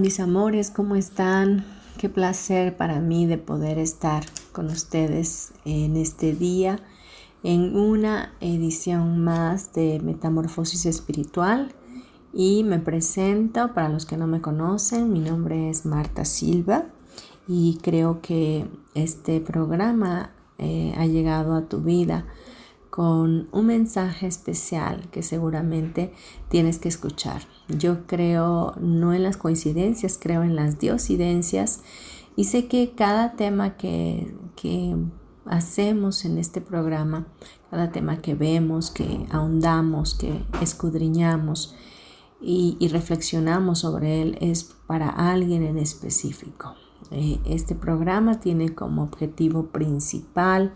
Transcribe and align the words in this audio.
Mis 0.00 0.18
amores, 0.18 0.70
¿cómo 0.70 0.96
están? 0.96 1.64
Qué 1.98 2.08
placer 2.08 2.76
para 2.76 3.00
mí 3.00 3.26
de 3.26 3.36
poder 3.36 3.78
estar 3.78 4.24
con 4.52 4.66
ustedes 4.66 5.52
en 5.66 5.96
este 5.96 6.32
día, 6.32 6.80
en 7.42 7.76
una 7.76 8.32
edición 8.40 9.22
más 9.22 9.74
de 9.74 10.00
Metamorfosis 10.00 10.86
Espiritual. 10.86 11.74
Y 12.32 12.64
me 12.64 12.78
presento, 12.78 13.74
para 13.74 13.90
los 13.90 14.06
que 14.06 14.16
no 14.16 14.26
me 14.26 14.40
conocen, 14.40 15.12
mi 15.12 15.20
nombre 15.20 15.68
es 15.68 15.84
Marta 15.84 16.24
Silva 16.24 16.86
y 17.46 17.78
creo 17.82 18.22
que 18.22 18.66
este 18.94 19.40
programa 19.40 20.30
eh, 20.56 20.94
ha 20.96 21.04
llegado 21.04 21.54
a 21.54 21.68
tu 21.68 21.80
vida 21.80 22.24
con 22.88 23.48
un 23.52 23.66
mensaje 23.66 24.26
especial 24.26 25.10
que 25.10 25.22
seguramente 25.22 26.14
tienes 26.48 26.78
que 26.78 26.88
escuchar. 26.88 27.42
Yo 27.78 28.06
creo 28.06 28.74
no 28.80 29.12
en 29.14 29.22
las 29.22 29.36
coincidencias, 29.36 30.18
creo 30.20 30.42
en 30.42 30.56
las 30.56 30.78
diosidencias 30.78 31.82
y 32.36 32.44
sé 32.44 32.68
que 32.68 32.92
cada 32.96 33.32
tema 33.32 33.76
que, 33.76 34.32
hacemos 35.46 36.24
en 36.24 36.38
este 36.38 36.60
programa, 36.60 37.26
cada 37.70 37.90
tema 37.90 38.18
que 38.18 38.34
vemos, 38.34 38.90
que 38.90 39.26
ahondamos, 39.30 40.14
que 40.14 40.42
escudriñamos 40.60 41.74
y, 42.40 42.76
reflexionamos 42.88 43.80
sobre 43.80 44.22
él 44.22 44.38
es 44.40 44.64
para 44.86 45.08
alguien 45.08 45.62
en 45.62 45.78
específico. 45.78 46.74
Eh, 47.10 47.38
este 47.46 47.74
programa 47.74 48.38
tiene 48.38 48.74
como 48.74 49.02
objetivo 49.02 49.66
principal 49.66 50.74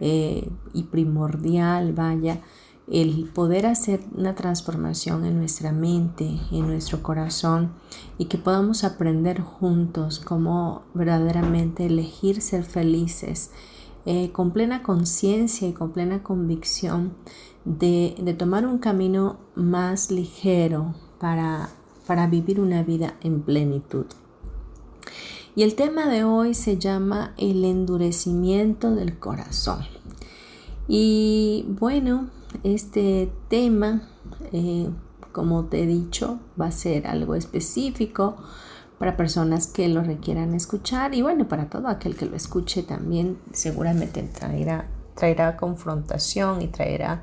eh, 0.00 0.48
y 0.72 0.84
primordial, 0.84 1.92
vaya, 1.92 2.40
el 2.90 3.28
poder 3.34 3.66
hacer 3.66 4.00
una 4.16 4.34
transformación 4.34 5.24
en 5.24 5.38
nuestra 5.38 5.72
mente, 5.72 6.40
en 6.50 6.66
nuestro 6.66 7.02
corazón 7.02 7.72
y 8.16 8.26
que 8.26 8.38
podamos 8.38 8.84
aprender 8.84 9.40
juntos 9.40 10.20
cómo 10.20 10.82
verdaderamente 10.94 11.86
elegir 11.86 12.40
ser 12.40 12.64
felices 12.64 13.50
eh, 14.06 14.30
con 14.32 14.52
plena 14.52 14.82
conciencia 14.82 15.68
y 15.68 15.72
con 15.72 15.92
plena 15.92 16.22
convicción 16.22 17.12
de, 17.66 18.14
de, 18.18 18.32
tomar 18.32 18.66
un 18.66 18.78
camino 18.78 19.36
más 19.54 20.10
ligero 20.10 20.94
para, 21.20 21.68
para 22.06 22.26
vivir 22.26 22.58
una 22.60 22.82
vida 22.82 23.16
en 23.20 23.42
plenitud. 23.42 24.06
Y 25.54 25.62
el 25.62 25.74
tema 25.74 26.06
de 26.06 26.24
hoy 26.24 26.54
se 26.54 26.78
llama 26.78 27.34
el 27.36 27.64
endurecimiento 27.64 28.94
del 28.94 29.18
corazón. 29.18 29.80
Y 30.86 31.66
bueno, 31.68 32.30
este 32.62 33.32
tema, 33.48 34.02
eh, 34.52 34.88
como 35.32 35.66
te 35.66 35.82
he 35.82 35.86
dicho, 35.86 36.40
va 36.60 36.66
a 36.66 36.72
ser 36.72 37.06
algo 37.06 37.34
específico 37.34 38.36
para 38.98 39.16
personas 39.16 39.66
que 39.66 39.88
lo 39.88 40.02
requieran 40.02 40.54
escuchar 40.54 41.14
y 41.14 41.22
bueno, 41.22 41.46
para 41.46 41.70
todo 41.70 41.88
aquel 41.88 42.16
que 42.16 42.26
lo 42.26 42.36
escuche 42.36 42.82
también 42.82 43.38
seguramente 43.52 44.22
traerá, 44.22 44.88
traerá 45.14 45.56
confrontación 45.56 46.62
y 46.62 46.68
traerá 46.68 47.22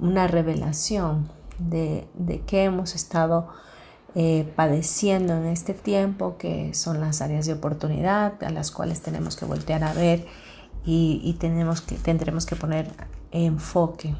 una 0.00 0.26
revelación 0.26 1.28
de, 1.58 2.08
de 2.14 2.40
qué 2.42 2.64
hemos 2.64 2.94
estado 2.94 3.48
eh, 4.18 4.50
padeciendo 4.56 5.34
en 5.34 5.44
este 5.44 5.74
tiempo, 5.74 6.38
que 6.38 6.72
son 6.72 7.00
las 7.00 7.20
áreas 7.20 7.44
de 7.44 7.52
oportunidad 7.52 8.42
a 8.42 8.48
las 8.48 8.70
cuales 8.70 9.02
tenemos 9.02 9.36
que 9.36 9.44
voltear 9.44 9.84
a 9.84 9.92
ver 9.92 10.26
y, 10.86 11.36
tenemos 11.38 11.82
que, 11.82 11.96
tendremos 11.96 12.46
que 12.46 12.56
poner 12.56 12.90
enfoque. 13.30 14.14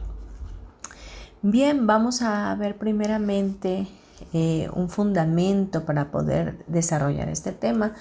Bien, 1.42 1.86
vamos 1.86 2.22
a 2.22 2.54
ver 2.56 2.76
primeramente 2.76 3.86
eh, 4.32 4.68
un 4.74 4.88
fundamento 4.88 5.84
para 5.84 6.10
poder 6.10 6.64
desarrollar 6.66 7.28
este 7.28 7.52
tema 7.52 7.94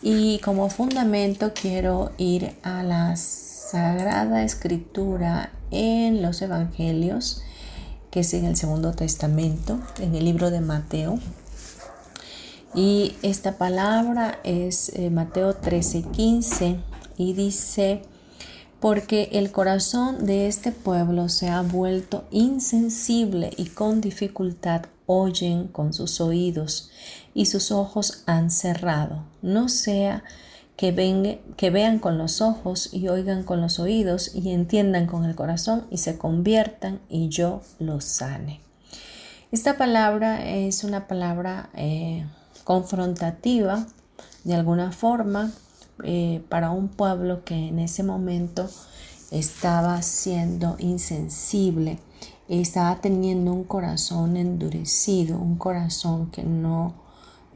y 0.00 0.38
como 0.40 0.70
fundamento 0.70 1.52
quiero 1.52 2.12
ir 2.16 2.56
a 2.62 2.82
la 2.82 3.16
Sagrada 3.16 4.42
Escritura 4.42 5.50
en 5.70 6.22
los 6.22 6.40
Evangelios 6.40 7.42
que 8.10 8.20
es 8.20 8.34
en 8.34 8.44
el 8.44 8.56
Segundo 8.56 8.92
Testamento, 8.92 9.78
en 10.00 10.14
el 10.14 10.24
libro 10.24 10.50
de 10.50 10.60
Mateo. 10.60 11.18
Y 12.74 13.16
esta 13.22 13.58
palabra 13.58 14.38
es 14.44 14.90
eh, 14.94 15.10
Mateo 15.10 15.54
13, 15.54 16.02
15 16.02 16.80
y 17.16 17.32
dice, 17.32 18.02
porque 18.80 19.28
el 19.32 19.50
corazón 19.50 20.24
de 20.26 20.46
este 20.46 20.72
pueblo 20.72 21.28
se 21.28 21.48
ha 21.48 21.62
vuelto 21.62 22.24
insensible 22.30 23.50
y 23.56 23.66
con 23.66 24.00
dificultad 24.00 24.82
oyen 25.06 25.68
con 25.68 25.92
sus 25.92 26.20
oídos 26.20 26.90
y 27.34 27.46
sus 27.46 27.72
ojos 27.72 28.22
han 28.26 28.50
cerrado, 28.50 29.24
no 29.42 29.68
sea 29.68 30.22
que, 30.76 31.40
que 31.56 31.70
vean 31.70 31.98
con 31.98 32.18
los 32.18 32.40
ojos 32.40 32.90
y 32.92 33.08
oigan 33.08 33.42
con 33.42 33.60
los 33.60 33.80
oídos 33.80 34.34
y 34.34 34.52
entiendan 34.52 35.06
con 35.06 35.24
el 35.24 35.34
corazón 35.34 35.86
y 35.90 35.98
se 35.98 36.18
conviertan 36.18 37.00
y 37.08 37.28
yo 37.30 37.62
los 37.80 38.04
sane. 38.04 38.60
Esta 39.50 39.76
palabra 39.76 40.46
es 40.46 40.84
una 40.84 41.08
palabra 41.08 41.70
eh, 41.74 42.26
confrontativa 42.64 43.86
de 44.44 44.54
alguna 44.54 44.92
forma 44.92 45.50
eh, 46.04 46.42
para 46.48 46.70
un 46.70 46.88
pueblo 46.88 47.44
que 47.44 47.68
en 47.68 47.78
ese 47.78 48.02
momento 48.02 48.68
estaba 49.30 50.00
siendo 50.02 50.76
insensible, 50.78 51.98
estaba 52.48 53.00
teniendo 53.00 53.52
un 53.52 53.64
corazón 53.64 54.36
endurecido, 54.36 55.38
un 55.38 55.56
corazón 55.56 56.30
que 56.30 56.42
no 56.42 56.94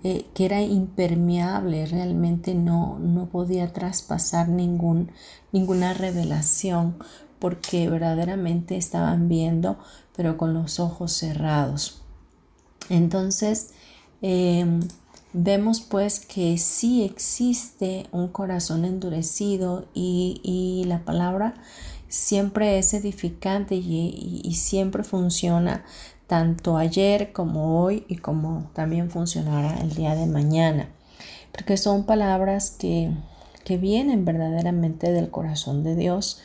eh, 0.05 0.27
que 0.35 0.47
era 0.47 0.61
impermeable, 0.61 1.87
realmente 1.87 2.57
no, 2.57 2.99
no 2.99 3.27
podía 3.27 3.73
traspasar 3.73 4.49
ningún, 4.49 5.13
ninguna 5.53 5.95
revelación 5.95 6.97
porque 7.39 7.89
verdaderamente 7.89 8.77
estaban 8.77 9.29
viendo 9.29 9.79
pero 10.17 10.37
con 10.37 10.55
los 10.55 10.81
ojos 10.81 11.13
cerrados. 11.13 12.03
Entonces, 12.89 13.71
em, 14.21 14.81
vemos 15.33 15.81
pues 15.81 16.21
que 16.21 16.59
sí 16.59 17.05
existe 17.05 18.07
un 18.13 18.29
corazón 18.29 18.85
endurecido 18.85 19.87
y, 19.95 20.85
la 20.87 21.05
palabra 21.05 21.55
siempre 22.09 22.79
es 22.79 22.93
edificante 22.93 23.75
y 23.75 24.55
siempre 24.55 25.03
funciona 25.05 25.85
tanto 26.33 26.79
ayer 26.79 27.31
como 27.35 27.83
hoy 27.83 28.07
y 28.09 28.17
como 28.17 28.71
también 28.73 29.11
funcionará 29.11 29.79
el 29.83 29.95
día 29.95 30.15
de 30.15 30.25
mañana, 30.25 30.89
porque 31.53 31.77
son 31.77 32.07
palabras 32.07 32.71
que, 32.71 33.13
vienen 33.79 34.25
verdaderamente 34.25 35.13
del 35.13 35.29
corazón 35.29 35.85
de 35.85 35.95
Dios 35.95 36.41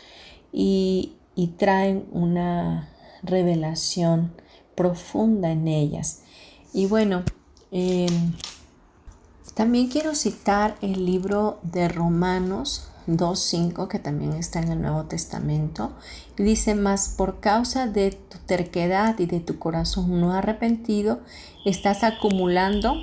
y, 0.52 1.14
traen 1.56 2.06
una 2.12 2.90
revelación 3.24 4.34
profunda 4.76 5.52
en 5.52 5.70
ellas. 5.70 6.24
Y 6.74 6.88
bueno, 6.88 7.24
em, 7.72 8.34
también 9.58 9.88
quiero 9.88 10.14
citar 10.14 10.76
el 10.84 11.04
libro 11.04 11.58
de 11.64 11.88
Romanos 11.88 12.90
2.5 13.08 13.88
que 13.88 13.98
también 13.98 14.34
está 14.34 14.60
en 14.60 14.72
el 14.72 14.82
Nuevo 14.84 15.06
Testamento. 15.06 15.94
Y 16.38 16.44
dice, 16.44 16.76
más 16.76 17.10
por 17.10 17.40
causa 17.40 17.88
de 17.88 18.12
tu 18.12 18.38
terquedad 18.46 19.18
y 19.18 19.26
de 19.26 19.40
tu 19.40 19.58
corazón 19.58 20.22
no 20.22 20.32
arrepentido, 20.32 21.22
estás 21.66 22.04
acumulando 22.04 22.98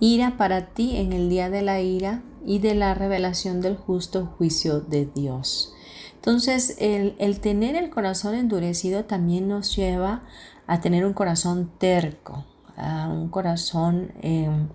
ira 0.00 0.36
para 0.36 0.66
ti 0.66 0.96
en 0.96 1.12
el 1.12 1.28
día 1.28 1.50
de 1.50 1.62
la 1.62 1.80
ira 1.80 2.24
y 2.44 2.58
de 2.58 2.74
la 2.74 2.92
revelación 2.94 3.60
del 3.60 3.76
justo 3.76 4.26
juicio 4.26 4.80
de 4.80 5.06
Dios. 5.06 5.72
Entonces, 6.16 6.78
el, 6.80 7.38
tener 7.38 7.76
el 7.76 7.90
corazón 7.90 8.34
endurecido 8.34 9.04
también 9.04 9.46
nos 9.46 9.76
lleva 9.76 10.22
a 10.66 10.80
tener 10.80 11.06
un 11.06 11.12
corazón 11.12 11.70
terco, 11.78 12.44
a 12.76 13.06
un 13.08 13.28
corazón 13.28 14.10
em, 14.20 14.66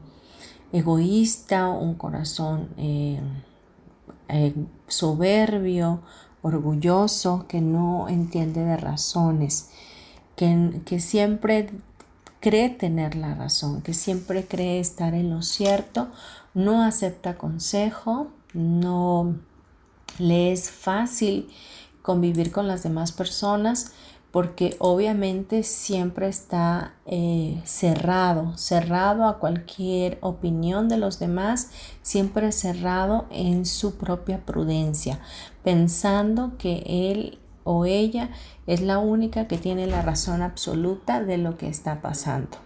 egoísta, 0.72 1.70
un 1.70 1.96
corazón 1.96 2.70
em, 2.78 3.24
eh, 4.30 4.54
soberbio, 4.88 6.02
orgulloso, 6.42 7.46
que 7.48 7.62
no 7.62 8.08
entiende 8.10 8.64
de 8.64 8.78
razones, 8.78 9.70
que, 10.36 10.82
que 10.86 11.00
siempre 11.00 11.70
cree 12.40 12.70
tener 12.70 13.16
la 13.16 13.36
razón, 13.36 13.82
que 13.82 13.94
siempre 13.94 14.46
cree 14.48 14.80
estar 14.80 15.14
en 15.14 15.30
lo 15.30 15.42
cierto, 15.42 16.10
no 16.54 16.84
acepta 16.84 17.38
consejo, 17.38 18.28
no 18.54 19.36
le 20.18 20.52
es 20.52 20.72
fácil 20.72 21.50
convivir 22.02 22.52
con 22.52 22.68
las 22.68 22.84
demás 22.84 23.12
personas 23.12 23.94
porque 24.32 24.78
obviamente 24.80 25.64
siempre 25.64 26.30
está 26.30 26.94
eh, 27.06 27.62
cerrado, 27.66 28.58
cerrado 28.58 29.26
a 29.26 29.40
cualquier 29.40 30.18
opinión 30.22 30.88
de 30.88 30.98
los 30.98 31.20
demás, 31.20 31.70
siempre 32.02 32.52
cerrado 32.54 33.26
en 33.30 33.66
su 33.66 33.96
propia 33.96 34.46
prudencia, 34.46 35.20
pensando 35.64 36.54
que 36.58 36.84
él 36.86 37.40
o 37.64 37.86
ella 37.86 38.30
es 38.68 38.82
la 38.82 39.00
única 39.00 39.48
que 39.48 39.58
tiene 39.58 39.86
la 39.86 40.02
razón 40.02 40.42
absoluta 40.42 41.22
de 41.22 41.38
lo 41.38 41.58
que 41.58 41.68
está 41.68 42.02
pasando. 42.02 42.58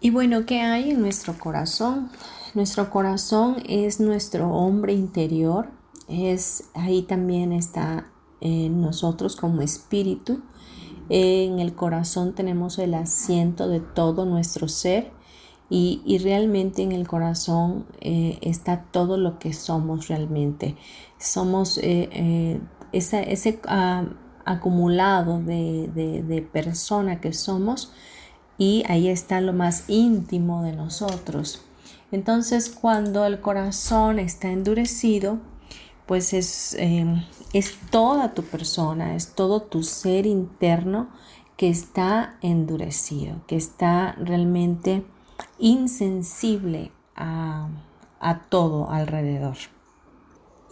Y 0.00 0.10
bueno, 0.10 0.46
¿qué 0.46 0.60
hay 0.60 0.90
en 0.90 1.00
nuestro 1.00 1.38
corazón? 1.38 2.10
Nuestro 2.54 2.90
corazón 2.90 3.56
es 3.68 3.98
nuestro 4.00 4.48
hombre 4.50 4.92
interior, 4.92 5.70
es 6.08 6.64
ahí 6.74 7.02
también 7.02 7.52
está 7.52 8.06
en 8.40 8.80
nosotros 8.80 9.34
como 9.34 9.62
espíritu. 9.62 10.42
En 11.08 11.58
el 11.58 11.74
corazón 11.74 12.34
tenemos 12.34 12.78
el 12.78 12.94
asiento 12.94 13.68
de 13.68 13.80
todo 13.80 14.24
nuestro 14.24 14.68
ser 14.68 15.12
y, 15.70 16.18
realmente 16.22 16.82
en 16.82 16.92
el 16.92 17.08
corazón 17.08 17.86
eh, 18.00 18.38
está 18.42 18.84
todo 18.90 19.16
lo 19.16 19.38
que 19.38 19.52
somos 19.52 20.08
realmente. 20.08 20.76
Somos 21.18 21.78
eh, 21.78 22.08
eh, 22.12 22.60
ese 22.92 23.60
ah, 23.66 24.04
acumulado 24.44 25.40
de, 25.40 25.88
de, 25.92 26.42
persona 26.42 27.20
que 27.20 27.32
somos 27.32 27.92
y 28.56 28.84
ahí 28.88 29.08
está 29.08 29.40
lo 29.40 29.52
más 29.52 29.88
íntimo 29.88 30.62
de 30.62 30.72
nosotros. 30.72 31.64
Entonces 32.12 32.70
cuando 32.70 33.24
el 33.24 33.40
corazón 33.40 34.18
está 34.18 34.52
endurecido, 34.52 35.38
pues 36.06 36.34
es, 36.34 36.76
es 37.54 37.78
toda 37.90 38.34
tu 38.34 38.42
persona, 38.42 39.14
es 39.14 39.34
todo 39.34 39.62
tu 39.62 39.84
ser 39.84 40.26
interno 40.26 41.08
que 41.56 41.70
está 41.70 42.36
endurecido, 42.42 43.42
que 43.46 43.54
está 43.54 44.12
realmente 44.18 45.04
insensible 45.58 46.90
a, 47.14 47.68
a 48.18 48.40
todo 48.42 48.90
alrededor. 48.90 49.56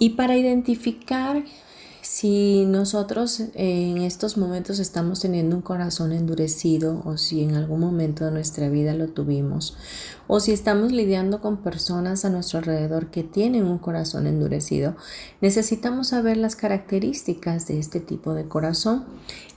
Y 0.01 0.11
para 0.11 0.37
identificar 0.37 1.45
si 2.03 2.65
nosotros 2.67 3.41
en 3.55 3.99
estos 3.99 4.37
momentos 4.37 4.81
estamos 4.81 5.21
teniendo 5.21 5.55
un 5.55 5.63
corazón 5.63 6.13
endurecido 6.13 7.01
o 7.05 7.17
si 7.17 7.43
en 7.43 7.55
algún 7.55 7.79
momento 7.79 8.25
de 8.25 8.33
nuestra 8.33 8.69
vida 8.69 8.93
lo 8.93 9.07
tuvimos 9.07 9.77
o 10.27 10.41
si 10.41 10.51
estamos 10.51 10.91
lidiando 10.91 11.41
con 11.41 11.59
personas 11.59 12.25
a 12.25 12.31
nuestro 12.31 12.59
alrededor 12.59 13.13
que 13.13 13.23
tienen 13.23 13.67
un 13.67 13.79
corazón 13.79 14.27
endurecido, 14.27 14.97
necesitamos 15.41 16.09
saber 16.09 16.39
las 16.39 16.57
características 16.57 17.69
de 17.69 17.79
este 17.79 18.01
tipo 18.01 18.35
de 18.35 18.49
corazón. 18.49 19.05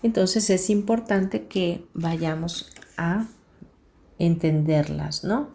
Entonces 0.04 0.52
es 0.52 0.70
importante 0.70 1.48
que 1.48 1.88
vayamos 1.96 2.70
a 2.96 3.26
entenderlas, 4.20 5.24
¿no? 5.24 5.50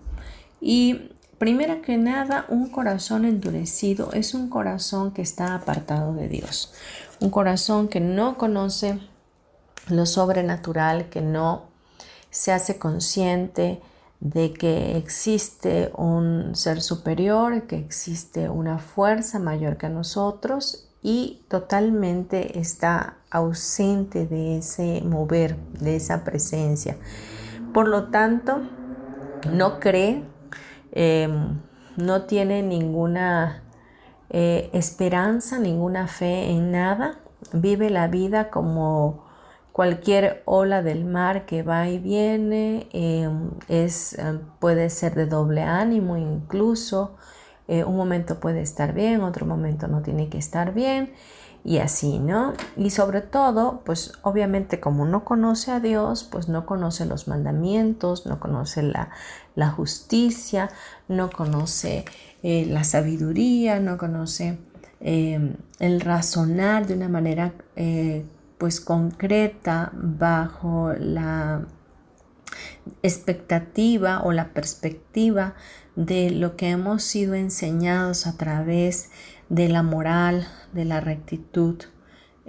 Y 0.61 1.13
Primero 1.41 1.81
que 1.81 1.97
nada, 1.97 2.45
un 2.51 2.69
corazón 2.69 3.25
endurecido 3.25 4.13
es 4.13 4.35
un 4.35 4.51
corazón 4.51 5.13
que 5.13 5.23
está 5.23 5.55
apartado 5.55 6.13
de 6.13 6.29
Dios, 6.29 6.75
un 7.19 7.31
corazón 7.31 7.89
que 7.89 7.99
no 7.99 8.37
conoce 8.37 9.01
lo 9.89 10.05
sobrenatural, 10.05 11.09
que 11.09 11.23
no 11.23 11.71
se 12.29 12.53
hace 12.53 12.79
consciente 12.79 13.81
de 14.21 14.53
que 14.53 14.99
existe 14.99 15.91
un 15.97 16.55
ser 16.55 16.83
superior, 16.83 17.67
que 17.67 17.79
existe 17.79 18.51
una 18.51 18.79
fuerza 18.79 19.39
mayor 19.39 19.79
que 19.79 19.89
nosotros 19.89 20.91
y 21.01 21.41
totalmente 21.49 22.59
está 22.59 23.17
ausente 23.31 24.27
de 24.27 24.59
ese 24.59 25.01
mover, 25.07 25.57
de 25.73 25.97
esa 25.97 26.23
presencia. 26.23 26.99
Por 27.73 27.89
lo 27.89 28.11
tanto, 28.11 28.61
no 29.51 29.81
cree 29.81 30.23
Em, 30.93 31.61
no 31.97 32.23
tiene 32.23 32.63
ninguna 32.63 33.63
eh, 34.31 34.71
esperanza, 34.73 35.59
ninguna 35.59 36.07
fe 36.07 36.51
en 36.51 36.71
nada, 36.73 37.19
vive 37.53 37.91
la 37.91 38.07
vida 38.09 38.51
como 38.51 39.25
cualquier 39.73 40.43
ola 40.45 40.83
del 40.83 41.05
mar 41.05 41.47
que 41.47 41.63
va 41.63 41.89
y 41.89 41.99
viene, 41.99 42.89
em, 42.93 43.51
es, 43.69 44.19
em, 44.19 44.41
puede 44.59 44.91
ser 44.91 45.15
de 45.15 45.27
doble 45.27 45.63
ánimo 45.63 46.17
incluso, 46.17 47.17
eh, 47.69 47.85
un 47.85 47.97
momento 47.97 48.41
puede 48.41 48.63
estar 48.63 48.95
bien, 48.95 49.23
otro 49.23 49.47
momento 49.47 49.89
no 49.89 50.03
tiene 50.03 50.29
que 50.29 50.39
estar 50.39 50.75
bien 50.75 51.13
y 51.65 51.79
así, 51.79 52.19
¿no? 52.19 52.55
Y 52.77 52.91
sobre 52.91 53.21
todo, 53.21 53.83
pues 53.85 54.13
obviamente 54.23 54.81
como 54.81 55.05
no 55.05 55.25
conoce 55.25 55.71
a 55.73 55.81
Dios, 55.81 56.25
pues 56.25 56.49
no 56.49 56.67
conoce 56.67 57.05
los 57.05 57.29
mandamientos, 57.29 58.27
no 58.27 58.41
conoce 58.41 58.83
la, 58.83 59.11
justicia, 59.71 60.71
no 61.09 61.31
conoce 61.31 62.05
eh, 62.43 62.67
la 62.67 62.85
sabiduría, 62.85 63.81
no 63.81 63.99
conoce 63.99 64.59
em, 65.01 65.57
el 65.79 66.01
razonar 66.01 66.87
de 66.87 66.95
una 66.95 67.09
manera 67.09 67.55
eh, 67.77 68.25
pues 68.59 68.81
concreta 68.81 69.91
bajo 69.95 70.93
la 70.93 71.67
expectativa 73.03 74.23
o 74.23 74.33
la 74.33 74.53
perspectiva 74.53 75.55
de 75.97 76.31
lo 76.31 76.57
que 76.57 76.71
hemos 76.71 77.03
sido 77.03 77.35
enseñados 77.35 78.27
a 78.27 78.37
través 78.37 79.11
de 79.49 79.69
la 79.69 79.83
moral, 79.83 80.47
de 80.73 80.85
la 80.85 81.01
rectitud, 81.01 81.77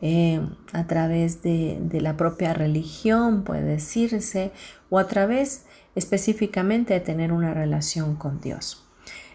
eh, 0.04 0.42
a 0.74 0.88
través 0.88 1.44
de, 1.44 1.80
la 2.02 2.18
propia 2.18 2.54
religión, 2.54 3.44
puede 3.44 3.64
decirse, 3.64 4.52
o 4.90 5.00
a 5.00 5.08
través 5.08 5.66
específicamente 5.96 6.94
de 6.94 7.00
tener 7.00 7.32
una 7.32 7.54
relación 7.54 8.16
con 8.16 8.40
Dios. 8.42 8.86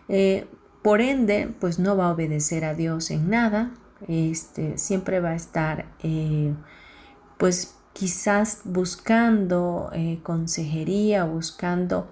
Eh, 0.08 0.46
por 0.82 1.00
ende, 1.00 1.52
pues 1.60 1.78
no 1.78 1.96
va 1.96 2.06
a 2.06 2.12
obedecer 2.12 2.64
a 2.64 2.74
Dios 2.74 3.10
en 3.10 3.28
nada, 3.28 3.72
este, 4.08 4.78
siempre 4.78 5.20
va 5.20 5.30
a 5.30 5.36
estar, 5.36 5.86
eh, 6.02 6.54
pues 7.38 7.74
quizás 7.92 8.60
buscando 8.64 9.90
consejería, 10.22 11.24
buscando 11.24 12.08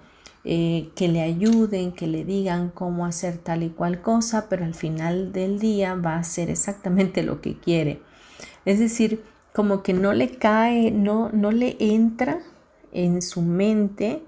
eh, 0.47 0.91
que 0.95 1.07
le 1.07 1.23
ayuden, 1.23 1.91
que 1.91 2.05
le 2.05 2.23
digan 2.23 2.69
cómo 2.69 3.07
hacer 3.07 3.39
tal 3.39 3.63
y 3.63 3.69
cual 3.69 4.03
cosa, 4.03 4.47
pero 4.47 4.63
al 4.63 4.75
final 4.75 5.31
del 5.33 5.57
día 5.57 5.95
va 5.95 6.13
a 6.13 6.19
hacer 6.19 6.51
exactamente 6.51 7.23
lo 7.23 7.41
que 7.41 7.57
quiere. 7.57 7.99
Es 8.63 8.77
decir, 8.77 9.23
como 9.53 9.81
que 9.81 9.93
no 9.93 10.13
le 10.13 10.37
cae, 10.37 10.91
no, 10.91 11.31
no 11.33 11.51
le 11.51 11.77
entra 11.79 12.41
en 12.91 13.23
su 13.23 13.41
mente 13.41 14.21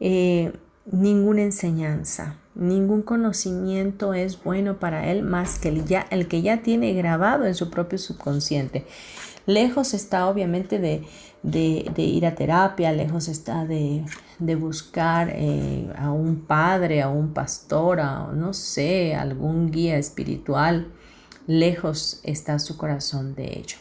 eh, 0.00 0.52
ninguna 0.90 1.42
enseñanza, 1.42 2.36
ningún 2.54 3.02
conocimiento 3.02 4.14
es 4.14 4.42
bueno 4.42 4.78
para 4.78 5.10
él 5.10 5.22
más 5.22 5.58
que 5.58 5.68
el, 5.68 5.84
ya, 5.84 6.06
el 6.10 6.28
que 6.28 6.42
ya 6.42 6.62
tiene 6.62 6.94
grabado 6.94 7.46
en 7.46 7.54
su 7.54 7.70
propio 7.70 7.98
subconsciente. 7.98 8.86
Lejos 9.46 9.94
está 9.94 10.28
obviamente 10.28 10.80
de, 10.80 11.04
ir 11.96 12.26
a 12.26 12.34
terapia, 12.34 12.92
lejos 12.92 13.28
está 13.28 13.64
de, 13.64 14.04
buscar 14.56 15.30
eh, 15.32 15.88
a 15.96 16.10
un 16.10 16.40
padre, 16.40 17.00
a 17.00 17.08
un 17.08 17.32
pastor, 17.32 18.00
a 18.00 18.32
no 18.32 18.52
sé, 18.52 19.14
algún 19.14 19.70
guía 19.70 19.98
espiritual. 19.98 20.88
Lejos 21.46 22.20
está 22.24 22.58
su 22.58 22.76
corazón 22.76 23.36
de 23.36 23.60
ello. 23.60 23.76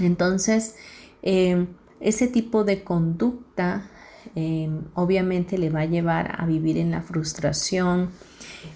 Entonces, 0.00 0.76
eh, 1.22 1.66
ese 2.00 2.26
tipo 2.26 2.64
de 2.64 2.82
conducta 2.82 3.90
eh, 4.34 4.70
obviamente 4.94 5.58
le 5.58 5.70
va 5.70 5.80
a 5.80 5.86
llevar 5.86 6.36
a 6.38 6.46
vivir 6.46 6.78
en 6.78 6.90
la 6.90 7.02
frustración, 7.02 8.10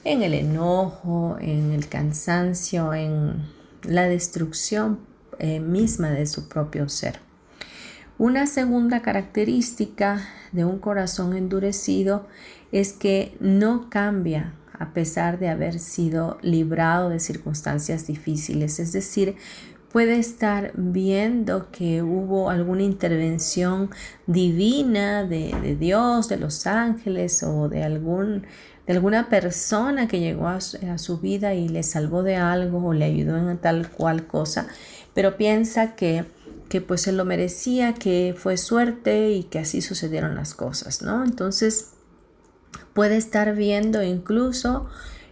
en 0.04 0.22
el 0.22 0.34
enojo, 0.34 1.36
en 1.40 1.72
el 1.72 1.88
cansancio, 1.88 2.94
en 2.94 3.44
la 3.82 4.04
destrucción 4.04 5.00
eh, 5.38 5.60
misma 5.60 6.10
de 6.10 6.26
su 6.26 6.48
propio 6.48 6.88
ser. 6.88 7.20
Una 8.16 8.46
segunda 8.46 9.02
característica 9.02 10.22
de 10.52 10.64
un 10.64 10.78
corazón 10.78 11.36
endurecido 11.36 12.26
es 12.70 12.92
que 12.92 13.36
no 13.40 13.90
cambia 13.90 14.54
a 14.78 14.92
pesar 14.92 15.38
de 15.38 15.48
haber 15.48 15.78
sido 15.78 16.38
librado 16.42 17.08
de 17.08 17.20
circunstancias 17.20 18.06
difíciles. 18.06 18.78
Es 18.80 18.92
decir, 18.92 19.36
puede 19.94 20.18
estar 20.18 20.72
viendo 20.74 21.70
que 21.70 22.02
hubo 22.02 22.50
alguna 22.50 22.82
intervención 22.82 23.90
divina 24.26 25.22
de, 25.22 25.76
Dios, 25.78 26.28
de 26.28 26.36
los 26.36 26.66
ángeles 26.66 27.44
o 27.44 27.68
de, 27.68 27.84
algún, 27.84 28.44
de 28.88 28.92
alguna 28.92 29.28
persona 29.28 30.08
que 30.08 30.18
llegó 30.18 30.48
a 30.48 30.60
su, 30.60 31.18
vida 31.20 31.54
y 31.54 31.68
le 31.68 31.84
salvó 31.84 32.24
de 32.24 32.34
algo 32.34 32.84
o 32.88 32.92
le 32.92 33.04
ayudó 33.04 33.36
en 33.36 33.56
tal 33.58 33.88
cual 33.88 34.26
cosa, 34.26 34.66
pero 35.14 35.36
piensa 35.36 35.94
que, 35.94 36.24
que 36.68 36.80
pues 36.80 37.02
se 37.02 37.12
lo 37.12 37.24
merecía, 37.24 37.94
que 37.94 38.34
fue 38.36 38.56
suerte 38.56 39.30
y 39.30 39.44
que 39.44 39.60
así 39.60 39.80
sucedieron 39.80 40.34
las 40.34 40.54
cosas, 40.54 41.02
¿no? 41.02 41.22
Entonces 41.22 41.92
puede 42.94 43.16
estar 43.16 43.54
viendo 43.54 44.02
incluso 44.02 44.88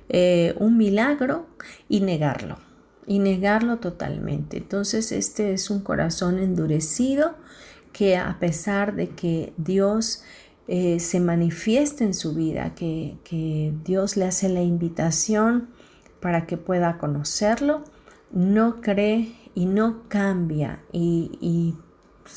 eh, 0.08 0.54
un 0.60 0.76
milagro 0.76 1.48
y 1.88 1.98
negarlo 1.98 2.58
y 3.06 3.18
negarlo 3.18 3.78
totalmente. 3.78 4.58
Entonces 4.58 5.12
este 5.12 5.52
es 5.52 5.70
un 5.70 5.80
corazón 5.80 6.38
endurecido 6.38 7.34
que 7.92 8.16
a 8.16 8.38
pesar 8.38 8.94
de 8.94 9.10
que 9.10 9.52
Dios 9.56 10.22
eh, 10.68 11.00
se 11.00 11.20
manifiesta 11.20 12.04
en 12.04 12.14
su 12.14 12.34
vida, 12.34 12.74
que, 12.74 13.16
Dios 13.84 14.16
le 14.16 14.24
hace 14.24 14.48
la 14.48 14.62
invitación 14.62 15.68
para 16.20 16.46
que 16.46 16.56
pueda 16.56 16.98
conocerlo, 16.98 17.84
no 18.30 18.80
cree 18.80 19.34
y 19.54 19.66
no 19.66 20.08
cambia 20.08 20.82
y, 20.92 21.74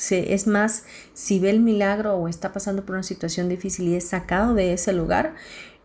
es 0.10 0.48
más, 0.48 0.86
si 1.14 1.40
ve 1.40 1.52
el 1.52 1.60
milagro 1.62 2.16
o 2.16 2.28
está 2.28 2.52
pasando 2.52 2.84
por 2.86 2.96
una 2.96 3.04
situación 3.04 3.48
difícil 3.48 3.88
y 3.88 3.96
es 3.96 4.08
sacado 4.08 4.56
de 4.56 4.74
ese 4.74 4.92
lugar, 4.94 5.36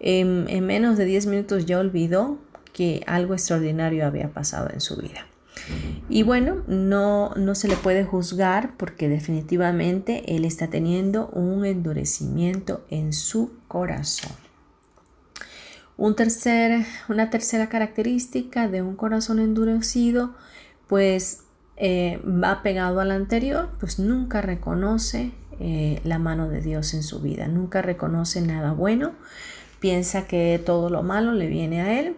en, 0.00 0.46
en 0.48 0.66
menos 0.66 0.96
de 0.96 1.04
10 1.04 1.26
minutos 1.26 1.66
ya 1.66 1.78
olvidó 1.78 2.38
que 2.72 3.02
algo 3.06 3.34
extraordinario 3.34 4.06
había 4.06 4.32
pasado 4.32 4.70
en 4.72 4.80
su 4.80 4.96
vida. 4.96 5.26
Y 6.08 6.22
bueno, 6.22 6.62
no, 6.66 7.30
no 7.36 7.54
se 7.54 7.68
le 7.68 7.76
puede 7.76 8.04
juzgar 8.04 8.76
porque 8.76 9.08
definitivamente 9.08 10.34
él 10.34 10.44
está 10.44 10.68
teniendo 10.68 11.28
un 11.28 11.64
endurecimiento 11.64 12.84
en 12.90 13.12
su 13.12 13.52
corazón. 13.68 14.32
Un 15.96 16.16
tercer, 16.16 16.84
una 17.08 17.30
tercera 17.30 17.68
característica 17.68 18.68
de 18.68 18.82
un 18.82 18.96
corazón 18.96 19.38
endurecido, 19.38 20.34
pues 20.88 21.44
eh, 21.76 22.20
va 22.24 22.62
pegado 22.62 23.00
al 23.00 23.10
anterior, 23.10 23.68
pues 23.78 23.98
nunca 23.98 24.40
reconoce 24.40 25.32
eh, 25.60 26.00
la 26.04 26.18
mano 26.18 26.48
de 26.48 26.62
Dios 26.62 26.94
en 26.94 27.02
su 27.02 27.20
vida, 27.20 27.46
nunca 27.46 27.82
reconoce 27.82 28.40
nada 28.40 28.72
bueno, 28.72 29.12
piensa 29.78 30.26
que 30.26 30.60
todo 30.64 30.90
lo 30.90 31.02
malo 31.02 31.32
le 31.32 31.46
viene 31.46 31.82
a 31.82 32.00
él 32.00 32.16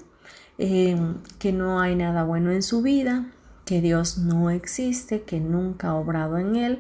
Em, 0.65 1.17
que 1.41 1.53
no 1.53 1.81
hay 1.81 1.97
nada 1.97 2.23
bueno 2.23 2.53
en 2.53 2.63
su 2.63 2.83
vida, 2.83 3.33
que 3.65 3.81
Dios 3.81 4.19
no 4.19 4.49
existe, 4.49 5.23
que 5.23 5.41
nunca 5.41 5.89
ha 5.89 5.95
obrado 5.97 6.39
en 6.39 6.55
él, 6.55 6.79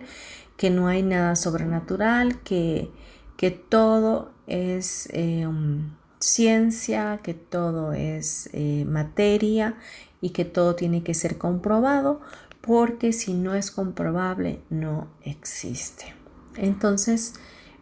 que 0.57 0.71
no 0.71 0.87
hay 0.87 1.03
nada 1.03 1.35
sobrenatural, 1.35 2.41
que, 2.43 2.93
que 3.37 3.51
todo 3.51 4.31
es 4.47 5.09
em, 5.12 5.91
ciencia, 6.21 7.19
que 7.25 7.35
todo 7.35 7.93
es 7.93 8.51
eh, 8.53 8.85
materia 8.87 9.75
y 10.21 10.31
que 10.31 10.45
todo 10.45 10.77
tiene 10.77 11.03
que 11.03 11.15
ser 11.15 11.37
comprobado, 11.37 12.21
porque 12.61 13.12
si 13.12 13.35
no 13.35 13.57
es 13.57 13.73
comprobable 13.73 14.61
no 14.71 15.09
existe. 15.25 16.15
Entonces, 16.57 17.35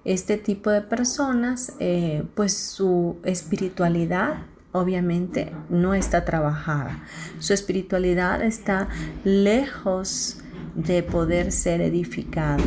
este 0.06 0.38
tipo 0.38 0.70
de 0.70 0.80
personas, 0.80 1.74
eh, 1.78 2.24
pues 2.34 2.56
su 2.56 3.18
espiritualidad 3.22 4.46
obviamente 4.72 5.52
no 5.68 5.94
está 5.94 6.24
trabajada. 6.24 7.04
Su 7.38 7.52
espiritualidad 7.52 8.42
está 8.42 8.88
lejos 9.24 10.38
de 10.74 11.02
poder 11.02 11.52
ser 11.52 11.80
edificada. 11.80 12.62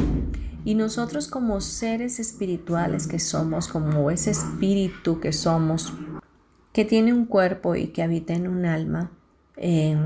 Y 0.66 0.76
nosotros 0.76 1.28
como 1.28 1.60
seres 1.62 2.20
espirituales 2.20 3.08
que 3.08 3.20
somos, 3.20 3.68
como 3.68 4.10
ese 4.12 4.32
espíritu 4.32 5.20
que 5.20 5.34
somos, 5.34 5.94
que 6.72 6.86
tiene 6.86 7.14
un 7.14 7.26
cuerpo 7.26 7.76
y 7.76 7.88
que 7.88 8.02
habita 8.02 8.34
en 8.34 8.48
un 8.48 8.66
alma, 8.66 9.12
eh, 9.58 9.98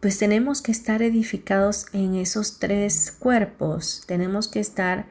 pues 0.00 0.18
tenemos 0.18 0.60
que 0.60 0.72
estar 0.72 1.00
edificados 1.02 1.86
en 1.92 2.14
esos 2.14 2.58
tres 2.58 3.16
cuerpos, 3.18 4.04
tenemos 4.06 4.48
que 4.48 4.60
estar 4.60 5.06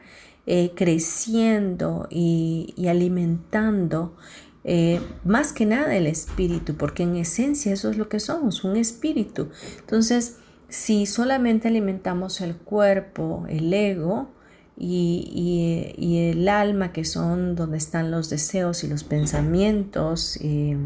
eh, 0.45 0.74
creciendo 0.75 2.07
y, 2.10 2.74
y 2.75 2.88
alimentando 2.88 4.15
eh, 4.63 5.01
más 5.24 5.53
que 5.53 5.65
nada 5.65 5.96
el 5.96 6.08
espíritu, 6.08 6.75
porque 6.75 7.03
en 7.03 7.15
esencia 7.15 7.74
eso 7.74 7.89
es 7.89 7.98
lo 7.98 8.10
que 8.10 8.20
somos, 8.20 8.63
un 8.63 8.77
espíritu. 8.77 9.50
Entonces, 9.80 10.38
si 10.70 11.06
solamente 11.06 11.68
alimentamos 11.68 12.41
el 12.41 12.56
cuerpo, 12.56 13.46
el 13.50 13.74
ego 13.74 14.30
y, 14.77 16.30
el 16.32 16.48
alma, 16.48 16.94
que 16.94 17.06
son 17.06 17.56
donde 17.56 17.77
están 17.77 18.12
los 18.12 18.30
deseos 18.30 18.84
y 18.84 18.88
los 18.88 19.03
pensamientos 19.03 20.38
eh, 20.41 20.77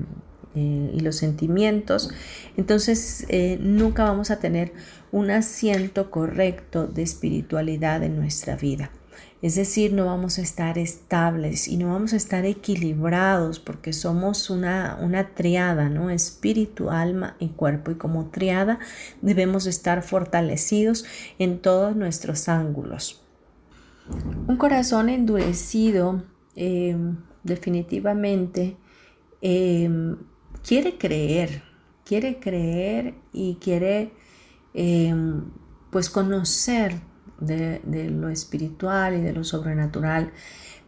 eh, 0.56 0.92
y 0.94 1.00
los 1.02 1.18
sentimientos, 1.18 2.10
entonces 2.58 3.28
nunca 3.60 4.06
vamos 4.06 4.32
a 4.32 4.40
tener 4.40 4.74
un 5.12 5.32
asiento 5.32 6.10
correcto 6.12 6.88
de 6.88 7.04
espiritualidad 7.04 8.04
en 8.04 8.18
nuestra 8.18 8.56
vida. 8.56 8.92
Es 9.42 9.56
decir, 9.56 9.94
no 9.94 10.06
vamos 10.06 10.40
a 10.40 10.42
estar 10.42 10.78
estables 10.78 11.68
y 11.68 11.78
no 11.78 11.90
vamos 11.94 12.14
a 12.14 12.16
estar 12.16 12.46
equilibrados 12.46 13.60
porque 13.60 13.94
somos 13.94 14.50
una, 14.50 14.98
una 15.02 15.36
triada, 15.36 15.90
¿no? 15.90 16.10
Espíritu, 16.10 16.90
alma 16.90 17.36
y 17.40 17.50
cuerpo. 17.50 17.92
Y 17.92 17.96
como 17.96 18.30
triada 18.30 18.80
debemos 19.22 19.68
estar 19.68 20.02
fortalecidos 20.04 21.06
en 21.38 21.60
todos 21.60 21.96
nuestros 21.96 22.50
ángulos. 22.50 23.22
Un 24.48 24.58
corazón 24.58 25.10
endurecido 25.10 26.24
em, 26.56 27.18
definitivamente 27.44 28.78
em, 29.42 30.16
quiere 30.64 30.98
creer, 30.98 31.64
quiere 32.04 32.40
creer 32.40 33.16
y 33.34 33.56
quiere 33.56 34.12
em, 34.74 35.44
pues 35.90 36.10
conocer 36.10 37.00
de, 37.40 37.82
lo 38.10 38.30
espiritual 38.30 39.16
y 39.16 39.22
de 39.22 39.34
lo 39.34 39.44
sobrenatural, 39.44 40.32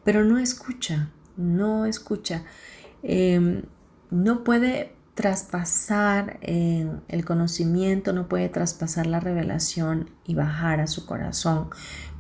pero 0.04 0.24
no 0.24 0.38
escucha, 0.38 1.10
no 1.36 1.86
escucha. 1.86 2.44
Em, 3.04 3.64
no 4.10 4.44
puede 4.44 4.94
traspasar 5.14 6.38
eh, 6.42 6.90
el 7.08 7.26
conocimiento, 7.26 8.14
no 8.14 8.28
puede 8.28 8.50
traspasar 8.50 9.08
la 9.08 9.20
revelación 9.20 10.12
y 10.26 10.36
bajar 10.36 10.80
a 10.80 10.88
su 10.88 11.06
corazón, 11.06 11.70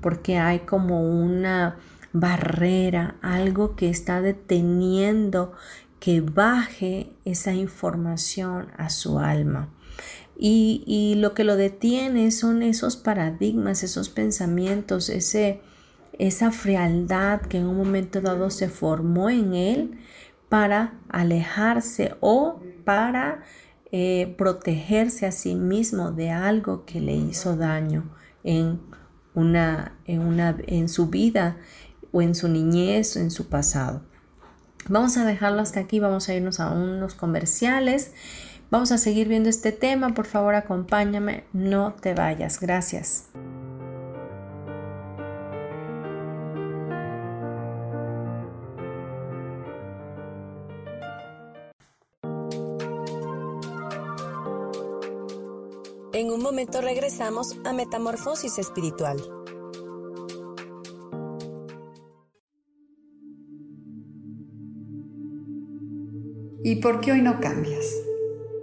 porque 0.02 0.38
hay 0.38 0.62
como 0.62 1.02
una 1.02 1.78
barrera, 2.12 3.16
algo 3.22 3.76
que 3.76 3.90
está 3.90 4.22
deteniendo 4.22 5.54
que 6.00 6.22
baje 6.22 7.12
esa 7.26 7.54
información 7.54 8.68
a 8.78 8.90
su 8.90 9.20
alma. 9.20 9.70
Y, 10.39 11.15
lo 11.17 11.34
que 11.34 11.44
lo 11.44 11.56
detiene 11.56 12.29
son 12.32 12.62
esos 12.62 12.96
paradigmas, 12.96 13.82
esos 13.82 14.10
pensamientos, 14.10 15.10
ese, 15.10 15.62
esa 16.20 16.51
frialdad 16.51 17.41
que 17.41 17.58
en 17.58 17.65
un 17.65 17.77
momento 17.77 18.22
dado 18.22 18.51
se 18.51 18.70
formó 18.70 19.32
en 19.32 19.56
él 19.56 20.00
para 20.48 20.94
alejarse 21.10 22.15
o 22.20 22.62
para 22.86 23.44
eh, 23.91 24.36
protegerse 24.38 25.25
a 25.25 25.32
sí 25.32 25.56
mismo 25.56 26.12
de 26.12 26.29
algo 26.29 26.86
que 26.86 27.01
le 27.01 27.15
hizo 27.15 27.56
daño 27.56 28.13
en, 28.44 28.79
una, 29.34 29.98
en, 30.06 30.22
una, 30.22 30.56
en 30.67 30.88
su 30.88 31.08
vida 31.08 31.58
o 32.12 32.22
en 32.22 32.36
su 32.36 32.48
niñez 32.48 33.15
o 33.15 33.20
en 33.20 33.32
su 33.32 33.48
pasado. 33.50 34.03
Vamos 34.88 35.17
a 35.17 35.25
dejarlo 35.25 35.62
hasta 35.62 35.79
aquí, 35.79 36.00
vamos 36.00 36.29
a 36.29 36.36
irnos 36.36 36.60
a 36.60 36.72
unos 36.72 37.15
comerciales 37.15 38.13
Vamos 38.70 38.92
a 38.92 38.98
seguir 38.98 39.30
viendo 39.30 39.48
este 39.48 39.72
tema, 39.72 40.14
por 40.14 40.26
favor 40.26 40.54
acompáñame, 40.56 41.46
no 41.54 41.94
te 41.94 42.14
vayas, 42.14 42.60
gracias. 42.60 43.30
En 56.12 56.32
un 56.32 56.42
momento 56.42 56.82
regresamos 56.82 57.56
a 57.64 57.72
Metamorfosis 57.72 58.58
Espiritual. 58.58 59.18
¿Y 66.64 66.82
por 66.82 67.00
qué 67.00 67.14
hoy 67.14 67.22
no 67.22 67.40
cambias? 67.40 68.07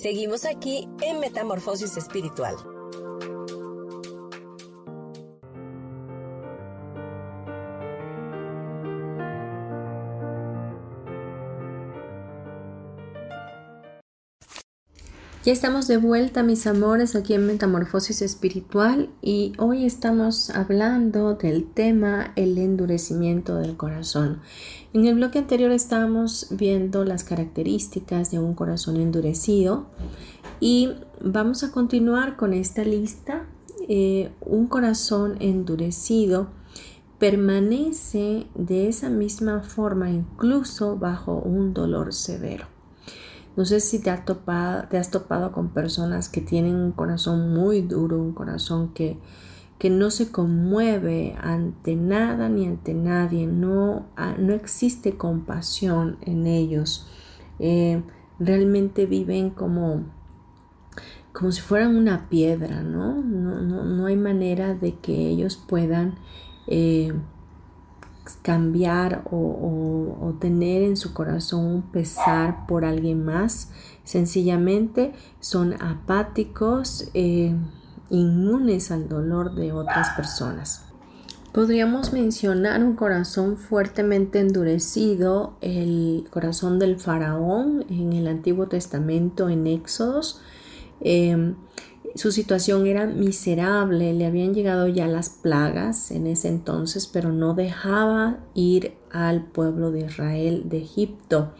Seguimos 0.00 0.46
aquí 0.46 0.88
en 1.02 1.20
Metamorfosis 1.20 1.98
Espiritual. 1.98 2.56
Ya 15.42 15.54
estamos 15.54 15.88
de 15.88 15.96
vuelta, 15.96 16.42
mis 16.42 16.66
amores, 16.66 17.16
aquí 17.16 17.32
en 17.32 17.46
Metamorfosis 17.46 18.20
Espiritual 18.20 19.08
y 19.22 19.54
hoy 19.56 19.86
estamos 19.86 20.50
hablando 20.50 21.32
del 21.32 21.64
tema 21.64 22.32
el 22.36 22.58
endurecimiento 22.58 23.56
del 23.56 23.78
corazón. 23.78 24.42
En 24.92 25.06
el 25.06 25.14
bloque 25.14 25.38
anterior 25.38 25.70
estábamos 25.70 26.48
viendo 26.50 27.06
las 27.06 27.24
características 27.24 28.30
de 28.30 28.38
un 28.38 28.54
corazón 28.54 28.98
endurecido 28.98 29.86
y 30.60 30.90
vamos 31.22 31.64
a 31.64 31.72
continuar 31.72 32.36
con 32.36 32.52
esta 32.52 32.84
lista. 32.84 33.46
Eh, 33.88 34.30
un 34.42 34.66
corazón 34.66 35.38
endurecido 35.40 36.48
permanece 37.18 38.46
de 38.54 38.88
esa 38.88 39.08
misma 39.08 39.62
forma 39.62 40.10
incluso 40.10 40.98
bajo 40.98 41.36
un 41.36 41.72
dolor 41.72 42.12
severo. 42.12 42.79
No 43.56 43.64
sé 43.64 43.80
si 43.80 44.00
te, 44.00 44.12
topado, 44.18 44.88
te 44.88 44.98
has 44.98 45.10
topado 45.10 45.52
con 45.52 45.70
personas 45.70 46.28
que 46.28 46.40
tienen 46.40 46.76
un 46.76 46.92
corazón 46.92 47.52
muy 47.52 47.82
duro, 47.82 48.18
un 48.18 48.32
corazón 48.32 48.92
que, 48.94 49.18
que 49.78 49.90
no 49.90 50.10
se 50.10 50.30
conmueve 50.30 51.34
ante 51.40 51.96
nada 51.96 52.48
ni 52.48 52.66
ante 52.66 52.94
nadie, 52.94 53.46
no, 53.46 54.06
ah, 54.16 54.34
no 54.38 54.54
existe 54.54 55.16
compasión 55.16 56.18
en 56.22 56.46
ellos. 56.46 57.08
Eh, 57.58 58.02
realmente 58.38 59.06
viven 59.06 59.50
como, 59.50 60.04
como 61.32 61.52
si 61.52 61.60
fueran 61.60 61.96
una 61.96 62.28
piedra, 62.28 62.82
¿no? 62.82 63.14
No, 63.22 63.60
no, 63.62 64.06
hay 64.06 64.16
manera 64.16 64.74
de 64.74 64.98
que 64.98 65.28
ellos 65.28 65.56
puedan 65.56 66.16
eh, 66.66 67.12
cambiar 68.42 69.22
o, 69.30 70.34
tener 70.40 70.82
en 70.82 70.96
su 70.96 71.12
corazón 71.12 71.66
un 71.66 71.82
pesar 71.82 72.66
por 72.66 72.84
alguien 72.84 73.24
más. 73.24 73.70
Sencillamente 74.04 75.12
son 75.38 75.74
apáticos, 75.82 77.10
eh, 77.12 77.54
inmunes 78.08 78.90
al 78.90 79.08
dolor 79.08 79.54
de 79.54 79.72
otras 79.72 80.10
personas. 80.16 80.86
Podríamos 81.52 82.12
mencionar 82.12 82.82
un 82.82 82.94
corazón 82.94 83.56
fuertemente 83.56 84.38
endurecido, 84.38 85.54
el 85.60 86.26
corazón 86.30 86.78
del 86.78 86.98
faraón 86.98 87.84
en 87.90 88.12
el 88.12 88.28
Antiguo 88.28 88.68
Testamento 88.68 89.48
en 89.48 89.66
Éxodos. 89.66 90.40
Eh, 91.00 91.54
su 92.14 92.32
situación 92.32 92.86
era 92.86 93.06
miserable, 93.06 94.12
le 94.12 94.26
habían 94.26 94.54
llegado 94.54 94.88
ya 94.88 95.06
las 95.06 95.30
plagas 95.30 96.10
en 96.10 96.26
ese 96.26 96.48
entonces, 96.48 97.06
pero 97.06 97.32
no 97.32 97.54
dejaba 97.54 98.38
ir 98.54 98.94
al 99.10 99.44
pueblo 99.44 99.90
de 99.90 100.00
Israel 100.06 100.64
de 100.68 100.78
Egipto. 100.78 101.52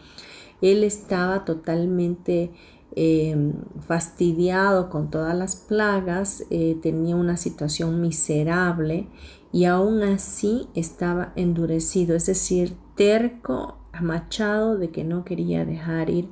Él 0.61 0.83
estaba 0.83 1.45
totalmente 1.45 2.51
eh, 2.95 3.53
fastidiado 3.87 4.89
con 4.89 5.09
todas 5.09 5.35
las 5.35 5.55
plagas, 5.55 6.43
eh, 6.49 6.77
tenía 6.81 7.15
una 7.15 7.37
situación 7.37 8.01
miserable 8.01 9.07
y 9.51 9.65
aún 9.65 10.03
así 10.03 10.67
estaba 10.75 11.33
endurecido, 11.35 12.15
es 12.15 12.25
decir, 12.25 12.75
terco, 12.95 13.77
amachado 13.93 14.77
de 14.77 14.89
que 14.89 15.03
no 15.03 15.23
quería 15.23 15.65
dejar 15.65 16.09
ir 16.09 16.29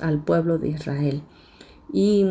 al 0.00 0.22
pueblo 0.22 0.58
de 0.58 0.68
Israel. 0.68 1.22
Y 1.92 2.24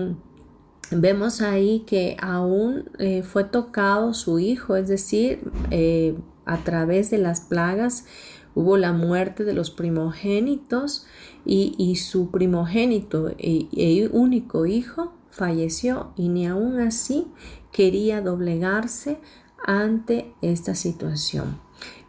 vemos 0.91 1.41
ahí 1.41 1.83
que 1.87 2.17
aún 2.19 2.89
eh, 2.99 3.23
fue 3.23 3.43
tocado 3.43 4.13
su 4.13 4.39
hijo, 4.39 4.75
es 4.75 4.87
decir, 4.87 5.51
eh, 5.71 6.15
a 6.45 6.57
través 6.63 7.09
de 7.09 7.17
las 7.17 7.41
plagas 7.41 8.05
hubo 8.53 8.77
la 8.77 8.93
muerte 8.93 9.43
de 9.43 9.53
los 9.53 9.71
primogénitos 9.71 11.05
y, 11.45 11.95
su 11.97 12.31
primogénito 12.31 13.29
e, 13.37 14.09
único 14.11 14.65
hijo 14.65 15.13
falleció 15.29 16.13
y 16.15 16.29
ni 16.29 16.47
aún 16.47 16.79
así 16.79 17.27
quería 17.71 18.21
doblegarse 18.21 19.19
ante 19.65 20.33
esta 20.41 20.73
situación. 20.73 21.59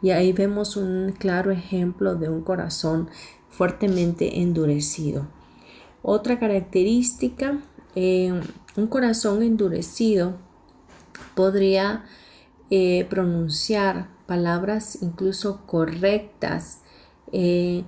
Y 0.00 0.10
ahí 0.10 0.32
vemos 0.32 0.76
un 0.76 1.12
claro 1.18 1.50
ejemplo 1.50 2.14
de 2.14 2.28
un 2.28 2.42
corazón 2.42 3.08
fuertemente 3.50 4.40
endurecido. 4.40 5.26
Otra 6.02 6.38
característica 6.38 7.58
eh, 7.94 8.40
un 8.76 8.86
corazón 8.86 9.42
endurecido 9.42 10.36
podría 11.34 12.04
eh, 12.70 13.06
pronunciar 13.08 14.08
palabras 14.26 14.98
incluso 15.02 15.66
correctas, 15.66 16.80
eh, 17.32 17.84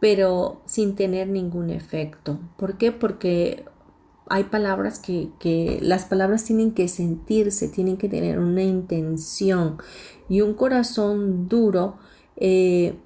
pero 0.00 0.62
sin 0.66 0.96
tener 0.96 1.28
ningún 1.28 1.70
efecto. 1.70 2.38
¿Por 2.56 2.78
qué? 2.78 2.92
Porque 2.92 3.64
hay 4.28 4.44
palabras 4.44 4.98
que, 4.98 5.78
las 5.82 6.06
palabras 6.06 6.44
tienen 6.44 6.72
que 6.72 6.88
sentirse, 6.88 7.68
tienen 7.68 7.96
que 7.96 8.08
tener 8.08 8.38
una 8.38 8.62
intención 8.62 9.78
y 10.28 10.40
un 10.40 10.54
corazón 10.54 11.48
duro 11.48 11.98
eh, 12.36 12.96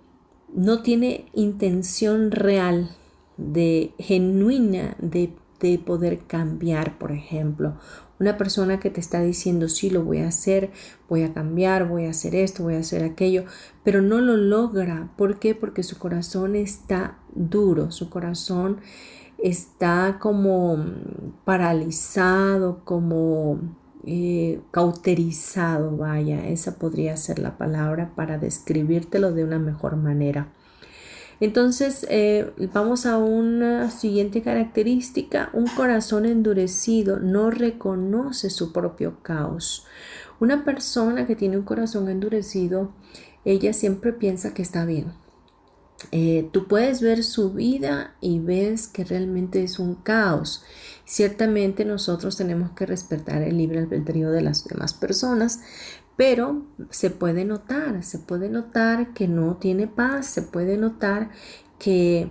no 0.54 0.82
tiene 0.82 1.26
intención 1.34 2.30
real 2.30 2.90
de 3.36 3.92
genuina 3.98 4.96
de 5.00 5.32
de 5.60 5.78
poder 5.78 6.20
cambiar, 6.26 6.98
por 6.98 7.12
ejemplo. 7.12 7.74
Una 8.20 8.36
persona 8.36 8.80
que 8.80 8.90
te 8.90 9.00
está 9.00 9.20
diciendo, 9.20 9.68
sí, 9.68 9.90
lo 9.90 10.02
voy 10.02 10.18
a 10.18 10.28
hacer, 10.28 10.70
voy 11.08 11.22
a 11.22 11.32
cambiar, 11.32 11.88
voy 11.88 12.06
a 12.06 12.10
hacer 12.10 12.34
esto, 12.34 12.64
voy 12.64 12.74
a 12.74 12.80
hacer 12.80 13.04
aquello, 13.04 13.44
pero 13.84 14.02
no 14.02 14.20
lo 14.20 14.36
logra. 14.36 15.10
¿Por 15.16 15.38
qué? 15.38 15.54
Porque 15.54 15.82
su 15.82 15.98
corazón 15.98 16.56
está 16.56 17.18
duro, 17.34 17.90
su 17.92 18.10
corazón 18.10 18.80
está 19.38 20.18
como 20.20 20.84
paralizado, 21.44 22.80
como 22.84 23.60
eh, 24.04 24.60
cauterizado, 24.70 25.96
vaya, 25.96 26.48
esa 26.48 26.78
podría 26.78 27.16
ser 27.16 27.38
la 27.38 27.56
palabra 27.56 28.12
para 28.16 28.38
describírtelo 28.38 29.32
de 29.32 29.44
una 29.44 29.58
mejor 29.58 29.96
manera. 29.96 30.48
Entonces, 31.40 32.04
eh, 32.08 32.52
vamos 32.72 33.06
a 33.06 33.16
una 33.18 33.90
siguiente 33.90 34.42
característica. 34.42 35.50
Un 35.52 35.66
corazón 35.66 36.26
endurecido 36.26 37.20
no 37.20 37.50
reconoce 37.50 38.50
su 38.50 38.72
propio 38.72 39.22
caos. 39.22 39.86
Una 40.40 40.64
persona 40.64 41.26
que 41.26 41.36
tiene 41.36 41.56
un 41.56 41.64
corazón 41.64 42.08
endurecido, 42.08 42.92
ella 43.44 43.72
siempre 43.72 44.12
piensa 44.12 44.54
que 44.54 44.62
está 44.62 44.84
bien. 44.84 45.12
Eh, 46.12 46.48
tú 46.52 46.68
puedes 46.68 47.00
ver 47.00 47.24
su 47.24 47.52
vida 47.52 48.14
y 48.20 48.38
ves 48.38 48.86
que 48.86 49.04
realmente 49.04 49.62
es 49.64 49.78
un 49.78 49.96
caos. 49.96 50.64
Ciertamente 51.04 51.84
nosotros 51.84 52.36
tenemos 52.36 52.70
que 52.72 52.86
respetar 52.86 53.42
el 53.42 53.56
libre 53.58 53.80
albedrío 53.80 54.30
de 54.30 54.42
las 54.42 54.64
demás 54.64 54.94
personas, 54.94 55.60
pero 56.18 56.66
se 56.90 57.10
puede 57.10 57.44
notar, 57.44 58.02
se 58.02 58.18
puede 58.18 58.48
notar 58.48 59.14
que 59.14 59.28
no 59.28 59.56
tiene 59.58 59.86
paz, 59.86 60.26
se 60.26 60.42
puede 60.42 60.76
notar 60.76 61.30
que, 61.78 62.28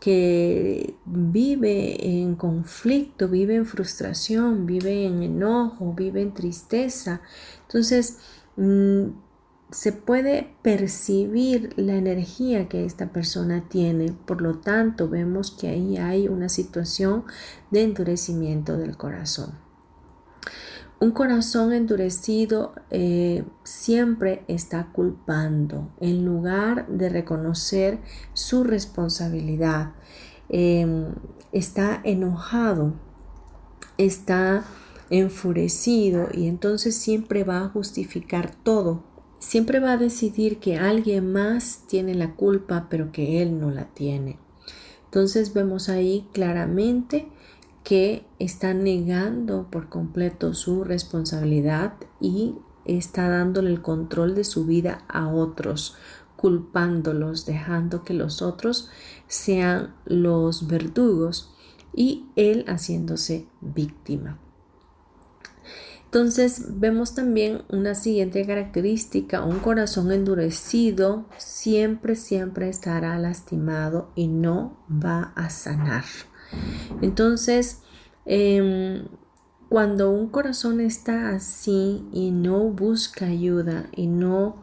que 0.00 0.96
vive 1.04 2.22
en 2.22 2.34
conflicto, 2.34 3.28
vive 3.28 3.54
en 3.54 3.66
frustración, 3.66 4.66
vive 4.66 5.06
en 5.06 5.22
enojo, 5.22 5.94
vive 5.94 6.22
en 6.22 6.34
tristeza. 6.34 7.20
Entonces, 7.68 8.18
mm, 8.56 9.10
se 9.70 9.92
puede 9.92 10.52
percibir 10.62 11.72
la 11.76 11.94
energía 11.94 12.68
que 12.68 12.84
esta 12.84 13.12
persona 13.12 13.68
tiene. 13.68 14.12
Por 14.26 14.42
lo 14.42 14.58
tanto, 14.58 15.08
vemos 15.08 15.52
que 15.52 15.68
ahí 15.68 15.98
hay 15.98 16.26
una 16.26 16.48
situación 16.48 17.22
de 17.70 17.84
endurecimiento 17.84 18.76
del 18.76 18.96
corazón. 18.96 19.70
Un 21.02 21.12
corazón 21.12 21.72
endurecido 21.72 22.74
eh, 22.90 23.44
siempre 23.64 24.44
está 24.48 24.88
culpando 24.92 25.90
en 25.98 26.26
lugar 26.26 26.86
de 26.88 27.08
reconocer 27.08 28.00
su 28.34 28.64
responsabilidad. 28.64 29.94
Em, 30.50 31.14
está 31.52 32.02
enojado, 32.04 32.92
está 33.96 34.64
enfurecido 35.08 36.28
y 36.34 36.48
entonces 36.48 36.96
siempre 36.96 37.44
va 37.44 37.64
a 37.64 37.68
justificar 37.70 38.54
todo. 38.54 39.02
Siempre 39.38 39.80
va 39.80 39.92
a 39.92 39.96
decidir 39.96 40.58
que 40.58 40.76
alguien 40.76 41.32
más 41.32 41.84
tiene 41.88 42.14
la 42.14 42.34
culpa 42.34 42.88
pero 42.90 43.10
que 43.10 43.40
él 43.40 43.58
no 43.58 43.70
la 43.70 43.86
tiene. 43.86 44.38
Entonces 45.06 45.54
vemos 45.54 45.88
ahí 45.88 46.28
claramente 46.34 47.26
que 47.84 48.26
está 48.38 48.74
negando 48.74 49.68
por 49.70 49.88
completo 49.88 50.54
su 50.54 50.84
responsabilidad 50.84 51.94
y 52.20 52.56
está 52.84 53.28
dándole 53.28 53.70
el 53.70 53.82
control 53.82 54.34
de 54.34 54.44
su 54.44 54.66
vida 54.66 55.04
a 55.08 55.28
otros, 55.28 55.96
culpándolos, 56.36 57.46
dejando 57.46 58.04
que 58.04 58.14
los 58.14 58.42
otros 58.42 58.88
sean 59.28 59.94
los 60.04 60.66
verdugos 60.66 61.54
y 61.92 62.26
él 62.36 62.64
haciéndose 62.68 63.46
víctima. 63.60 64.38
Entonces 66.06 66.80
vemos 66.80 67.14
también 67.14 67.62
una 67.68 67.94
siguiente 67.94 68.44
característica, 68.44 69.44
un 69.44 69.60
corazón 69.60 70.10
endurecido 70.10 71.26
siempre, 71.38 72.16
siempre 72.16 72.68
estará 72.68 73.16
lastimado 73.18 74.10
y 74.16 74.26
no 74.26 74.76
va 74.90 75.32
a 75.36 75.50
sanar. 75.50 76.04
Entonces, 77.02 77.82
em, 78.24 79.04
cuando 79.68 80.10
un 80.10 80.28
corazón 80.28 80.80
está 80.80 81.30
así 81.30 82.04
y 82.12 82.30
no 82.32 82.64
busca 82.70 83.26
ayuda 83.26 83.88
y 83.94 84.06
no 84.06 84.62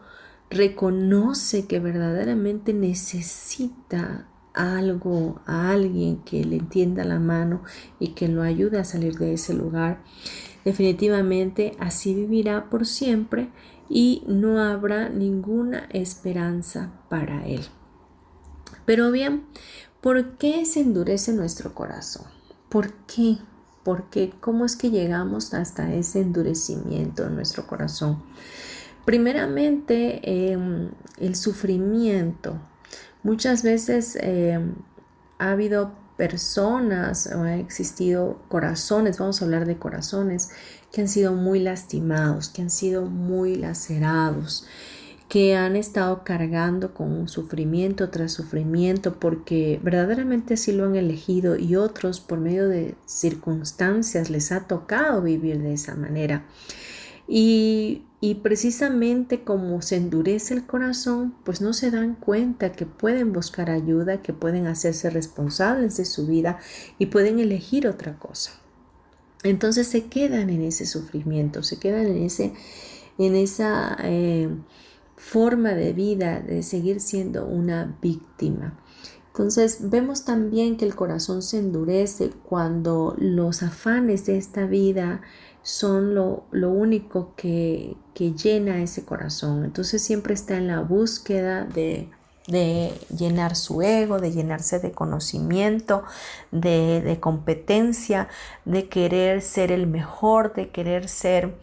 reconoce 0.50 1.66
que 1.68 1.80
verdaderamente 1.80 2.74
necesita 2.74 4.28
algo, 4.54 5.40
a 5.46 5.72
alguien 5.72 6.18
que 6.24 6.44
le 6.44 6.58
entienda 6.58 7.04
la 7.04 7.20
mano 7.20 7.64
y 8.00 8.10
que 8.10 8.28
lo 8.28 8.42
ayude 8.42 8.80
a 8.80 8.84
salir 8.84 9.18
de 9.18 9.34
ese 9.34 9.54
lugar, 9.54 10.02
definitivamente 10.66 11.74
así 11.80 12.14
vivirá 12.14 12.70
por 12.70 12.86
siempre 12.86 13.50
y 13.90 14.24
no 14.28 14.60
habrá 14.60 15.10
ninguna 15.10 15.88
esperanza 15.92 16.92
para 17.10 17.46
él. 17.48 17.62
Pero 18.86 19.12
bien, 19.12 19.46
¿Por 20.08 20.38
qué 20.38 20.64
se 20.64 20.80
endurece 20.80 21.34
nuestro 21.34 21.76
corazón? 21.76 22.24
¿Por 22.70 22.94
qué? 23.14 23.40
¿Por 23.84 24.10
qué? 24.10 24.32
¿Cómo 24.40 24.64
es 24.64 24.78
que 24.78 24.90
llegamos 24.90 25.54
hasta 25.54 25.94
ese 25.94 26.22
endurecimiento 26.22 27.26
en 27.26 27.36
nuestro 27.36 27.68
corazón? 27.68 28.24
Primeramente, 29.04 30.22
em, 30.24 30.92
el 31.18 31.36
sufrimiento. 31.36 32.58
Muchas 33.22 33.64
veces 33.64 34.18
em, 34.22 34.76
ha 35.40 35.52
habido 35.52 35.92
personas 36.16 37.28
o 37.28 37.42
ha 37.42 37.58
existido 37.58 38.40
corazones, 38.48 39.18
vamos 39.18 39.42
a 39.42 39.46
hablar 39.46 39.66
de 39.66 39.78
corazones, 39.78 40.52
que 40.94 41.02
han 41.02 41.10
sido 41.10 41.34
muy 41.34 41.60
lastimados, 41.60 42.48
que 42.48 42.62
han 42.62 42.70
sido 42.70 43.08
muy 43.08 43.58
lacerados 43.58 44.66
que 45.28 45.56
han 45.56 45.76
estado 45.76 46.24
cargando 46.24 46.94
con 46.94 47.28
sufrimiento 47.28 48.10
tras 48.10 48.32
sufrimiento 48.32 49.20
porque 49.20 49.80
verdaderamente 49.84 50.54
así 50.54 50.72
lo 50.72 50.86
han 50.86 50.96
elegido 50.96 51.58
y 51.58 51.76
otros 51.76 52.22
por 52.22 52.40
medio 52.40 52.70
de 52.70 52.96
circunstancias 53.06 54.30
les 54.30 54.52
ha 54.52 54.68
tocado 54.68 55.22
vivir 55.22 55.62
de 55.62 55.74
esa 55.74 55.96
manera. 55.96 56.46
Y, 57.28 58.04
y 58.22 58.36
precisamente 58.36 59.44
como 59.44 59.82
se 59.82 59.98
endurece 59.98 60.54
el 60.54 60.66
corazón, 60.66 61.36
pues 61.44 61.60
no 61.60 61.74
se 61.74 61.92
dan 61.92 62.16
cuenta 62.16 62.72
que 62.72 62.86
pueden 62.86 63.34
buscar 63.34 63.70
ayuda, 63.70 64.22
que 64.22 64.32
pueden 64.32 64.66
hacerse 64.66 65.10
responsables 65.10 65.98
de 65.98 66.06
su 66.06 66.26
vida 66.26 66.58
y 67.00 67.08
pueden 67.08 67.40
elegir 67.40 67.86
otra 67.86 68.18
cosa. 68.18 68.52
Entonces 69.44 69.88
se 69.88 70.06
quedan 70.06 70.50
en 70.50 70.62
ese 70.62 70.86
sufrimiento, 70.86 71.64
se 71.64 71.80
quedan 71.80 72.08
en, 72.08 72.24
ese, 72.24 72.54
en 73.18 73.36
esa... 73.36 73.98
Eh, 74.04 74.50
forma 75.18 75.74
de 75.74 75.92
vida 75.94 76.40
de 76.40 76.64
seguir 76.64 77.02
siendo 77.02 77.46
una 77.46 77.98
víctima. 78.02 78.80
Entonces 79.28 79.90
vemos 79.90 80.26
también 80.26 80.78
que 80.78 80.86
el 80.86 80.96
corazón 80.96 81.44
se 81.44 81.60
endurece 81.60 82.32
cuando 82.44 83.16
los 83.20 83.62
afanes 83.62 84.26
de 84.26 84.38
esta 84.38 84.66
vida 84.66 85.22
son 85.62 86.16
lo, 86.16 86.48
único 86.52 87.34
que, 87.36 87.98
llena 88.16 88.82
ese 88.82 89.06
corazón. 89.06 89.66
Entonces 89.66 90.02
siempre 90.02 90.34
está 90.34 90.58
en 90.58 90.68
la 90.68 90.80
búsqueda 90.80 91.66
de, 91.66 92.10
llenar 93.16 93.56
su 93.56 93.82
ego, 93.82 94.20
de 94.20 94.32
llenarse 94.32 94.80
de 94.80 94.92
conocimiento, 94.92 96.04
de, 96.52 97.18
competencia, 97.20 98.30
de 98.66 98.88
querer 98.88 99.42
ser 99.42 99.72
el 99.72 99.86
mejor, 99.86 100.54
de 100.54 100.70
querer 100.70 101.10
ser 101.10 101.58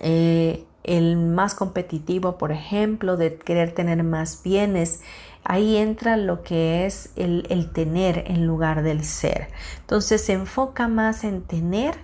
eh, 0.00 0.64
el 0.84 1.16
más 1.16 1.54
competitivo, 1.54 2.38
por 2.38 2.52
ejemplo, 2.52 3.16
de 3.16 3.36
querer 3.36 3.72
tener 3.72 4.02
más 4.04 4.42
bienes. 4.42 5.00
Ahí 5.44 5.76
entra 5.76 6.16
lo 6.16 6.42
que 6.42 6.86
es 6.86 7.10
el, 7.16 7.46
el 7.50 7.70
tener 7.70 8.24
en 8.26 8.46
lugar 8.46 8.82
del 8.82 9.04
ser. 9.04 9.48
Entonces 9.80 10.24
se 10.24 10.32
enfoca 10.32 10.88
más 10.88 11.24
en 11.24 11.42
tener 11.42 11.94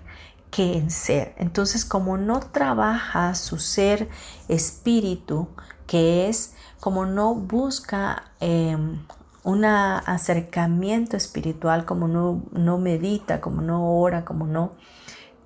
que 0.50 0.76
en 0.76 0.90
ser. 0.90 1.34
Entonces, 1.36 1.84
como 1.84 2.16
no 2.16 2.38
trabaja 2.38 3.34
su 3.34 3.58
ser 3.58 4.08
espíritu, 4.48 5.48
que 5.86 6.28
es 6.28 6.54
como 6.78 7.06
no 7.06 7.34
busca 7.34 8.24
em, 8.40 9.00
un 9.42 9.64
acercamiento 9.64 11.16
espiritual, 11.16 11.84
como 11.84 12.06
no, 12.06 12.42
no 12.52 12.78
medita, 12.78 13.40
como 13.40 13.62
no 13.62 13.98
ora, 13.98 14.24
como 14.24 14.46
no 14.46 14.72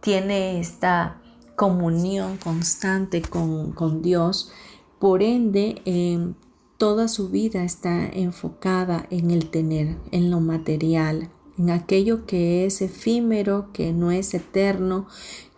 tiene 0.00 0.60
esta 0.60 1.16
comunión 1.58 2.36
constante 2.36 3.20
con, 3.20 4.00
Dios, 4.00 4.52
por 5.00 5.24
ende 5.24 5.82
em, 5.86 6.34
toda 6.76 7.08
su 7.08 7.30
vida 7.30 7.64
está 7.64 8.06
enfocada 8.06 9.06
en 9.10 9.32
el 9.32 9.50
tener, 9.50 9.96
en 10.12 10.30
lo 10.30 10.38
material, 10.38 11.30
en 11.58 11.70
aquello 11.70 12.26
que 12.26 12.64
es 12.64 12.80
efímero, 12.80 13.70
que 13.72 13.92
no 13.92 14.12
es 14.12 14.34
eterno, 14.34 15.08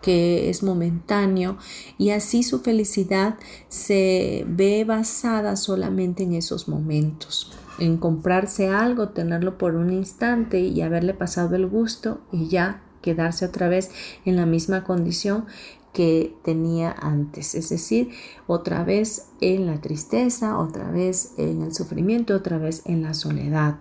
que 0.01 0.49
es 0.49 0.63
momentáneo. 0.63 1.59
Y 1.99 2.11
así 2.13 2.45
su 2.45 2.61
felicidad 2.61 3.37
se 3.69 4.47
ve 4.49 4.85
basada 4.87 5.55
solamente 5.55 6.23
en 6.23 6.33
esos 6.33 6.67
momentos, 6.67 7.53
en 7.79 7.99
comprarse 7.99 8.71
algo, 8.71 9.11
tenerlo 9.11 9.59
por 9.59 9.75
un 9.75 9.93
instante 9.93 10.61
y 10.61 10.81
haberle 10.81 11.13
pasado 11.13 11.57
el 11.57 11.67
gusto 11.67 12.23
y 12.33 12.49
ya 12.49 12.85
quedarse 13.03 13.47
otra 13.47 13.69
vez 13.69 13.91
en 14.25 14.37
la 14.37 14.47
misma 14.47 14.85
condición 14.85 15.47
que 15.93 16.37
tenía 16.45 16.93
antes, 16.93 17.55
es 17.55 17.69
decir, 17.69 18.11
otra 18.47 18.85
vez 18.85 19.29
en 19.41 19.67
la 19.67 19.81
tristeza, 19.81 20.59
otra 20.59 20.91
vez 20.91 21.35
en 21.37 21.63
el 21.63 21.75
sufrimiento, 21.75 22.35
otra 22.35 22.59
vez 22.59 22.83
en 22.85 23.03
la 23.03 23.15
soledad, 23.15 23.79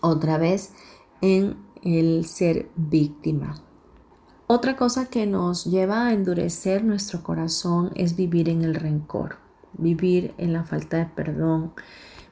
otra 0.00 0.38
vez 0.38 0.72
en 1.20 1.56
el 1.82 2.26
ser 2.26 2.68
víctima. 2.76 3.54
Otra 4.46 4.76
cosa 4.76 5.06
que 5.06 5.26
nos 5.26 5.64
lleva 5.64 6.06
a 6.06 6.12
endurecer 6.12 6.84
nuestro 6.84 7.22
corazón 7.22 7.90
es 7.94 8.14
vivir 8.14 8.50
en 8.50 8.62
el 8.62 8.74
rencor, 8.74 9.36
vivir 9.72 10.34
en 10.36 10.52
la 10.52 10.64
falta 10.64 10.98
de 10.98 11.06
perdón, 11.06 11.72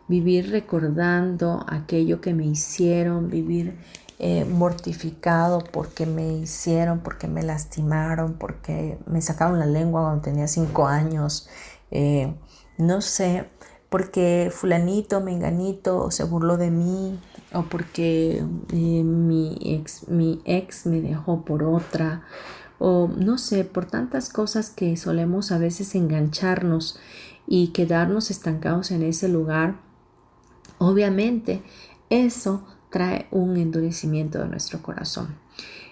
vivir 0.09 0.51
recordando 0.51 1.65
aquello 1.67 2.21
que 2.21 2.35
me 2.35 2.45
hicieron, 2.45 3.31
vivir 3.31 3.79
eh, 4.25 4.45
mortificado 4.45 5.65
porque 5.73 6.07
me 6.07 6.33
hicieron, 6.35 7.01
porque 7.01 7.27
me 7.27 7.43
lastimaron, 7.43 8.35
porque 8.35 8.97
me 9.05 9.21
sacaron 9.21 9.59
la 9.59 9.67
lengua 9.67 10.03
cuando 10.03 10.23
tenía 10.23 10.47
cinco 10.47 10.87
años, 10.87 11.49
eh, 11.91 12.33
no 12.79 13.01
sé, 13.01 13.49
porque 13.91 14.53
fulanito, 14.55 15.21
menganito 15.21 16.13
se 16.13 16.23
burló 16.23 16.57
de 16.57 16.71
mí 16.71 17.19
o 17.53 17.65
porque 17.65 18.45
eh, 18.73 19.03
mi, 19.03 19.59
ex, 19.61 20.07
mi 20.07 20.41
ex 20.45 20.87
me 20.87 21.01
dejó 21.01 21.45
por 21.45 21.65
otra 21.65 22.23
o 22.79 23.09
no 23.09 23.39
sé, 23.39 23.65
por 23.65 23.87
tantas 23.87 24.29
cosas 24.29 24.71
que 24.71 24.97
solemos 24.97 25.51
a 25.51 25.59
veces 25.59 25.97
engancharnos 25.97 26.97
y 27.49 27.73
quedarnos 27.73 28.31
estancados 28.31 28.93
en 28.93 29.03
ese 29.03 29.27
lugar, 29.27 29.81
obviamente 30.79 31.65
eso 32.09 32.65
trae 32.93 33.27
un 33.33 33.57
endurecimiento 33.57 34.39
de 34.39 34.47
nuestro 34.47 34.83
corazón. 34.83 35.35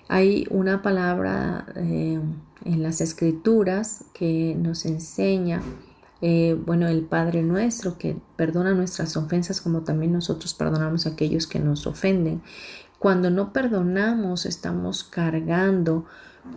Hay 0.09 0.47
una 0.51 0.83
palabra 0.83 1.67
eh, 1.75 2.21
en 2.65 2.83
las 2.83 3.01
escrituras 3.01 4.05
que 4.13 4.57
nos 4.57 4.85
enseña 4.85 5.63
eh, 6.23 6.55
bueno, 6.67 6.87
el 6.87 7.03
Padre 7.03 7.43
nuestro 7.43 7.97
que 7.97 8.17
perdona 8.37 8.75
nuestras 8.75 9.17
ofensas 9.17 9.61
como 9.61 9.83
también 9.83 10.13
nosotros 10.13 10.53
perdonamos 10.53 11.07
a 11.07 11.11
aquellos 11.11 11.47
que 11.47 11.59
nos 11.59 11.87
ofenden. 11.87 12.43
Cuando 12.99 13.31
no 13.31 13.53
perdonamos, 13.55 14.45
estamos 14.45 15.05
cargando 15.05 16.05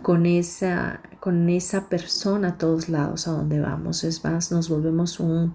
con 0.02 0.26
esa, 0.26 1.00
con 1.20 1.48
esa 1.48 1.88
persona 1.88 2.48
a 2.48 2.58
todos 2.58 2.90
lados 2.90 3.26
a 3.26 3.32
donde 3.32 3.60
vamos. 3.60 4.04
Es 4.04 4.22
más, 4.22 4.52
nos 4.52 4.68
volvemos 4.68 5.18
un, 5.18 5.54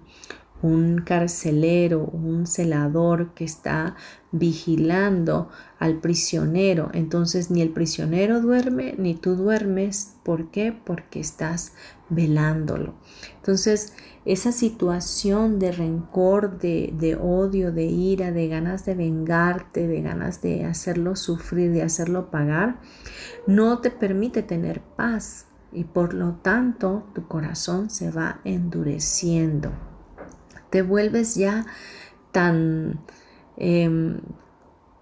un 0.62 1.02
carcelero, 1.02 2.00
un 2.00 2.46
celador 2.46 3.32
que 3.34 3.44
está 3.44 3.94
vigilando 4.32 5.48
al 5.78 6.00
prisionero. 6.00 6.90
Entonces 6.92 7.50
ni 7.50 7.62
el 7.62 7.70
prisionero 7.70 8.40
duerme 8.40 8.94
ni 8.98 9.14
tú 9.14 9.36
duermes. 9.36 10.16
¿Por 10.22 10.50
qué? 10.50 10.72
Porque 10.72 11.20
estás 11.20 11.72
velándolo. 12.08 12.94
Entonces 13.36 13.94
esa 14.24 14.52
situación 14.52 15.58
de 15.58 15.72
rencor, 15.72 16.58
de, 16.58 16.92
de 16.98 17.16
odio, 17.16 17.72
de 17.72 17.84
ira, 17.84 18.32
de 18.32 18.48
ganas 18.48 18.84
de 18.84 18.94
vengarte, 18.94 19.88
de 19.88 20.02
ganas 20.02 20.42
de 20.42 20.64
hacerlo 20.64 21.16
sufrir, 21.16 21.72
de 21.72 21.82
hacerlo 21.82 22.30
pagar, 22.30 22.80
no 23.46 23.78
te 23.78 23.90
permite 23.90 24.42
tener 24.42 24.80
paz 24.80 25.46
y 25.72 25.84
por 25.84 26.14
lo 26.14 26.34
tanto 26.34 27.04
tu 27.14 27.26
corazón 27.26 27.90
se 27.90 28.10
va 28.10 28.40
endureciendo 28.44 29.70
te 30.70 30.82
vuelves 30.82 31.34
ya 31.34 31.66
tan, 32.32 33.00
em, 33.60 34.18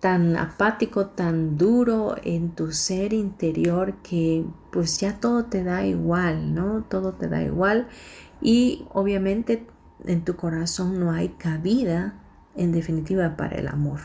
tan 0.01 0.37
apático, 0.37 1.07
tan 1.07 1.57
duro 1.57 2.17
en 2.23 2.51
tu 2.51 2.73
ser 2.73 3.13
interior 3.13 3.95
que 4.03 4.45
pues 4.71 4.99
ya 4.99 5.19
todo 5.19 5.47
te 5.47 5.65
da 5.65 5.87
igual, 5.87 6.55
¿no? 6.55 6.85
Todo 6.89 7.15
te 7.15 7.29
da 7.29 7.43
igual 7.43 7.89
y 8.41 8.87
obviamente 8.93 9.67
en 10.05 10.25
tu 10.25 10.37
corazón 10.37 11.01
no 11.01 11.11
hay 11.13 11.31
cabida 11.31 12.15
en 12.55 12.73
definitiva 12.73 13.37
para 13.37 13.57
el 13.57 13.69
amor. 13.69 14.01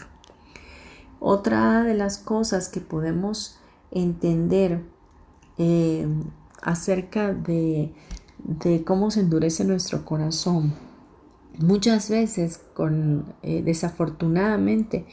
Otra 1.19 1.83
de 1.83 1.93
las 1.93 2.17
cosas 2.17 2.69
que 2.69 2.81
podemos 2.81 3.59
entender 3.91 4.81
em, 5.57 6.23
acerca 6.61 7.33
de, 7.33 7.93
de 8.39 8.83
cómo 8.83 9.11
se 9.11 9.21
endurece 9.21 9.63
nuestro 9.63 10.05
corazón 10.05 10.73
Muchas 11.59 12.09
veces, 12.09 12.61
con, 12.73 13.33
eh, 13.43 13.61
desafortunadamente, 13.63 15.05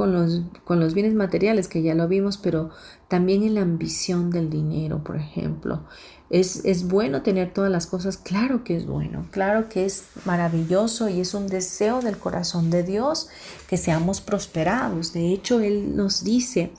con 0.00 0.12
los, 0.12 0.42
con 0.64 0.80
los 0.80 0.94
bienes 0.94 1.14
materiales, 1.14 1.68
que 1.68 1.82
ya 1.82 1.94
lo 1.94 2.08
vimos, 2.08 2.38
pero 2.38 2.70
también 3.08 3.42
en 3.42 3.54
la 3.54 3.62
ambición 3.62 4.30
del 4.30 4.48
dinero, 4.48 5.04
por 5.04 5.16
ejemplo. 5.16 5.82
Es, 6.30 6.64
es, 6.64 6.86
bueno 6.88 7.22
tener 7.22 7.52
todas 7.52 7.70
las 7.70 7.86
cosas, 7.86 8.16
claro 8.16 8.62
que 8.62 8.76
es 8.76 8.86
bueno, 8.86 9.26
claro 9.32 9.68
que 9.68 9.84
es 9.84 10.04
maravilloso 10.24 11.08
y 11.08 11.20
es 11.20 11.34
un 11.34 11.48
deseo 11.48 12.00
del 12.00 12.16
corazón 12.16 12.70
de 12.70 12.84
Dios 12.84 13.28
que 13.68 13.76
seamos 13.76 14.20
prosperados. 14.20 15.12
De 15.12 15.32
hecho, 15.32 15.60
Él 15.60 15.96
nos 15.96 16.22
dice, 16.22 16.70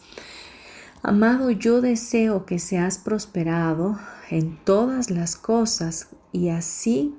amado, 1.04 1.52
yo 1.52 1.82
deseo 1.82 2.46
que 2.46 2.60
seas 2.60 2.98
prosperado 2.98 4.00
en 4.32 4.58
todas 4.64 5.12
las 5.12 5.36
cosas 5.36 6.08
y 6.32 6.50
así 6.50 7.14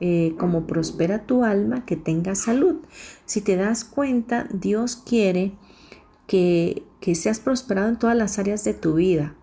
eh, 0.00 0.34
como 0.38 0.66
prospera 0.66 1.26
tu 1.26 1.44
alma, 1.44 1.84
que 1.84 1.96
tenga 1.96 2.34
salud. 2.34 2.76
Si 3.24 3.40
te 3.40 3.56
das 3.56 3.84
cuenta, 3.84 4.46
Dios 4.52 4.96
quiere 4.96 5.52
que, 6.26 6.82
que 7.00 7.14
seas 7.14 7.40
prosperado 7.40 7.88
en 7.88 7.98
todas 7.98 8.16
las 8.16 8.38
áreas 8.38 8.64
de 8.64 8.74
tu 8.74 8.94
vida, 8.94 9.34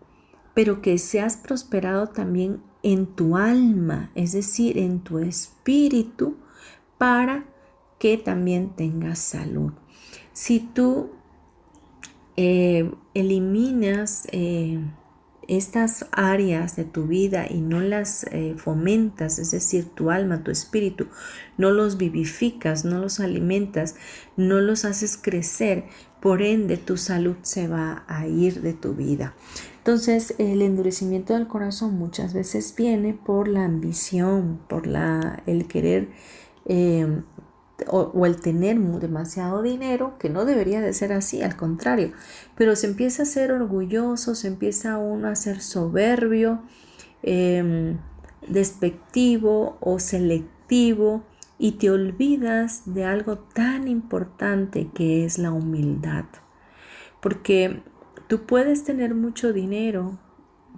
pero 0.54 0.82
que 0.82 0.98
seas 0.98 1.38
prosperado 1.38 2.08
también 2.08 2.62
en 2.84 3.06
tu 3.06 3.38
alma, 3.38 4.12
es 4.16 4.32
decir, 4.34 4.78
en 4.78 5.00
tu 5.02 5.20
espíritu, 5.20 6.38
para 6.98 7.46
que 8.00 8.18
también 8.18 8.76
tengas 8.76 9.20
salud. 9.20 9.74
Si 10.34 10.60
tú 10.60 11.12
eh, 12.36 12.92
eliminas 13.14 14.28
eh, 14.32 14.80
estas 15.48 16.06
áreas 16.12 16.76
de 16.76 16.84
tu 16.84 17.08
vida 17.08 17.46
y 17.50 17.62
no 17.62 17.80
las 17.80 18.26
eh, 18.32 18.56
fomentas, 18.58 19.40
es 19.40 19.52
decir, 19.52 19.86
tu 19.96 20.12
alma, 20.12 20.44
tu 20.44 20.52
espíritu, 20.52 21.08
no 21.58 21.72
los 21.72 21.98
vivificas, 21.98 22.86
no 22.86 23.00
los 23.00 23.20
alimentas, 23.20 23.96
no 24.38 24.60
los 24.60 24.86
haces 24.86 25.18
crecer, 25.18 25.86
por 26.22 26.42
ende 26.42 26.78
tu 26.78 26.98
salud 26.98 27.36
se 27.42 27.68
va 27.68 28.04
a 28.08 28.28
ir 28.28 28.62
de 28.62 28.74
tu 28.74 28.94
vida. 28.94 29.34
Entonces 29.80 30.36
el 30.38 30.62
endurecimiento 30.62 31.34
del 31.34 31.48
corazón 31.48 31.98
muchas 31.98 32.34
veces 32.34 32.76
viene 32.78 33.14
por 33.14 33.48
la 33.48 33.66
ambición, 33.66 34.60
por 34.70 34.86
la, 34.86 35.42
el 35.48 35.68
querer 35.68 36.10
eh, 36.66 37.24
o, 37.88 38.26
el 38.26 38.40
tener 38.40 38.80
demasiado 38.80 39.62
dinero, 39.62 40.14
que 40.20 40.30
no 40.30 40.46
debería 40.46 40.82
de 40.82 40.94
ser 40.94 41.14
así, 41.14 41.42
al 41.42 41.56
contrario, 41.56 42.12
pero 42.56 42.76
se 42.76 42.88
empieza 42.88 43.24
a 43.24 43.26
ser 43.26 43.52
orgulloso, 43.52 44.36
se 44.36 44.48
empieza 44.48 44.98
uno 44.98 45.28
a 45.28 45.36
ser 45.36 45.62
soberbio, 45.62 46.62
em, 47.24 47.98
despectivo 48.48 49.78
o 49.80 50.00
selectivo 50.00 51.24
y 51.58 51.74
te 51.74 51.92
olvidas 51.92 52.84
de 52.86 53.06
algo 53.06 53.38
tan 53.38 53.88
importante 53.88 54.90
que 54.94 55.26
es 55.26 55.38
la 55.38 55.52
humildad. 55.52 56.26
Porque 57.22 57.84
tú 58.28 58.46
puedes 58.48 58.84
tener 58.84 59.14
mucho 59.14 59.54
dinero, 59.54 60.18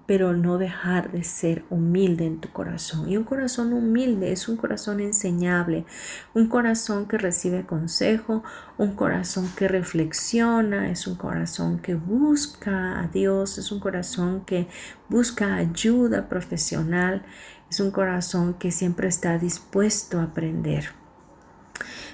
pero 0.06 0.34
no 0.34 0.58
dejar 0.58 1.12
de 1.12 1.24
ser 1.24 1.64
humilde 1.70 2.26
en 2.26 2.40
tu 2.40 2.50
corazón. 2.50 3.10
Y 3.10 3.18
un 3.18 3.24
corazón 3.24 3.72
humilde 3.74 4.32
es 4.32 4.48
un 4.50 4.58
corazón 4.58 5.00
enseñable, 5.00 5.86
un 6.34 6.48
corazón 6.48 7.08
que 7.08 7.18
recibe 7.18 7.66
consejo, 7.66 8.44
un 8.78 8.96
corazón 8.96 9.50
que 9.56 9.68
reflexiona, 9.68 10.90
es 10.90 11.08
un 11.08 11.16
corazón 11.16 11.80
que 11.80 11.96
busca 11.96 13.00
a 13.00 13.08
Dios, 13.08 13.58
es 13.58 13.72
un 13.72 13.80
corazón 13.80 14.44
que 14.46 14.68
busca 15.10 15.56
ayuda 15.56 16.28
profesional, 16.28 17.24
es 17.70 17.80
un 17.80 17.92
corazón 17.92 18.56
que 18.56 18.72
siempre 18.72 19.08
está 19.08 19.38
dispuesto 19.38 20.20
a 20.20 20.24
aprender. 20.24 20.90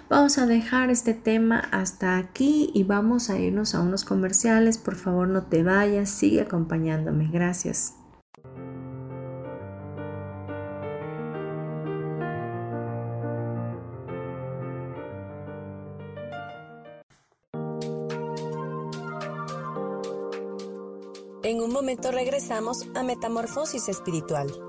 Vamos 0.09 0.39
a 0.39 0.47
dejar 0.47 0.89
este 0.89 1.13
tema 1.13 1.59
hasta 1.71 2.17
aquí 2.17 2.71
y 2.73 2.83
vamos 2.83 3.29
a 3.29 3.37
irnos 3.37 3.75
a 3.75 3.81
unos 3.81 4.03
comerciales. 4.03 4.79
Por 4.79 4.95
favor, 4.95 5.27
no 5.27 5.43
te 5.43 5.61
vayas, 5.61 6.09
sigue 6.09 6.41
acompañándome. 6.41 7.29
Gracias. 7.31 7.93
En 21.43 21.61
un 21.61 21.71
momento 21.71 22.11
regresamos 22.11 22.87
a 22.95 23.03
Metamorfosis 23.03 23.89
Espiritual. 23.89 24.68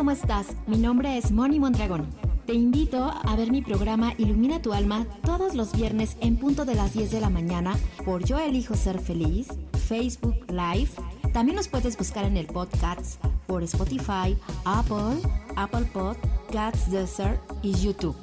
¿Cómo 0.00 0.12
estás? 0.12 0.46
Mi 0.66 0.78
nombre 0.78 1.18
es 1.18 1.30
Moni 1.30 1.60
Mondragón. 1.60 2.06
Te 2.46 2.54
invito 2.54 3.04
a 3.04 3.36
ver 3.36 3.52
mi 3.52 3.60
programa 3.60 4.14
Ilumina 4.16 4.62
tu 4.62 4.72
alma 4.72 5.04
todos 5.26 5.54
los 5.54 5.74
viernes 5.76 6.16
en 6.22 6.38
punto 6.38 6.64
de 6.64 6.74
las 6.74 6.94
10 6.94 7.10
de 7.10 7.20
la 7.20 7.28
mañana 7.28 7.76
por 8.06 8.24
Yo 8.24 8.38
Elijo 8.38 8.74
Ser 8.74 8.98
Feliz, 8.98 9.48
Facebook 9.86 10.36
Live. 10.48 10.88
También 11.34 11.54
nos 11.56 11.68
puedes 11.68 11.98
buscar 11.98 12.24
en 12.24 12.38
el 12.38 12.46
podcast 12.46 13.22
por 13.46 13.62
Spotify, 13.62 14.38
Apple, 14.64 15.20
Apple 15.56 15.84
Podcasts, 15.92 16.90
Desert 16.90 17.38
y 17.62 17.74
YouTube, 17.74 18.16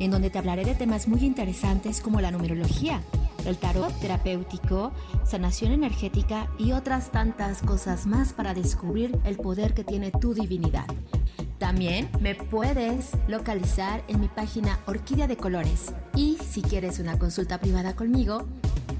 en 0.00 0.10
donde 0.10 0.28
te 0.28 0.38
hablaré 0.40 0.64
de 0.64 0.74
temas 0.74 1.06
muy 1.06 1.20
interesantes 1.20 2.00
como 2.00 2.20
la 2.20 2.32
numerología, 2.32 3.00
el 3.46 3.56
tarot 3.56 3.92
terapéutico, 4.00 4.92
sanación 5.24 5.72
energética 5.72 6.48
y 6.58 6.72
otras 6.72 7.10
tantas 7.10 7.62
cosas 7.62 8.06
más 8.06 8.32
para 8.32 8.54
descubrir 8.54 9.18
el 9.24 9.36
poder 9.36 9.74
que 9.74 9.84
tiene 9.84 10.10
tu 10.10 10.34
divinidad. 10.34 10.86
También 11.58 12.08
me 12.20 12.34
puedes 12.34 13.10
localizar 13.28 14.02
en 14.08 14.20
mi 14.20 14.28
página 14.28 14.78
Orquídea 14.86 15.26
de 15.26 15.36
Colores. 15.36 15.92
Y 16.16 16.38
si 16.38 16.62
quieres 16.62 16.98
una 16.98 17.18
consulta 17.18 17.58
privada 17.58 17.94
conmigo, 17.94 18.46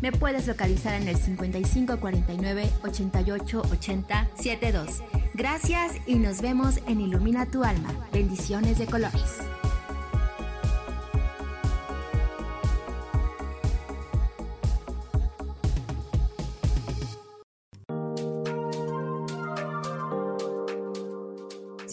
me 0.01 0.13
puedes 0.13 0.47
localizar 0.47 0.95
en 0.95 1.09
el 1.09 1.17
55 1.17 1.99
49 1.99 2.71
88 2.85 3.63
80 3.73 4.29
72. 4.35 5.03
Gracias 5.35 5.93
y 6.07 6.17
nos 6.17 6.43
vemos 6.43 6.81
en 6.87 7.01
Ilumina 7.01 7.47
tu 7.47 7.65
alma. 7.65 7.95
Bendiciones 8.13 8.79
de 8.79 8.87
colores. 8.87 9.39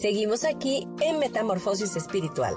Seguimos 0.00 0.44
aquí 0.44 0.86
en 1.00 1.18
Metamorfosis 1.18 1.96
Espiritual. 1.96 2.54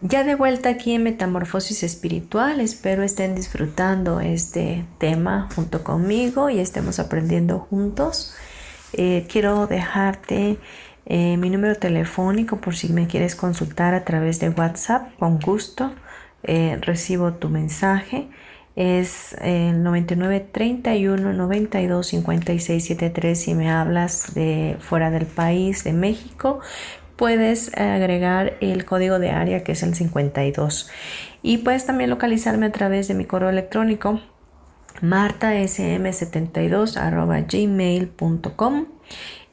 Ya 0.00 0.24
de 0.24 0.34
vuelta 0.34 0.70
aquí 0.70 0.92
en 0.92 1.04
Metamorfosis 1.04 1.84
Espiritual, 1.84 2.58
espero 2.58 3.04
estén 3.04 3.36
disfrutando 3.36 4.18
este 4.18 4.84
tema 4.98 5.48
junto 5.54 5.84
conmigo 5.84 6.50
y 6.50 6.58
estemos 6.58 6.98
aprendiendo 6.98 7.60
juntos. 7.60 8.34
Eh, 8.92 9.28
quiero 9.30 9.68
dejarte 9.68 10.58
eh, 11.06 11.36
mi 11.36 11.50
número 11.50 11.76
telefónico 11.76 12.58
por 12.58 12.74
si 12.74 12.92
me 12.92 13.06
quieres 13.06 13.36
consultar 13.36 13.94
a 13.94 14.04
través 14.04 14.40
de 14.40 14.48
WhatsApp, 14.50 15.16
con 15.18 15.38
gusto. 15.38 15.92
Eh, 16.42 16.78
recibo 16.80 17.34
tu 17.34 17.48
mensaje. 17.48 18.28
Es 18.76 19.34
el 19.40 19.82
99 19.82 20.48
31 20.50 21.32
92 21.32 22.06
56 22.06 22.84
73 22.84 23.40
si 23.40 23.54
me 23.54 23.70
hablas 23.70 24.34
de 24.34 24.76
fuera 24.80 25.10
del 25.10 25.26
país, 25.26 25.84
de 25.84 25.92
México. 25.92 26.60
Puedes 27.16 27.72
agregar 27.76 28.54
el 28.60 28.84
código 28.84 29.20
de 29.20 29.30
área 29.30 29.62
que 29.62 29.72
es 29.72 29.82
el 29.84 29.94
52. 29.94 30.90
Y 31.42 31.58
puedes 31.58 31.86
también 31.86 32.10
localizarme 32.10 32.66
a 32.66 32.72
través 32.72 33.06
de 33.06 33.14
mi 33.14 33.24
correo 33.26 33.50
electrónico 33.50 34.20
martasm72 35.02 36.96
gmail.com 37.50 38.86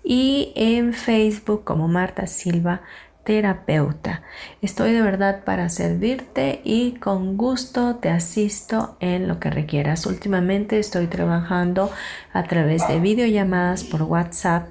y 0.04 0.54
en 0.56 0.94
Facebook 0.94 1.64
como 1.64 1.88
Marta 1.88 2.28
Silva 2.28 2.82
terapeuta. 3.24 4.24
Estoy 4.62 4.94
de 4.94 5.02
verdad 5.02 5.44
para 5.44 5.70
servirte 5.70 6.62
y 6.64 6.94
con 6.94 7.38
gusto 7.38 7.98
te 7.98 8.10
asisto 8.10 8.98
en 9.00 9.28
lo 9.28 9.40
que 9.40 9.50
requieras. 9.50 10.06
Últimamente 10.06 10.80
estoy 10.80 11.08
trabajando 11.08 11.92
a 12.34 12.44
través 12.44 12.88
de 12.88 13.00
videollamadas 13.00 13.84
por 13.84 14.04
WhatsApp 14.04 14.70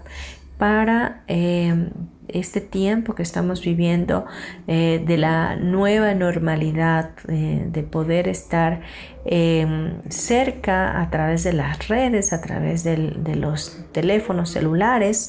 para 0.59 1.23
eh, 1.29 1.91
este 2.35 2.61
tiempo 2.61 3.15
que 3.15 3.23
estamos 3.23 3.63
viviendo 3.63 4.25
eh, 4.67 5.03
de 5.07 5.17
la 5.17 5.57
nueva 5.57 6.15
normalidad, 6.15 7.11
eh, 7.29 7.67
de 7.71 7.83
poder 7.83 8.29
estar 8.29 8.81
em, 9.25 10.01
cerca 10.09 11.01
a 11.01 11.11
través 11.11 11.45
de 11.45 11.53
las 11.53 11.89
redes, 11.89 12.33
a 12.33 12.41
través 12.41 12.85
de 12.85 13.37
los 13.37 13.85
teléfonos 13.93 14.51
celulares, 14.51 15.29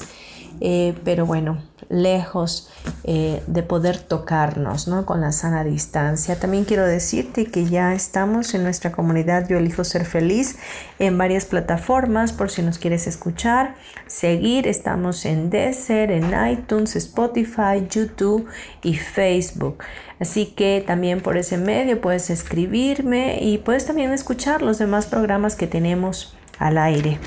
eh, 0.64 0.94
pero 1.04 1.26
bueno, 1.26 1.60
lejos 1.88 2.70
eh, 3.02 3.42
de 3.48 3.64
poder 3.64 3.98
tocarnos 3.98 4.86
¿no? 4.86 5.04
con 5.04 5.20
la 5.20 5.32
sana 5.32 5.64
distancia. 5.64 6.38
También 6.38 6.64
quiero 6.64 6.86
decirte 6.86 7.46
que 7.46 7.64
ya 7.64 7.94
estamos 7.94 8.54
en 8.54 8.62
nuestra 8.62 8.92
comunidad 8.92 9.48
Yo 9.48 9.58
elijo 9.58 9.82
ser 9.82 10.04
feliz 10.04 10.60
en 11.00 11.18
varias 11.18 11.46
plataformas 11.46 12.32
por 12.32 12.48
si 12.48 12.62
nos 12.62 12.78
quieres 12.78 13.08
escuchar, 13.08 13.74
seguir. 14.06 14.68
Estamos 14.68 15.24
en 15.24 15.50
Deezer, 15.50 16.12
en 16.12 16.32
iTunes, 16.48 16.94
Spotify, 16.94 17.88
YouTube 17.90 18.46
y 18.84 18.94
Facebook. 18.94 19.82
Así 20.20 20.46
que 20.46 20.84
también 20.86 21.22
por 21.22 21.36
ese 21.36 21.58
medio 21.58 22.00
puedes 22.00 22.30
escribirme 22.30 23.42
y 23.42 23.58
puedes 23.58 23.84
también 23.84 24.12
escuchar 24.12 24.62
los 24.62 24.78
demás 24.78 25.06
programas 25.06 25.56
que 25.56 25.66
tenemos 25.66 26.36
al 26.60 26.78
aire. 26.78 27.18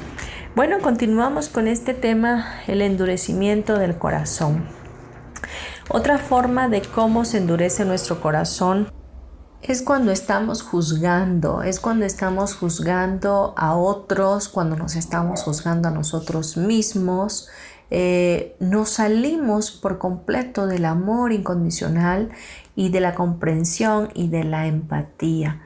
Bueno, 0.55 0.79
continuamos 0.79 1.49
con 1.49 1.67
este 1.67 1.93
tema, 1.93 2.61
el 2.67 2.81
endurecimiento 2.81 3.77
del 3.77 3.97
corazón. 3.97 4.63
Otra 5.89 6.17
forma 6.17 6.69
de 6.69 6.81
cómo 6.81 7.25
se 7.25 7.39
endurece 7.39 7.83
nuestro 7.83 8.21
corazón 8.21 8.89
es 9.61 9.81
cuando 9.81 10.13
estamos 10.13 10.61
juzgando, 10.61 11.61
es 11.61 11.81
cuando 11.81 12.05
estamos 12.05 12.55
juzgando 12.55 13.53
a 13.57 13.75
otros, 13.75 14.47
cuando 14.47 14.77
nos 14.77 14.95
estamos 14.95 15.43
juzgando 15.43 15.89
a 15.89 15.91
nosotros 15.91 16.55
mismos. 16.55 17.49
Eh, 17.91 18.55
nos 18.61 18.91
salimos 18.91 19.71
por 19.71 19.97
completo 19.97 20.67
del 20.67 20.85
amor 20.85 21.33
incondicional 21.33 22.29
y 22.77 22.91
de 22.91 23.01
la 23.01 23.13
comprensión 23.13 24.07
y 24.13 24.29
de 24.29 24.45
la 24.45 24.67
empatía. 24.67 25.64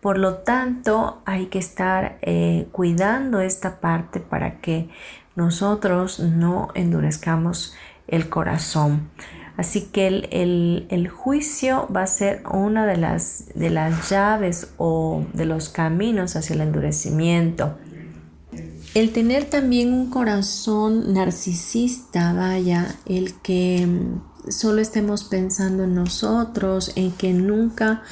Por 0.00 0.18
lo 0.18 0.36
tanto, 0.36 1.20
hay 1.26 1.46
que 1.46 1.58
estar 1.58 2.18
eh, 2.22 2.68
cuidando 2.72 3.40
esta 3.40 3.80
parte 3.80 4.20
para 4.20 4.60
que 4.60 4.88
nosotros 5.36 6.20
no 6.20 6.68
endurezcamos 6.74 7.74
el 8.08 8.28
corazón. 8.28 9.10
Así 9.56 9.88
que 9.92 10.06
el, 10.08 11.08
juicio 11.08 11.86
va 11.94 12.04
a 12.04 12.06
ser 12.06 12.42
una 12.50 12.86
de 12.86 12.96
las, 12.96 13.44
de 13.54 13.68
las 13.68 14.08
llaves 14.08 14.72
o 14.78 15.26
de 15.34 15.44
los 15.44 15.68
caminos 15.68 16.34
hacia 16.34 16.54
el 16.54 16.62
endurecimiento. 16.62 17.76
El 18.94 19.12
tener 19.12 19.44
también 19.44 19.92
un 19.92 20.08
corazón 20.08 21.12
narcisista, 21.12 22.32
vaya, 22.32 22.96
el 23.04 23.34
que 23.34 23.86
mm, 23.86 24.50
solo 24.50 24.80
estemos 24.80 25.24
pensando 25.24 25.84
en 25.84 25.94
nosotros, 25.94 26.92
en 26.96 27.12
que 27.12 27.34
nunca 27.34 28.02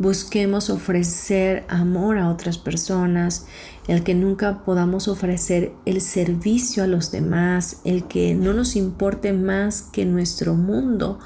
busquemos 0.00 0.70
ofrecer 0.70 1.64
amor 1.68 2.16
a 2.16 2.30
otras 2.30 2.56
personas, 2.56 3.44
el 3.86 4.02
que 4.02 4.14
nunca 4.14 4.64
podamos 4.64 5.08
ofrecer 5.08 5.72
el 5.84 6.00
servicio 6.00 6.82
a 6.82 6.86
los 6.86 7.12
demás, 7.12 7.82
el 7.84 8.04
que 8.04 8.34
no 8.34 8.54
nos 8.54 8.76
importe 8.76 9.34
más 9.34 9.82
que 9.82 10.06
nuestro 10.06 10.54
mundo 10.54 11.18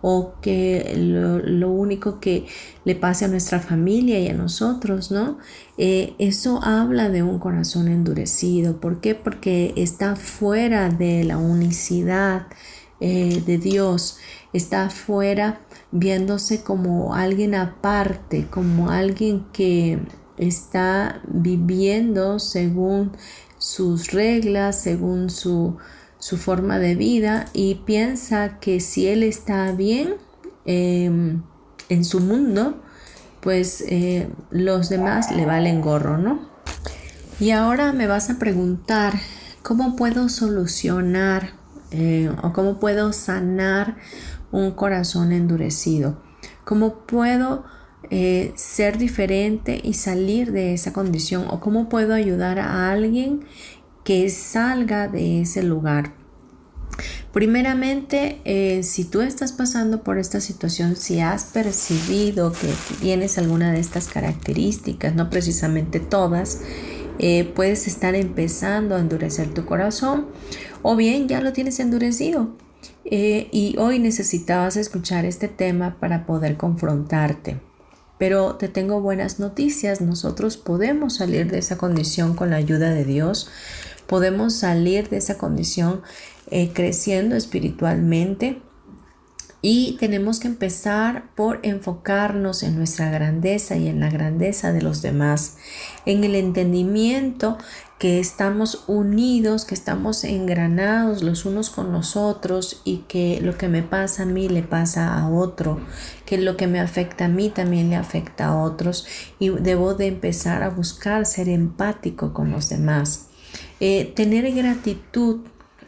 o 0.00 0.34
que 0.40 0.94
lo, 0.96 1.70
único 1.72 2.20
que 2.20 2.46
le 2.84 2.94
pase 2.94 3.24
a 3.24 3.28
nuestra 3.28 3.58
familia 3.58 4.20
y 4.20 4.28
a 4.28 4.34
nosotros, 4.34 5.10
¿no? 5.10 5.38
Eh, 5.76 6.14
eso 6.20 6.62
habla 6.62 7.08
de 7.10 7.24
un 7.24 7.40
corazón 7.40 7.88
endurecido. 7.88 8.80
¿Por 8.80 9.00
qué? 9.00 9.16
Porque 9.16 9.74
está 9.76 10.14
fuera 10.14 10.88
de 10.88 11.24
la 11.24 11.36
unicidad 11.36 12.46
eh, 13.00 13.42
de 13.44 13.58
Dios, 13.58 14.18
está 14.52 14.88
fuera 14.88 15.60
viéndose 15.92 16.62
como 16.62 17.14
alguien 17.14 17.54
aparte, 17.54 18.46
como 18.48 18.90
alguien 18.90 19.46
que 19.52 19.98
está 20.38 21.20
viviendo 21.26 22.38
según 22.38 23.12
sus 23.58 24.12
reglas, 24.12 24.80
según 24.80 25.30
su, 25.30 25.76
su 26.18 26.36
forma 26.36 26.78
de 26.78 26.94
vida 26.94 27.46
y 27.52 27.76
piensa 27.86 28.58
que 28.58 28.80
si 28.80 29.08
él 29.08 29.22
está 29.22 29.72
bien 29.72 30.14
em, 30.64 31.42
en 31.88 32.04
su 32.04 32.20
mundo, 32.20 32.82
pues 33.40 33.84
eh, 33.88 34.28
los 34.50 34.88
demás 34.88 35.30
le 35.30 35.44
valen 35.44 35.80
gorro, 35.80 36.18
¿no? 36.18 36.48
Y 37.38 37.50
ahora 37.50 37.92
me 37.92 38.06
vas 38.06 38.30
a 38.30 38.38
preguntar, 38.38 39.14
¿cómo 39.62 39.96
puedo 39.96 40.28
solucionar 40.28 41.54
eh, 41.90 42.30
o 42.42 42.52
cómo 42.52 42.78
puedo 42.78 43.12
sanar 43.12 43.96
un 44.52 44.72
corazón 44.72 45.32
endurecido? 45.32 46.18
¿Cómo 46.64 47.06
puedo 47.06 47.64
eh, 48.10 48.52
ser 48.56 48.98
diferente 48.98 49.80
y 49.82 49.94
salir 49.94 50.52
de 50.52 50.74
esa 50.74 50.92
condición? 50.92 51.46
¿O 51.48 51.60
cómo 51.60 51.88
puedo 51.88 52.14
ayudar 52.14 52.58
a 52.58 52.90
alguien 52.90 53.44
que 54.04 54.28
salga 54.30 55.08
de 55.08 55.42
ese 55.42 55.62
lugar? 55.62 56.12
Primeramente, 57.32 58.40
eh, 58.44 58.82
si 58.82 59.04
tú 59.04 59.20
estás 59.20 59.52
pasando 59.52 60.02
por 60.02 60.18
esta 60.18 60.40
situación, 60.40 60.96
si 60.96 61.20
has 61.20 61.44
percibido 61.44 62.52
que 62.52 62.68
tienes 63.00 63.38
alguna 63.38 63.72
de 63.72 63.78
estas 63.78 64.08
características, 64.08 65.14
no 65.14 65.30
precisamente 65.30 66.00
todas, 66.00 66.60
eh, 67.20 67.44
puedes 67.54 67.86
estar 67.86 68.14
empezando 68.14 68.96
a 68.96 68.98
endurecer 68.98 69.52
tu 69.54 69.64
corazón 69.64 70.26
o 70.82 70.96
bien 70.96 71.28
ya 71.28 71.40
lo 71.40 71.52
tienes 71.52 71.78
endurecido. 71.78 72.56
Eh, 73.04 73.48
y 73.50 73.76
hoy 73.78 73.98
necesitabas 73.98 74.76
escuchar 74.76 75.24
este 75.24 75.48
tema 75.48 75.96
para 75.98 76.26
poder 76.26 76.56
confrontarte. 76.56 77.60
Pero 78.18 78.56
te 78.56 78.68
tengo 78.68 79.00
buenas 79.00 79.40
noticias, 79.40 80.00
nosotros 80.00 80.56
podemos 80.58 81.16
salir 81.16 81.50
de 81.50 81.58
esa 81.58 81.78
condición 81.78 82.34
con 82.34 82.50
la 82.50 82.56
ayuda 82.56 82.90
de 82.90 83.04
Dios, 83.04 83.48
podemos 84.06 84.54
salir 84.54 85.08
de 85.08 85.16
esa 85.16 85.38
condición 85.38 86.02
eh, 86.50 86.70
creciendo 86.74 87.36
espiritualmente. 87.36 88.60
Y 89.62 89.96
tenemos 90.00 90.40
que 90.40 90.48
empezar 90.48 91.34
por 91.34 91.60
enfocarnos 91.62 92.62
en 92.62 92.76
nuestra 92.76 93.10
grandeza 93.10 93.76
y 93.76 93.88
en 93.88 94.00
la 94.00 94.08
grandeza 94.08 94.72
de 94.72 94.82
los 94.82 95.02
demás, 95.02 95.56
en 96.06 96.24
el 96.24 96.34
entendimiento 96.34 97.58
que 98.00 98.18
estamos 98.18 98.84
unidos, 98.86 99.66
que 99.66 99.74
estamos 99.74 100.24
engranados 100.24 101.22
los 101.22 101.44
unos 101.44 101.68
con 101.68 101.92
los 101.92 102.16
otros 102.16 102.80
y 102.82 103.04
que 103.08 103.42
lo 103.42 103.58
que 103.58 103.68
me 103.68 103.82
pasa 103.82 104.22
a 104.22 104.26
mí 104.26 104.48
le 104.48 104.62
pasa 104.62 105.20
a 105.20 105.28
otro, 105.28 105.78
que 106.24 106.38
lo 106.38 106.56
que 106.56 106.66
me 106.66 106.80
afecta 106.80 107.26
a 107.26 107.28
mí 107.28 107.50
también 107.50 107.90
le 107.90 107.96
afecta 107.96 108.46
a 108.46 108.56
otros 108.56 109.06
y 109.38 109.50
debo 109.50 109.92
de 109.92 110.06
empezar 110.06 110.62
a 110.62 110.70
buscar 110.70 111.26
ser 111.26 111.50
empático 111.50 112.32
con 112.32 112.50
los 112.50 112.70
demás. 112.70 113.26
Eh, 113.80 114.10
tener 114.16 114.50
gratitud 114.54 115.40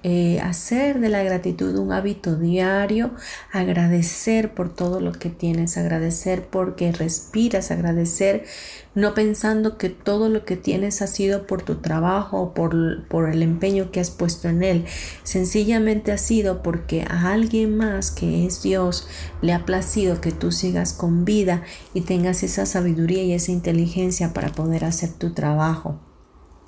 eh, 0.05 0.41
hacer 0.41 0.99
de 0.99 1.09
la 1.09 1.23
gratitud 1.23 1.77
un 1.77 1.93
hábito 1.93 2.37
diario, 2.37 3.13
agradecer 3.53 4.53
por 4.53 4.75
todo 4.75 5.01
lo 5.01 5.13
que 5.13 5.31
tienes, 5.31 5.77
agradecer 5.77 6.47
porque 6.51 6.91
respiras, 6.91 7.71
agradecer 7.71 8.45
no 8.95 9.15
pensando 9.15 9.79
que 9.79 9.89
todo 9.89 10.29
lo 10.29 10.45
que 10.45 10.57
tienes 10.57 11.03
ha 11.03 11.07
sido 11.07 11.47
por 11.47 11.63
tu 11.63 11.77
trabajo 11.77 12.41
o 12.41 12.55
por, 12.55 13.07
por 13.07 13.31
el 13.31 13.43
empeño 13.43 13.91
que 13.91 14.01
has 14.01 14.11
puesto 14.11 14.49
en 14.49 14.63
él. 14.63 14.85
Sencillamente 15.23 16.13
ha 16.13 16.19
sido 16.19 16.63
porque 16.63 17.05
a 17.09 17.33
alguien 17.33 17.77
más 17.77 18.11
que 18.11 18.45
es 18.45 18.63
Dios 18.63 19.07
le 19.41 19.53
ha 19.53 19.65
placido 19.65 20.21
que 20.21 20.33
tú 20.33 20.53
sigas 20.53 20.93
con 20.93 21.25
vida 21.25 21.63
y 21.95 22.03
tengas 22.03 22.43
esa 22.43 22.67
sabiduría 22.67 23.23
y 23.23 23.33
esa 23.33 23.53
inteligencia 23.53 24.33
para 24.35 24.51
poder 24.51 24.85
hacer 24.85 25.13
tu 25.13 25.33
trabajo. 25.33 25.99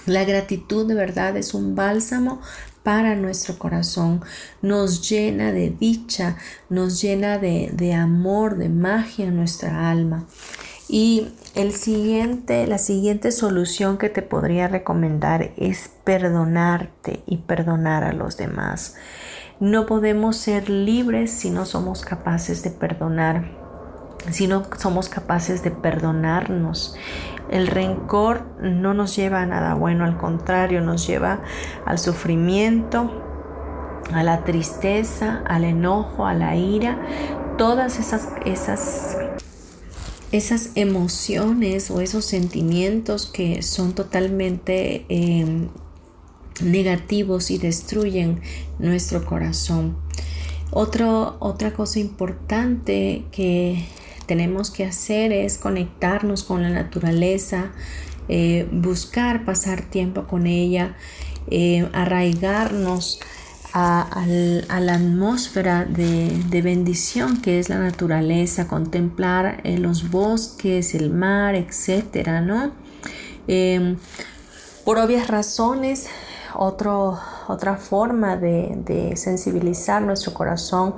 La 0.07 0.25
gratitud 0.25 0.87
de 0.87 0.95
verdad 0.95 1.37
es 1.37 1.55
un 1.55 1.75
bálsamo 1.75 2.41
para 2.85 3.17
nuestro 3.17 3.59
corazón, 3.59 4.23
nos 4.63 5.09
llena 5.09 5.51
de 5.51 5.71
dicha, 5.71 6.37
nos 6.69 7.01
llena 7.01 7.39
de, 7.39 7.95
amor, 7.95 8.57
de 8.57 8.69
magia 8.69 9.27
en 9.27 9.37
nuestra 9.37 9.91
alma. 9.91 10.27
Y 10.87 11.29
el 11.55 11.73
siguiente, 11.73 12.67
la 12.67 12.77
siguiente 12.79 13.33
solución 13.33 13.97
que 13.97 14.11
te 14.11 14.21
podría 14.21 14.69
recomendar 14.69 15.53
es 15.57 15.91
perdonarte 16.05 17.23
y 17.27 17.39
perdonar 17.39 18.05
a 18.05 18.13
los 18.13 18.37
demás. 18.37 18.95
No 19.61 19.87
podemos 19.87 20.37
ser 20.37 20.69
libres 20.69 21.31
si 21.31 21.49
no 21.49 21.65
somos 21.65 22.03
capaces 22.03 22.63
de 22.63 22.71
perdonar 22.71 23.65
si 24.31 24.47
no 24.47 24.63
somos 24.79 25.09
capaces 25.09 25.63
de 25.63 25.71
perdonarnos. 25.71 26.97
El 27.55 27.69
rencor 27.69 28.47
no 28.61 28.95
nos 28.95 29.15
lleva 29.15 29.41
a 29.41 29.47
nada 29.47 29.75
bueno, 29.75 30.05
al 30.05 30.17
contrario, 30.19 30.81
nos 30.81 31.07
lleva 31.07 31.41
al 31.87 32.01
sufrimiento, 32.01 33.13
a 34.13 34.25
la 34.25 34.43
tristeza, 34.43 35.41
al 35.47 35.63
enojo, 35.63 36.27
a 36.27 36.35
la 36.35 36.57
ira, 36.57 36.99
todas 37.57 38.01
esas, 38.01 38.27
esas, 38.45 39.19
esas 40.33 40.71
emociones 40.75 41.93
o 41.93 42.01
esos 42.01 42.25
sentimientos 42.25 43.31
que 43.33 43.63
son 43.63 43.93
totalmente 43.93 45.07
em, 45.09 45.69
negativos 46.61 47.53
y 47.53 47.59
destruyen 47.59 48.41
nuestro 48.81 49.25
corazón. 49.25 49.97
otra 50.73 51.73
cosa 51.73 52.01
importante 52.01 53.27
que 53.31 53.87
tenemos 54.27 54.71
que 54.71 54.85
hacer 54.85 55.33
es 55.33 55.59
conectarnos 55.59 56.45
con 56.45 56.63
la 56.63 56.71
naturaleza, 56.71 57.73
eh, 58.29 58.69
buscar 58.73 59.45
pasar 59.45 59.83
tiempo 59.83 60.27
con 60.27 60.47
ella, 60.47 60.97
eh, 61.51 61.89
arraigarnos 61.93 63.21
a, 63.77 64.25
la 64.81 64.95
atmósfera 64.95 65.85
de, 65.85 66.63
bendición 66.63 67.43
que 67.43 67.59
es 67.59 67.69
la 67.69 67.79
naturaleza, 67.79 68.69
contemplar 68.69 69.61
eh, 69.65 69.79
los 69.79 70.11
bosques, 70.11 70.95
el 70.95 71.11
mar, 71.11 71.57
etcétera, 71.57 72.41
¿no? 72.41 72.73
por 74.85 74.99
obvias 74.99 75.29
razones, 75.29 76.07
otra 76.57 77.77
forma 77.77 78.37
de, 78.37 78.75
de 78.87 79.17
sensibilizar 79.17 80.01
nuestro 80.03 80.33
corazón 80.33 80.95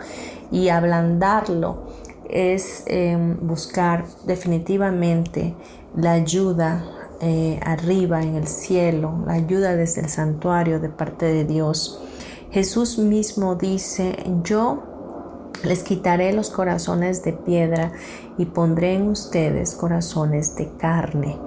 y 0.53 0.69
ablandarlo 0.69 1.86
es 2.31 2.85
em, 2.87 3.37
buscar 3.41 4.05
definitivamente 4.27 5.55
la 5.97 6.13
ayuda 6.13 6.85
eh, 7.21 7.59
arriba 7.65 8.23
en 8.23 8.35
el 8.35 8.47
cielo, 8.47 9.25
la 9.27 9.35
ayuda 9.35 9.75
desde 9.75 10.03
el 10.03 10.09
santuario 10.09 10.81
de 10.81 10.89
parte 10.89 11.27
de 11.27 11.45
Dios. 11.45 12.03
Jesús 12.51 12.99
mismo 12.99 13.55
dice, 13.55 14.17
yo 14.43 14.83
les 15.65 15.83
quitaré 15.83 16.33
los 16.33 16.51
corazones 16.51 17.23
de 17.23 17.33
piedra 17.33 17.93
y 18.39 18.47
pondré 18.47 18.95
en 18.95 19.09
ustedes 19.09 19.75
corazones 19.75 20.57
de 20.57 20.69
carne. 20.77 21.39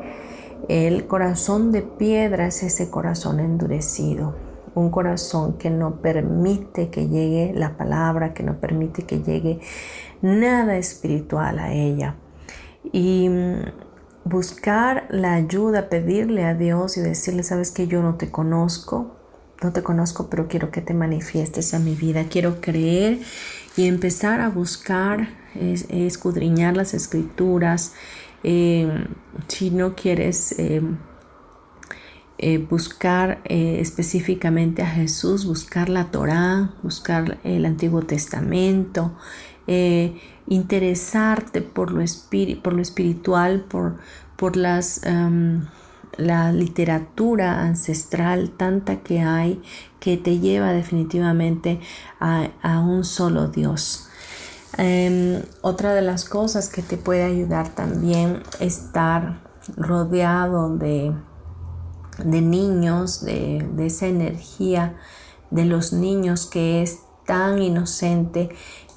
El 0.68 1.08
corazón 1.08 1.72
de 1.72 1.82
piedra 1.82 2.48
es 2.48 2.64
ese 2.64 2.90
corazón 2.90 3.40
endurecido, 3.40 4.36
un 4.76 4.90
corazón 4.90 5.54
que 5.54 5.70
no 5.70 5.96
permite 5.96 6.90
que 6.90 7.08
llegue 7.08 7.54
la 7.56 7.78
palabra, 7.78 8.34
que 8.34 8.44
no 8.44 8.56
permite 8.56 9.04
que 9.04 9.22
llegue 9.22 9.60
nada 10.22 10.78
espiritual 10.78 11.60
a 11.60 11.74
ella. 11.74 12.16
Y 12.92 13.30
mm, 13.30 13.62
buscar 14.26 15.08
la 15.10 15.34
ayuda, 15.34 15.90
pedirle 15.90 16.46
a 16.46 16.54
Dios 16.54 16.98
y 16.98 17.02
decirle, 17.02 17.44
sabes 17.44 17.72
que 17.72 17.88
yo 17.88 18.02
no 18.02 18.16
te 18.16 18.32
conozco, 18.32 19.16
no 19.62 19.74
te 19.74 19.84
conozco, 19.84 20.30
pero 20.30 20.48
quiero 20.48 20.72
que 20.72 20.82
te 20.82 20.94
manifiestes 20.94 21.74
a 21.74 21.80
mi 21.80 21.96
vida, 21.96 22.26
quiero 22.30 22.62
creer 22.62 23.20
y 23.76 23.88
empezar 23.88 24.40
a 24.40 24.50
buscar, 24.50 25.30
escudriñar 25.56 26.78
las 26.78 26.94
escrituras. 26.94 27.94
Em, 28.44 29.08
si 29.48 29.70
no 29.70 29.96
quieres 29.96 30.58
em, 30.58 30.98
eh, 32.38 32.58
buscar 32.58 33.42
eh, 33.44 33.80
específicamente 33.82 34.82
a 34.82 34.88
Jesús, 34.88 35.46
buscar 35.46 35.90
la 35.90 36.06
Torá, 36.06 36.74
buscar 36.84 37.38
el 37.44 37.66
Antiguo 37.66 38.04
Testamento, 38.04 39.18
eh, 39.72 40.20
interesarte 40.48 41.62
por 41.62 41.92
lo, 41.92 42.04
por 42.64 42.74
lo 42.74 42.82
espiritual, 42.82 43.66
por, 43.70 43.98
por 44.36 44.58
las, 44.58 45.04
em, 45.04 45.68
la 46.18 46.52
literatura 46.52 47.62
ancestral, 47.62 48.50
tanta 48.50 49.02
que 49.02 49.20
hay, 49.20 49.62
que 50.00 50.18
te 50.18 50.40
lleva 50.40 50.74
definitivamente 50.74 51.80
a, 52.20 52.80
un 52.80 53.06
solo 53.06 53.50
Dios. 53.50 54.08
Em, 54.80 55.44
otra 55.62 55.94
de 55.94 56.02
las 56.02 56.26
cosas 56.26 56.70
que 56.70 56.82
te 56.82 56.98
puede 56.98 57.22
ayudar 57.22 57.70
también 57.76 58.42
estar 58.60 59.40
rodeado 59.78 60.76
de, 60.78 61.14
de 62.24 62.42
niños, 62.42 63.24
de, 63.24 63.70
de, 63.76 63.86
esa 63.86 64.08
energía 64.08 64.98
de 65.52 65.66
los 65.66 65.94
niños 65.94 66.48
que 66.48 66.82
es 66.82 67.02
tan 67.28 67.62
inocente 67.62 68.50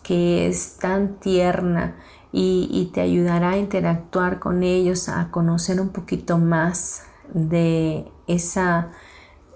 que 0.03 0.49
es 0.49 0.77
tan 0.79 1.19
tierna 1.21 1.97
y, 2.33 2.91
te 2.95 3.03
ayudará 3.03 3.51
a 3.51 3.59
interactuar 3.59 4.39
con 4.39 4.63
ellos, 4.63 5.09
a 5.09 5.31
conocer 5.31 5.81
un 5.81 5.91
poquito 5.91 6.39
más 6.39 7.05
de 7.35 8.07
esa 8.27 8.93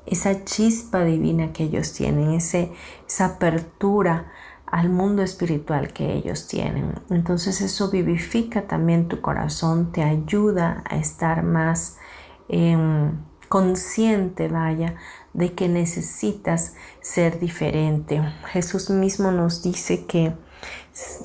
esa 0.07 0.45
chispa 0.45 1.05
divina 1.05 1.53
que 1.53 1.65
ellos 1.65 1.93
tienen, 1.93 2.31
ese, 2.31 2.73
esa 3.09 3.25
apertura 3.27 4.33
al 4.67 4.89
mundo 4.89 5.23
espiritual 5.23 5.93
que 5.93 6.15
ellos 6.15 6.49
tienen. 6.49 6.95
Entonces 7.11 7.61
eso 7.61 7.91
vivifica 7.91 8.63
también 8.63 9.09
tu 9.09 9.21
corazón, 9.21 9.93
te 9.93 10.03
ayuda 10.03 10.83
a 10.89 10.97
estar 10.97 11.43
más 11.43 11.99
em, 12.49 13.13
consciente, 13.49 14.49
vaya, 14.49 14.95
de 15.33 15.53
que 15.53 15.69
necesitas 15.69 16.75
ser 17.07 17.39
diferente. 17.39 18.21
Jesús 18.49 18.91
mismo 18.91 19.31
nos 19.31 19.63
dice 19.63 20.07
que 20.07 20.33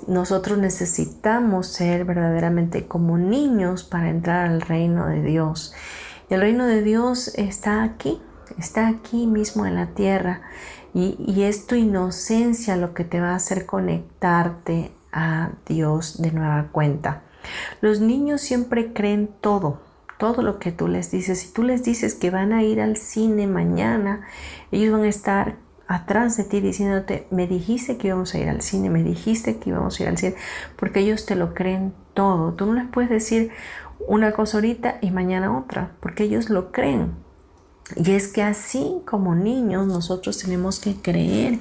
nosotros 0.07 0.59
necesitamos 0.59 1.67
ser 1.67 2.05
verdaderamente 2.05 2.87
como 2.87 3.17
niños 3.17 3.83
para 3.83 4.11
entrar 4.11 4.45
al 4.45 4.61
reino 4.61 5.07
de 5.07 5.23
Dios. 5.23 5.73
Y 6.29 6.35
el 6.35 6.41
reino 6.41 6.67
de 6.67 6.83
Dios 6.83 7.29
está 7.35 7.81
aquí, 7.81 8.21
está 8.59 8.87
aquí 8.89 9.25
mismo 9.25 9.65
en 9.65 9.73
la 9.73 9.87
tierra. 9.87 10.41
Y, 10.93 11.15
y 11.17 11.43
es 11.43 11.65
tu 11.65 11.73
inocencia 11.73 12.75
lo 12.75 12.93
que 12.93 13.03
te 13.03 13.19
va 13.19 13.31
a 13.31 13.35
hacer 13.35 13.65
conectarte 13.65 14.91
a 15.11 15.49
Dios 15.65 16.21
de 16.21 16.31
nueva 16.31 16.67
cuenta. 16.71 17.23
Los 17.81 18.01
niños 18.01 18.41
siempre 18.41 18.93
creen 18.93 19.31
todo, 19.41 19.81
todo 20.19 20.43
lo 20.43 20.59
que 20.59 20.71
tú 20.71 20.87
les 20.87 21.09
dices. 21.09 21.39
Si 21.39 21.51
tú 21.51 21.63
les 21.63 21.83
dices 21.83 22.13
que 22.13 22.29
van 22.29 22.53
a 22.53 22.61
ir 22.61 22.79
al 22.79 22.97
cine 22.97 23.47
mañana, 23.47 24.27
ellos 24.71 24.91
van 24.91 25.05
a 25.05 25.09
estar 25.09 25.55
atrás 25.91 26.37
de 26.37 26.45
ti 26.45 26.61
diciéndote, 26.61 27.27
me 27.31 27.47
dijiste 27.47 27.97
que 27.97 28.07
íbamos 28.07 28.33
a 28.33 28.39
ir 28.39 28.47
al 28.47 28.61
cine, 28.61 28.89
me 28.89 29.03
dijiste 29.03 29.57
que 29.57 29.71
íbamos 29.71 29.99
a 29.99 30.03
ir 30.03 30.09
al 30.09 30.17
cine, 30.17 30.35
porque 30.77 31.01
ellos 31.01 31.25
te 31.25 31.35
lo 31.35 31.53
creen 31.53 31.93
todo. 32.13 32.53
Tú 32.53 32.65
no 32.65 32.73
les 32.73 32.87
puedes 32.87 33.09
decir 33.09 33.51
una 34.07 34.31
cosa 34.31 34.57
ahorita 34.57 34.99
y 35.01 35.11
mañana 35.11 35.57
otra, 35.57 35.91
porque 35.99 36.23
ellos 36.23 36.49
lo 36.49 36.71
creen. 36.71 37.11
Y 37.97 38.11
es 38.11 38.29
que 38.29 38.41
así 38.41 38.99
como 39.05 39.35
niños 39.35 39.85
nosotros 39.85 40.37
tenemos 40.37 40.79
que 40.79 40.95
creer 40.95 41.59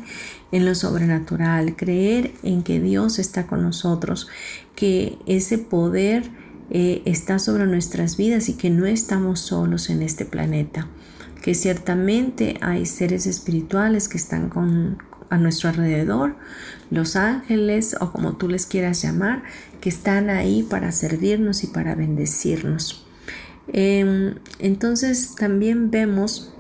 en 0.53 0.64
lo 0.64 0.76
sobrenatural, 0.76 1.74
creer 1.74 2.33
en 2.45 2.62
que 2.62 2.78
Dios 2.78 3.18
está 3.18 3.49
con 3.49 3.62
nosotros, 3.62 4.28
que 4.76 5.18
ese 5.26 5.59
poder 5.59 6.31
eh, 6.70 7.03
está 7.05 7.41
sobre 7.41 7.66
nuestras 7.66 8.16
vidas 8.16 8.49
y 8.49 8.55
que 8.55 8.70
no 8.70 8.87
estamos 8.87 9.41
solos 9.41 9.91
en 9.91 10.03
este 10.03 10.24
planeta 10.24 10.87
que 11.41 11.55
ciertamente 11.55 12.59
hay 12.61 12.86
seres 12.86 13.26
espirituales 13.26 14.09
que 14.09 14.18
están 14.18 14.49
con, 14.49 14.99
a 15.30 15.38
nuestro 15.38 15.70
alrededor, 15.70 16.36
los 16.91 17.16
ángeles 17.16 17.97
o 18.01 18.12
como 18.12 18.36
tú 18.36 18.49
les 18.49 18.66
quieras 18.66 19.01
llamar, 19.03 19.43
que 19.80 19.88
están 19.88 20.28
ahí 20.28 20.62
para 20.62 20.93
servirnos 20.93 21.64
y 21.64 21.68
para 21.68 21.95
bendecirnos. 21.95 23.07
Em, 23.68 24.34
entonces 24.59 25.34
también 25.36 25.91
vemos, 25.91 26.53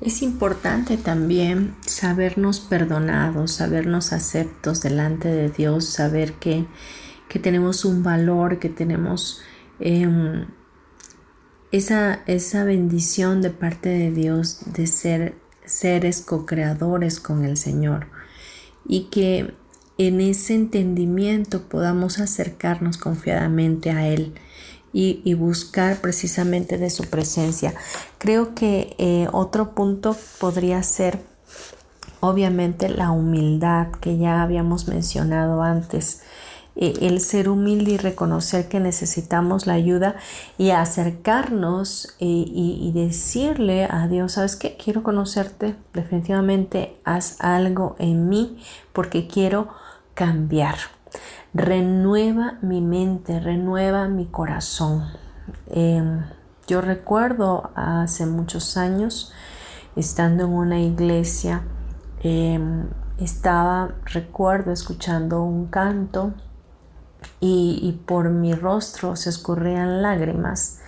es 0.00 0.22
importante 0.22 0.96
también 0.98 1.74
sabernos 1.86 2.60
perdonados, 2.60 3.52
sabernos 3.52 4.12
aceptos 4.12 4.82
delante 4.82 5.28
de 5.28 5.50
Dios, 5.50 5.86
saber 5.86 6.34
que, 6.34 6.66
que 7.28 7.38
tenemos 7.38 7.84
un 7.84 8.02
valor, 8.02 8.58
que 8.58 8.68
tenemos... 8.68 9.40
Em, 9.80 10.46
esa, 11.72 12.22
esa 12.26 12.64
bendición 12.64 13.42
de 13.42 13.50
parte 13.50 13.88
de 13.88 14.10
Dios 14.10 14.60
de 14.66 14.86
ser 14.86 15.34
seres 15.64 16.20
co-creadores 16.20 17.20
con 17.20 17.44
el 17.44 17.56
Señor 17.56 18.06
y 18.86 19.04
que 19.04 19.54
en 19.98 20.20
ese 20.20 20.54
entendimiento 20.54 21.62
podamos 21.68 22.18
acercarnos 22.18 22.98
confiadamente 22.98 23.90
a 23.90 24.06
Él 24.06 24.34
y, 24.92 25.34
buscar 25.34 26.00
precisamente 26.00 26.78
de 26.78 26.88
su 26.88 27.04
presencia. 27.04 27.74
Creo 28.16 28.54
que 28.54 28.96
eh, 28.96 29.28
otro 29.30 29.74
punto 29.74 30.16
podría 30.40 30.82
ser 30.82 31.20
obviamente 32.20 32.88
la 32.88 33.10
humildad 33.10 33.88
que 34.00 34.16
ya 34.16 34.42
habíamos 34.42 34.88
mencionado 34.88 35.60
antes. 35.60 36.22
Eh, 36.78 36.92
el 37.00 37.20
ser 37.20 37.48
humilde 37.48 37.92
y 37.92 37.96
reconocer 37.96 38.68
que 38.68 38.80
necesitamos 38.80 39.66
la 39.66 39.72
ayuda 39.72 40.16
y 40.58 40.70
acercarnos 40.70 42.14
eh, 42.20 42.26
y, 42.26 42.92
decirle 42.92 43.84
a 43.90 44.08
Dios, 44.08 44.32
¿sabes 44.32 44.56
qué? 44.56 44.76
Quiero 44.76 45.02
conocerte, 45.02 45.74
definitivamente 45.94 46.98
haz 47.04 47.40
algo 47.40 47.96
en 47.98 48.28
mí 48.28 48.58
porque 48.92 49.26
quiero 49.26 49.68
cambiar. 50.12 50.76
Renueva 51.54 52.58
mi 52.60 52.82
mente, 52.82 53.40
renueva 53.40 54.08
mi 54.08 54.26
corazón. 54.26 55.04
Em, 55.68 56.24
yo 56.66 56.82
recuerdo 56.82 57.70
hace 57.74 58.26
muchos 58.26 58.76
años, 58.76 59.32
estando 59.94 60.44
en 60.44 60.50
una 60.50 60.80
iglesia, 60.80 61.62
em, 62.22 62.86
estaba, 63.18 63.94
recuerdo, 64.04 64.72
escuchando 64.72 65.42
un 65.42 65.68
canto 65.68 66.34
y, 67.40 68.00
por 68.06 68.30
mi 68.30 68.54
rostro 68.54 69.16
se 69.16 69.30
escurrían 69.30 70.02
lágrimas 70.02 70.80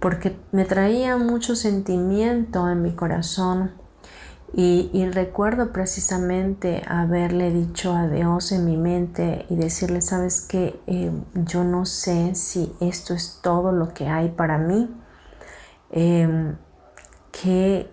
porque 0.00 0.36
me 0.50 0.64
traía 0.64 1.16
mucho 1.16 1.54
sentimiento 1.54 2.68
en 2.68 2.82
mi 2.82 2.92
corazón 2.92 3.72
y, 4.54 5.06
recuerdo 5.12 5.72
precisamente 5.72 6.82
haberle 6.86 7.50
dicho 7.50 7.94
a 7.94 8.06
Dios 8.06 8.52
en 8.52 8.66
mi 8.66 8.76
mente 8.76 9.46
y 9.48 9.56
decirle, 9.56 10.02
sabes 10.02 10.42
que 10.42 10.78
eh, 10.86 11.10
yo 11.34 11.64
no 11.64 11.86
sé 11.86 12.34
si 12.34 12.70
esto 12.80 13.14
es 13.14 13.38
todo 13.42 13.72
lo 13.72 13.94
que 13.94 14.08
hay 14.08 14.28
para 14.28 14.58
mí, 14.58 14.90
eh, 15.90 16.54
que 17.30 17.90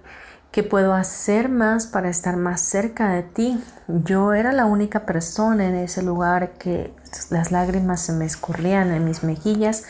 ¿Qué 0.51 0.63
puedo 0.63 0.95
hacer 0.95 1.47
más 1.47 1.85
para 1.85 2.09
estar 2.09 2.35
más 2.35 2.61
cerca 2.61 3.11
de 3.11 3.21
ti? 3.21 3.63
Yo 3.87 4.33
era 4.33 4.51
la 4.51 4.65
única 4.65 5.05
persona 5.05 5.67
en 5.67 5.75
ese 5.75 6.01
lugar 6.01 6.53
que 6.53 6.91
las 7.29 7.51
lágrimas 7.51 8.01
se 8.01 8.13
me 8.13 8.25
escurrían 8.25 8.91
en 8.91 9.05
mis 9.05 9.23
mejillas 9.23 9.83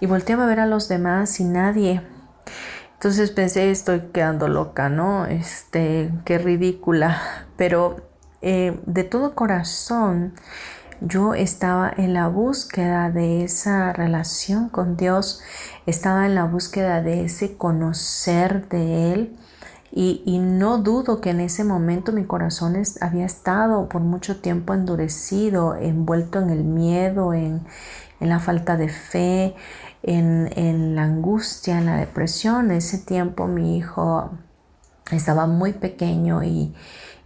y 0.00 0.06
volteaba 0.06 0.44
a 0.44 0.46
ver 0.46 0.60
a 0.60 0.66
los 0.66 0.88
demás 0.88 1.40
y 1.40 1.44
nadie. 1.44 2.02
Entonces 2.92 3.30
pensé, 3.30 3.70
estoy 3.70 4.00
quedando 4.12 4.46
loca, 4.46 4.90
¿no? 4.90 5.24
Este, 5.24 6.12
qué 6.26 6.36
ridícula. 6.36 7.46
Pero 7.56 7.96
eh, 8.42 8.78
de 8.84 9.04
todo 9.04 9.34
corazón 9.34 10.34
yo 11.00 11.32
estaba 11.32 11.90
en 11.96 12.12
la 12.12 12.28
búsqueda 12.28 13.08
de 13.08 13.42
esa 13.42 13.94
relación 13.94 14.68
con 14.68 14.98
Dios, 14.98 15.40
estaba 15.86 16.26
en 16.26 16.34
la 16.34 16.44
búsqueda 16.44 17.00
de 17.00 17.24
ese 17.24 17.56
conocer 17.56 18.68
de 18.68 19.14
Él 19.14 19.38
y, 19.96 20.38
no 20.40 20.78
dudo 20.78 21.20
que 21.20 21.30
en 21.30 21.38
ese 21.38 21.62
momento 21.62 22.10
mi 22.10 22.24
corazón 22.24 22.74
había 23.00 23.24
estado 23.24 23.88
por 23.88 24.00
mucho 24.00 24.40
tiempo 24.40 24.74
endurecido, 24.74 25.76
envuelto 25.76 26.40
en 26.40 26.50
el 26.50 26.64
miedo, 26.64 27.32
en, 27.32 27.64
la 28.18 28.40
falta 28.40 28.76
de 28.76 28.88
fe, 28.88 29.54
en, 30.02 30.96
la 30.96 31.04
angustia, 31.04 31.78
en 31.78 31.86
la 31.86 31.96
depresión. 31.96 32.72
En 32.72 32.78
ese 32.78 32.98
tiempo 32.98 33.46
mi 33.46 33.76
hijo 33.76 34.32
estaba 35.12 35.46
muy 35.46 35.72
pequeño 35.74 36.42
y, 36.42 36.74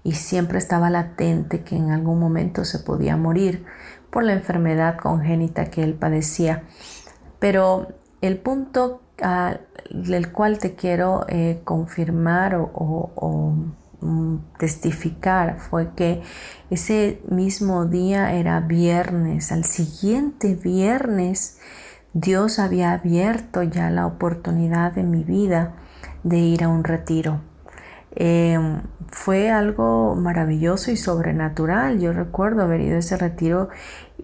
y 0.05 0.12
siempre 0.12 0.59
estaba 0.59 0.91
latente 0.91 1.62
que 1.62 1.77
en 1.77 1.91
algún 1.91 2.21
momento 2.21 2.66
se 2.66 2.81
podía 2.81 3.16
morir 3.16 3.64
por 4.11 4.25
la 4.25 4.35
enfermedad 4.35 4.99
congénita 4.99 5.71
que 5.71 5.83
él 5.85 5.95
padecía. 5.95 6.64
Pero 7.39 7.89
el 8.21 8.37
punto 8.37 9.01
del 9.91 10.33
cual 10.33 10.59
te 10.59 10.75
quiero 10.75 11.25
eh, 11.29 11.61
confirmar 11.64 12.57
o, 12.57 13.55
mm, 14.01 14.37
testificar 14.59 15.59
fue 15.59 15.95
que 15.95 16.23
ese 16.71 17.21
mismo 17.29 17.87
día 17.87 18.33
era 18.35 18.61
viernes, 18.61 19.51
al 19.53 19.64
siguiente 19.64 20.55
viernes 20.55 21.59
Dios 22.12 22.59
había 22.59 22.93
abierto 22.93 23.62
ya 23.62 23.91
la 23.91 24.07
oportunidad 24.07 24.93
de 24.93 25.03
mi 25.03 25.25
vida 25.25 25.75
de 26.23 26.39
ir 26.39 26.64
a 26.64 26.69
un 26.69 26.85
retiro. 26.85 27.41
Em, 28.21 28.83
fue 29.11 29.51
algo 29.51 30.16
maravilloso 30.16 30.91
y 30.91 30.97
sobrenatural. 30.97 32.01
Yo 32.01 32.12
recuerdo 32.12 32.62
haber 32.62 32.81
ido 32.81 32.97
a 32.97 32.99
ese 32.99 33.16
retiro 33.16 33.69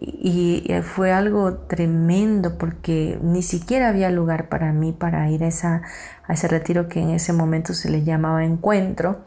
y, 0.00 0.64
fue 0.82 1.12
algo 1.12 1.54
tremendo 1.54 2.58
porque 2.58 3.18
ni 3.22 3.42
siquiera 3.42 3.88
había 3.88 4.10
lugar 4.10 4.48
para 4.48 4.72
mí 4.72 4.92
para 4.92 5.30
ir 5.30 5.44
a, 5.44 5.48
esa, 5.48 5.82
a 6.26 6.32
ese 6.32 6.48
retiro 6.48 6.88
que 6.88 7.00
en 7.00 7.10
ese 7.10 7.32
momento 7.32 7.74
se 7.74 7.90
le 7.90 8.02
llamaba 8.02 8.44
encuentro 8.44 9.24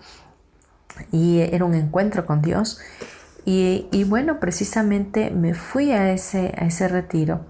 y 1.12 1.40
era 1.40 1.66
un 1.66 1.76
encuentro 1.76 2.26
con 2.26 2.42
Dios. 2.42 2.80
Y, 3.50 4.04
bueno, 4.10 4.42
precisamente 4.42 5.32
me 5.32 5.54
fui 5.54 5.94
a 5.94 6.12
ese, 6.12 6.54
ese 6.58 6.90
retiro 6.90 7.46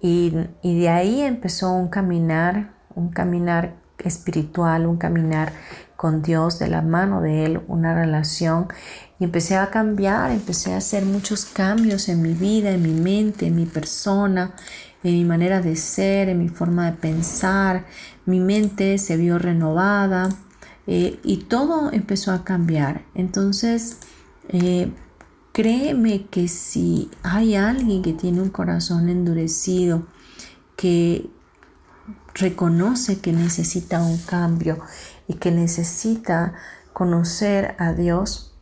y, 0.00 0.34
y 0.62 0.80
de 0.80 0.88
ahí 0.88 1.20
empezó 1.20 1.70
un 1.70 1.88
caminar, 1.88 2.70
un 2.94 3.10
caminar 3.10 3.74
espiritual, 3.98 4.86
un 4.86 4.96
caminar 4.96 5.52
con 5.96 6.22
Dios, 6.22 6.58
de 6.58 6.68
la 6.68 6.82
mano 6.82 7.20
de 7.20 7.44
Él, 7.44 7.60
una 7.68 7.94
relación. 7.94 8.68
Y 9.18 9.24
empecé 9.24 9.56
a 9.56 9.70
cambiar, 9.70 10.30
empecé 10.30 10.74
a 10.74 10.78
hacer 10.78 11.04
muchos 11.04 11.44
cambios 11.44 12.08
en 12.08 12.22
mi 12.22 12.34
vida, 12.34 12.70
en 12.70 12.82
mi 12.82 13.00
mente, 13.00 13.46
en 13.46 13.56
mi 13.56 13.66
persona, 13.66 14.54
en 15.02 15.12
mi 15.12 15.24
manera 15.24 15.60
de 15.60 15.76
ser, 15.76 16.28
en 16.28 16.38
mi 16.38 16.48
forma 16.48 16.90
de 16.90 16.96
pensar. 16.96 17.86
Mi 18.26 18.40
mente 18.40 18.98
se 18.98 19.16
vio 19.16 19.38
renovada, 19.38 20.30
eh, 20.86 21.18
y 21.22 21.38
todo 21.38 21.92
empezó 21.92 22.32
a 22.32 22.44
cambiar. 22.44 23.02
Entonces, 23.14 23.98
eh, 24.48 24.92
créeme 25.52 26.26
que 26.26 26.48
si 26.48 27.10
hay 27.22 27.56
alguien 27.56 28.02
que 28.02 28.12
tiene 28.12 28.42
un 28.42 28.50
corazón 28.50 29.08
endurecido, 29.08 30.06
que 30.76 31.30
reconoce 32.34 33.20
que 33.20 33.32
necesita 33.32 34.02
un 34.02 34.18
cambio 34.18 34.78
y 35.28 35.34
que 35.34 35.52
necesita 35.52 36.54
conocer 36.92 37.76
a 37.78 37.92
Dios, 37.92 38.53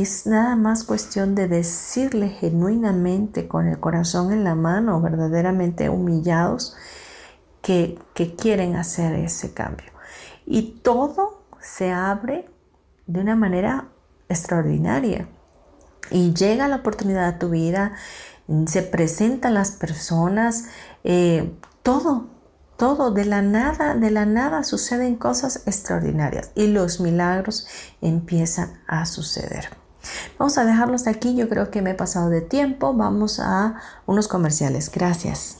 es 0.00 0.26
nada 0.26 0.56
más 0.56 0.84
cuestión 0.84 1.34
de 1.34 1.48
decirle 1.48 2.30
genuinamente 2.30 3.46
con 3.46 3.66
el 3.66 3.78
corazón 3.78 4.32
en 4.32 4.42
la 4.42 4.54
mano, 4.54 5.02
verdaderamente 5.02 5.90
humillados, 5.90 6.74
que, 7.60 7.98
que 8.14 8.34
quieren 8.34 8.76
hacer 8.76 9.14
ese 9.14 9.52
cambio. 9.52 9.92
Y 10.46 10.80
todo 10.82 11.42
se 11.60 11.92
abre 11.92 12.48
de 13.06 13.20
una 13.20 13.36
manera 13.36 13.88
extraordinaria. 14.30 15.28
Y 16.10 16.32
llega 16.32 16.68
la 16.68 16.76
oportunidad 16.76 17.26
a 17.26 17.38
tu 17.38 17.50
vida, 17.50 17.92
se 18.66 18.82
presentan 18.82 19.54
las 19.54 19.72
personas, 19.72 20.64
eh, 21.04 21.52
todo, 21.82 22.28
todo, 22.78 23.10
de 23.10 23.26
la 23.26 23.42
nada, 23.42 23.94
de 23.94 24.10
la 24.10 24.24
nada 24.24 24.64
suceden 24.64 25.16
cosas 25.16 25.62
extraordinarias 25.66 26.50
y 26.54 26.66
los 26.66 26.98
milagros 27.00 27.66
empiezan 28.00 28.80
a 28.86 29.06
suceder. 29.06 29.81
Vamos 30.38 30.58
a 30.58 30.64
dejarlos 30.64 31.02
hasta 31.02 31.10
aquí, 31.10 31.36
yo 31.36 31.48
creo 31.48 31.70
que 31.70 31.82
me 31.82 31.90
he 31.90 31.94
pasado 31.94 32.28
de 32.28 32.40
tiempo, 32.40 32.94
vamos 32.94 33.40
a 33.40 33.76
unos 34.06 34.28
comerciales. 34.28 34.90
Gracias. 34.90 35.58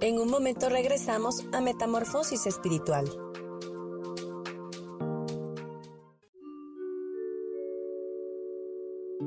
En 0.00 0.20
un 0.20 0.28
momento 0.28 0.68
regresamos 0.68 1.46
a 1.54 1.62
Metamorfosis 1.62 2.46
Espiritual. 2.46 3.06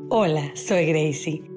Hola, 0.09 0.55
soy 0.55 0.85
Gracie. 0.85 1.56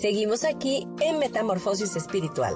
Seguimos 0.00 0.44
aquí 0.44 0.88
en 1.02 1.18
Metamorfosis 1.18 1.94
Espiritual. 1.94 2.54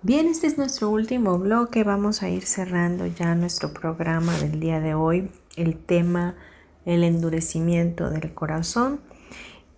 Bien, 0.00 0.26
este 0.26 0.46
es 0.46 0.56
nuestro 0.56 0.88
último 0.88 1.38
bloque. 1.38 1.84
Vamos 1.84 2.22
a 2.22 2.30
ir 2.30 2.46
cerrando 2.46 3.04
ya 3.04 3.34
nuestro 3.34 3.74
programa 3.74 4.38
del 4.38 4.60
día 4.60 4.80
de 4.80 4.94
hoy. 4.94 5.30
El 5.54 5.76
tema, 5.76 6.34
el 6.86 7.04
endurecimiento 7.04 8.08
del 8.08 8.32
corazón. 8.32 9.00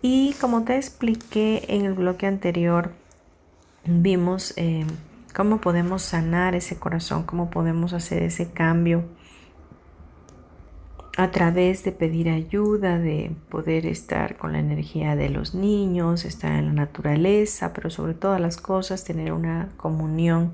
Y 0.01 0.35
como 0.39 0.63
te 0.63 0.77
expliqué 0.77 1.65
en 1.67 1.83
el 1.83 1.95
bloque 1.95 2.27
anterior, 2.27 2.93
vimos 3.83 4.53
eh, 4.55 4.85
cómo 5.33 5.61
podemos 5.61 6.01
sanar 6.01 6.55
ese 6.55 6.77
corazón, 6.77 7.23
cómo 7.23 7.49
podemos 7.49 7.93
hacer 7.93 8.23
ese 8.23 8.51
cambio 8.51 9.05
a 11.17 11.31
través 11.31 11.83
de 11.83 11.91
pedir 11.91 12.29
ayuda, 12.29 12.97
de 12.97 13.35
poder 13.49 13.85
estar 13.85 14.37
con 14.37 14.53
la 14.53 14.59
energía 14.59 15.15
de 15.15 15.29
los 15.29 15.53
niños, 15.53 16.25
estar 16.25 16.53
en 16.53 16.67
la 16.67 16.73
naturaleza, 16.73 17.73
pero 17.73 17.89
sobre 17.89 18.13
todas 18.13 18.39
las 18.39 18.57
cosas 18.57 19.03
tener 19.03 19.33
una 19.33 19.69
comunión 19.77 20.53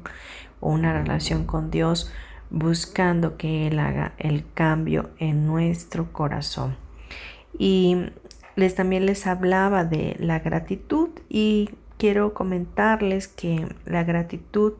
o 0.59 0.71
una 0.71 0.93
relación 0.93 1.45
con 1.45 1.69
Dios 1.69 2.11
buscando 2.49 3.38
que 3.38 3.67
Él 3.67 3.80
haga 3.80 4.13
el 4.17 4.45
cambio 4.53 5.11
en 5.19 5.45
nuestro 5.45 6.11
corazón. 6.11 6.75
Y 7.57 8.09
les 8.55 8.75
también 8.75 9.05
les 9.05 9.28
hablaba 9.28 9.86
de 9.86 10.15
la 10.19 10.39
gratitud 10.39 11.09
y 11.30 11.69
quiero 11.98 12.34
comentarles 12.34 13.28
que 13.28 13.68
la 13.86 14.04
gratitud 14.04 14.74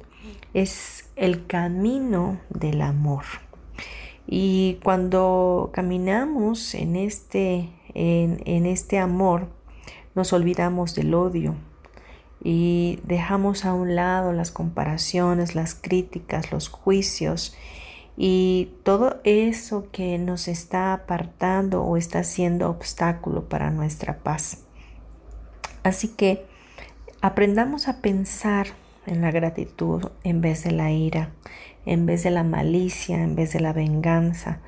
es 0.54 1.10
el 1.16 1.46
camino 1.46 2.40
del 2.50 2.82
amor. 2.82 3.24
Y 4.28 4.80
cuando 4.84 5.72
caminamos 5.74 6.76
en 6.76 6.96
este, 6.96 7.70
en, 7.94 8.66
este 8.66 9.00
amor, 9.00 9.48
nos 10.16 10.34
olvidamos 10.34 10.96
del 10.96 11.14
odio 11.14 11.56
y 12.44 13.00
dejamos 13.04 13.66
a 13.66 13.74
un 13.74 13.96
lado 13.96 14.34
las 14.34 14.52
comparaciones, 14.52 15.56
las 15.56 15.76
críticas, 15.76 16.52
los 16.52 16.68
juicios 16.68 17.56
y 18.18 18.74
todo 18.84 19.22
eso 19.24 19.88
que 19.92 20.18
nos 20.18 20.48
está 20.48 20.94
apartando 20.94 21.84
o 21.84 21.98
está 21.98 22.24
siendo 22.24 22.70
obstáculo 22.70 23.48
para 23.48 23.72
nuestra 23.72 24.18
paz. 24.18 24.64
Así 25.84 26.10
que 26.10 26.46
aprendamos 27.22 27.88
a 27.88 28.02
pensar 28.02 28.68
en 29.06 29.22
la 29.22 29.32
gratitud 29.32 30.10
en 30.24 30.42
vez 30.42 30.64
de 30.64 30.72
la 30.72 30.92
ira, 30.92 31.32
en 31.86 32.06
vez 32.06 32.24
de 32.24 32.32
la 32.32 32.44
malicia, 32.44 33.22
en 33.22 33.36
vez 33.36 33.54
de 33.54 33.60
la 33.60 33.74
venganza, 33.74 34.60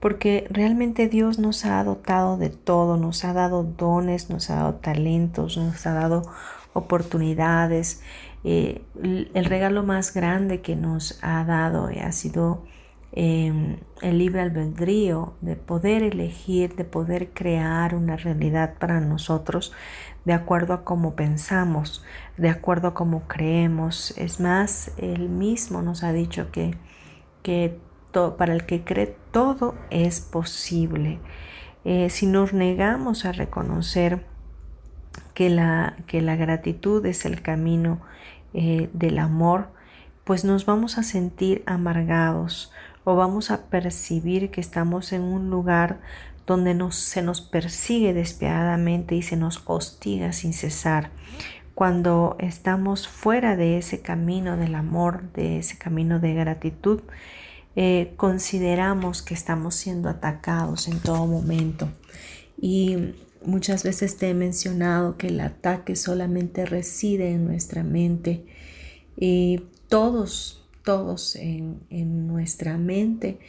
porque 0.00 0.46
realmente 0.50 1.08
Dios 1.08 1.38
nos 1.38 1.64
ha 1.64 1.82
dotado 1.82 2.36
de 2.36 2.50
todo, 2.50 2.96
nos 2.96 3.24
ha 3.24 3.32
dado 3.32 3.62
dones, 3.62 4.28
nos 4.28 4.50
ha 4.50 4.56
dado 4.56 4.74
talentos, 4.74 5.56
nos 5.56 5.86
ha 5.86 5.94
dado 5.94 6.22
oportunidades. 6.74 8.02
Eh, 8.42 8.82
el 9.02 9.44
regalo 9.46 9.82
más 9.82 10.12
grande 10.12 10.60
que 10.60 10.76
nos 10.76 11.18
ha 11.22 11.44
dado 11.44 11.88
ha 11.88 12.12
sido 12.12 12.64
em, 13.12 13.78
el 14.02 14.18
libre 14.18 14.42
albedrío 14.42 15.34
de 15.40 15.56
poder 15.56 16.02
elegir, 16.02 16.74
de 16.74 16.84
poder 16.84 17.30
crear 17.30 17.94
una 17.94 18.16
realidad 18.16 18.74
para 18.78 19.00
nosotros 19.00 19.72
de 20.24 20.32
acuerdo 20.32 20.74
a 20.74 20.84
cómo 20.84 21.14
pensamos, 21.14 22.04
de 22.36 22.48
acuerdo 22.48 22.88
a 22.88 22.94
cómo 22.94 23.28
creemos. 23.28 24.14
Es 24.16 24.40
más, 24.40 24.92
él 24.96 25.28
mismo 25.28 25.82
nos 25.82 26.02
ha 26.02 26.12
dicho 26.12 26.50
que, 26.50 26.76
que 27.42 27.78
para 28.36 28.54
el 28.54 28.64
que 28.64 28.84
cree 28.84 29.16
todo 29.32 29.74
es 29.90 30.20
posible. 30.20 31.18
Eh, 31.84 32.08
si 32.10 32.26
nos 32.26 32.52
negamos 32.52 33.24
a 33.24 33.32
reconocer 33.32 34.24
que 35.34 35.50
la, 35.50 35.96
que 36.06 36.22
la 36.22 36.36
gratitud 36.36 37.04
es 37.06 37.24
el 37.24 37.42
camino 37.42 38.00
eh, 38.54 38.88
del 38.92 39.18
amor, 39.18 39.68
pues 40.22 40.44
nos 40.44 40.64
vamos 40.64 40.96
a 40.96 41.02
sentir 41.02 41.62
amargados 41.66 42.72
o 43.04 43.16
vamos 43.16 43.50
a 43.50 43.66
percibir 43.66 44.50
que 44.50 44.60
estamos 44.60 45.12
en 45.12 45.22
un 45.22 45.50
lugar 45.50 46.00
donde 46.46 46.76
se 46.92 47.22
nos 47.22 47.40
persigue 47.40 48.12
despiadadamente 48.12 49.14
y 49.14 49.22
se 49.22 49.36
nos 49.36 49.62
hostiga 49.66 50.32
sin 50.32 50.52
cesar. 50.52 51.10
Cuando 51.74 52.36
estamos 52.38 53.08
fuera 53.08 53.56
de 53.56 53.78
ese 53.78 54.00
camino 54.00 54.56
del 54.56 54.74
amor, 54.74 55.32
de 55.32 55.58
ese 55.58 55.76
camino 55.76 56.20
de 56.20 56.34
gratitud, 56.34 57.00
eh, 57.76 58.12
consideramos 58.16 59.22
que 59.22 59.34
estamos 59.34 59.74
siendo 59.74 60.08
atacados 60.08 60.86
en 60.86 61.00
todo 61.00 61.26
momento. 61.26 61.88
Y 62.60 63.14
muchas 63.44 63.82
veces 63.82 64.16
te 64.16 64.30
he 64.30 64.34
mencionado 64.34 65.16
que 65.16 65.28
el 65.28 65.40
ataque 65.40 65.96
solamente 65.96 66.64
reside 66.64 67.32
en 67.32 67.44
nuestra 67.46 67.82
mente. 67.82 68.44
Y 69.16 69.62
todos, 69.88 70.68
todos 70.84 71.34
en, 71.34 71.80
en 71.90 72.28
nuestra 72.28 72.78
mente 72.78 73.40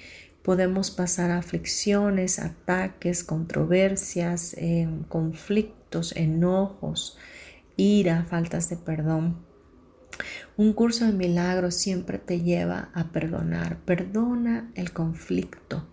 podemos 0.45 0.91
pasar 0.91 1.31
aflicciones, 1.31 2.37
ataques, 2.37 3.23
controversias, 3.23 4.55
conflictos, 5.09 6.15
enojos, 6.15 7.17
ira, 7.77 8.27
faltas 8.29 8.69
de 8.69 8.77
perdón. 8.77 9.43
Un 10.55 10.73
curso 10.73 11.05
de 11.05 11.13
milagros 11.13 11.73
siempre 11.73 12.19
te 12.19 12.41
lleva 12.41 12.89
a 12.93 13.05
perdonar. 13.05 13.79
Perdona 13.85 14.71
el 14.75 14.93
conflicto, 14.93 15.87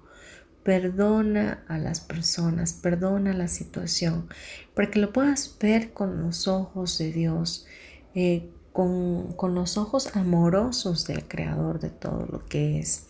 perdona 0.63 1.65
a 1.67 1.79
las 1.79 2.01
personas, 2.01 2.75
perdona 2.75 3.33
la 3.33 3.49
situación, 3.49 4.29
para 4.75 4.91
que 4.91 4.99
lo 4.99 5.15
puedas 5.15 5.57
ver 5.63 5.95
con 5.95 6.21
los 6.21 6.47
ojos 6.47 6.99
de 6.99 7.11
Dios, 7.11 7.67
eh, 8.15 8.51
con, 8.75 9.33
con 9.33 9.55
los 9.55 9.79
ojos 9.79 10.15
amorosos 10.15 11.07
del 11.07 11.27
Creador 11.27 11.81
de 11.81 11.89
todo 11.89 12.27
lo 12.27 12.45
que 12.45 12.79
es. 12.79 13.07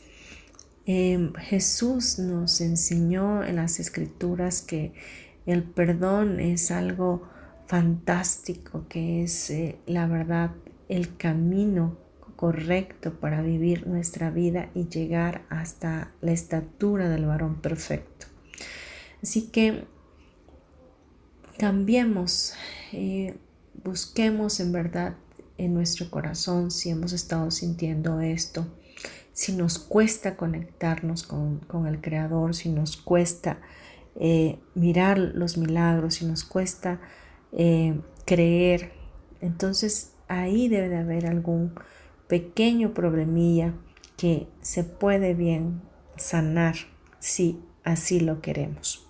Em, 0.84 1.32
Jesús 1.34 2.18
nos 2.18 2.60
enseñó 2.60 3.44
en 3.44 3.56
las 3.56 3.78
escrituras 3.78 4.62
que 4.62 4.92
el 5.46 5.62
perdón 5.62 6.40
es 6.40 6.70
algo 6.72 7.28
fantástico, 7.66 8.86
que 8.88 9.22
es 9.22 9.50
eh, 9.50 9.78
la 9.86 10.06
verdad 10.06 10.50
el 10.88 11.16
camino 11.16 11.98
correcto 12.34 13.20
para 13.20 13.42
vivir 13.42 13.86
nuestra 13.86 14.30
vida 14.30 14.70
y 14.74 14.88
llegar 14.88 15.46
hasta 15.48 16.12
la 16.20 16.32
estatura 16.32 17.08
del 17.08 17.26
varón 17.26 17.60
perfecto. 17.60 18.26
Así 19.22 19.48
que 19.48 19.84
cambiemos, 21.58 22.54
eh, 22.92 23.36
busquemos 23.84 24.58
en 24.58 24.72
verdad 24.72 25.14
en 25.58 25.74
nuestro 25.74 26.10
corazón 26.10 26.72
si 26.72 26.90
hemos 26.90 27.12
estado 27.12 27.52
sintiendo 27.52 28.20
esto 28.20 28.66
si 29.32 29.52
nos 29.52 29.78
cuesta 29.78 30.36
conectarnos 30.36 31.22
con, 31.22 31.86
el 31.86 32.00
Creador, 32.00 32.54
si 32.54 32.68
nos 32.68 32.96
cuesta 32.96 33.60
eh, 34.16 34.58
mirar 34.74 35.18
los 35.18 35.56
milagros, 35.56 36.16
si 36.16 36.26
nos 36.26 36.44
cuesta 36.44 37.00
eh, 37.52 37.98
creer, 38.26 38.92
entonces 39.40 40.14
ahí 40.28 40.68
debe 40.68 40.88
de 40.88 40.98
haber 40.98 41.26
algún 41.26 41.74
pequeño 42.28 42.94
problemilla 42.94 43.74
que 44.16 44.48
se 44.60 44.84
puede 44.84 45.34
bien 45.34 45.82
sanar 46.16 46.74
si 47.18 47.60
así 47.84 48.20
lo 48.20 48.40
queremos. 48.40 49.08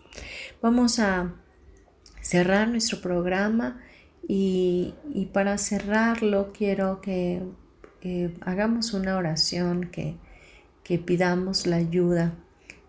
Vamos 0.60 0.98
a 0.98 1.34
cerrar 2.20 2.68
nuestro 2.68 3.00
programa 3.00 3.80
y, 4.26 4.94
y 5.12 5.26
para 5.26 5.58
cerrarlo 5.58 6.52
quiero 6.52 7.00
que 7.00 7.42
hagamos 8.40 8.92
una 8.92 9.16
oración, 9.16 9.90
que, 9.90 10.16
que 10.84 10.98
pidamos 10.98 11.66
la 11.66 11.76
ayuda 11.76 12.34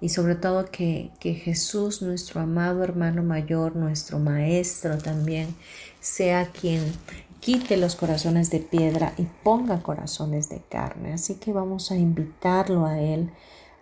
y 0.01 0.09
sobre 0.09 0.35
todo 0.35 0.65
que, 0.65 1.11
que, 1.19 1.33
Jesús, 1.33 2.01
nuestro 2.01 2.41
amado 2.41 2.83
hermano 2.83 3.23
mayor, 3.23 3.75
nuestro 3.75 4.19
maestro 4.19 4.97
también, 4.97 5.55
sea 5.99 6.47
quien 6.47 6.81
quite 7.39 7.77
los 7.77 7.95
corazones 7.95 8.49
de 8.49 8.59
piedra 8.59 9.13
y 9.17 9.23
ponga 9.43 9.81
corazones 9.81 10.49
de 10.49 10.61
carne. 10.69 11.13
Así 11.13 11.35
que 11.35 11.53
vamos 11.53 11.91
a 11.91 11.97
invitarlo 11.97 12.85
a 12.85 12.99
Él 12.99 13.29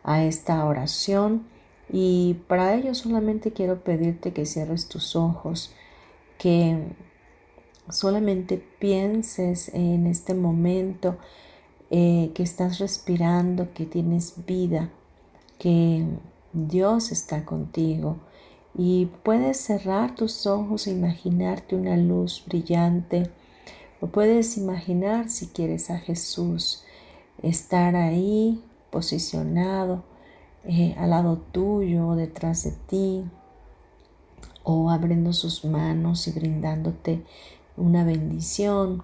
a 0.03 0.23
esta 0.23 0.65
oración 0.65 1.47
y 1.91 2.35
para 2.47 2.73
ello 2.75 2.95
solamente 2.95 3.51
quiero 3.51 3.83
pedirte 3.83 4.31
que 4.31 4.45
cierres 4.45 4.87
tus 4.87 5.15
ojos, 5.15 5.73
que 6.37 6.77
solamente 7.89 8.57
pienses 8.79 9.69
en 9.73 10.07
este 10.07 10.33
momento 10.33 11.17
eh, 11.89 12.31
que 12.33 12.43
estás 12.43 12.79
respirando, 12.79 13.73
que 13.73 13.85
tienes 13.85 14.45
vida, 14.45 14.89
que 15.59 16.05
Dios 16.53 17.11
está 17.11 17.45
contigo. 17.45 18.17
Y 18.73 19.07
puedes 19.23 19.57
cerrar 19.57 20.15
tus 20.15 20.47
ojos 20.47 20.87
e 20.87 20.91
imaginarte 20.91 21.75
una 21.75 21.97
luz 21.97 22.43
brillante. 22.47 23.29
O 23.99 24.07
puedes 24.07 24.57
imaginar, 24.57 25.29
si 25.29 25.47
quieres, 25.47 25.89
a 25.89 25.97
Jesús 25.99 26.83
estar 27.41 27.95
ahí 27.95 28.63
posicionado 28.89 30.03
eh, 30.63 30.95
al 30.97 31.09
lado 31.09 31.37
tuyo 31.51 32.13
detrás 32.15 32.63
de 32.63 32.71
ti 32.87 33.25
o 34.63 34.91
abriendo 34.91 35.33
sus 35.33 35.65
manos 35.65 36.27
y 36.27 36.31
brindándote 36.31 37.23
una 37.77 38.03
bendición. 38.03 39.03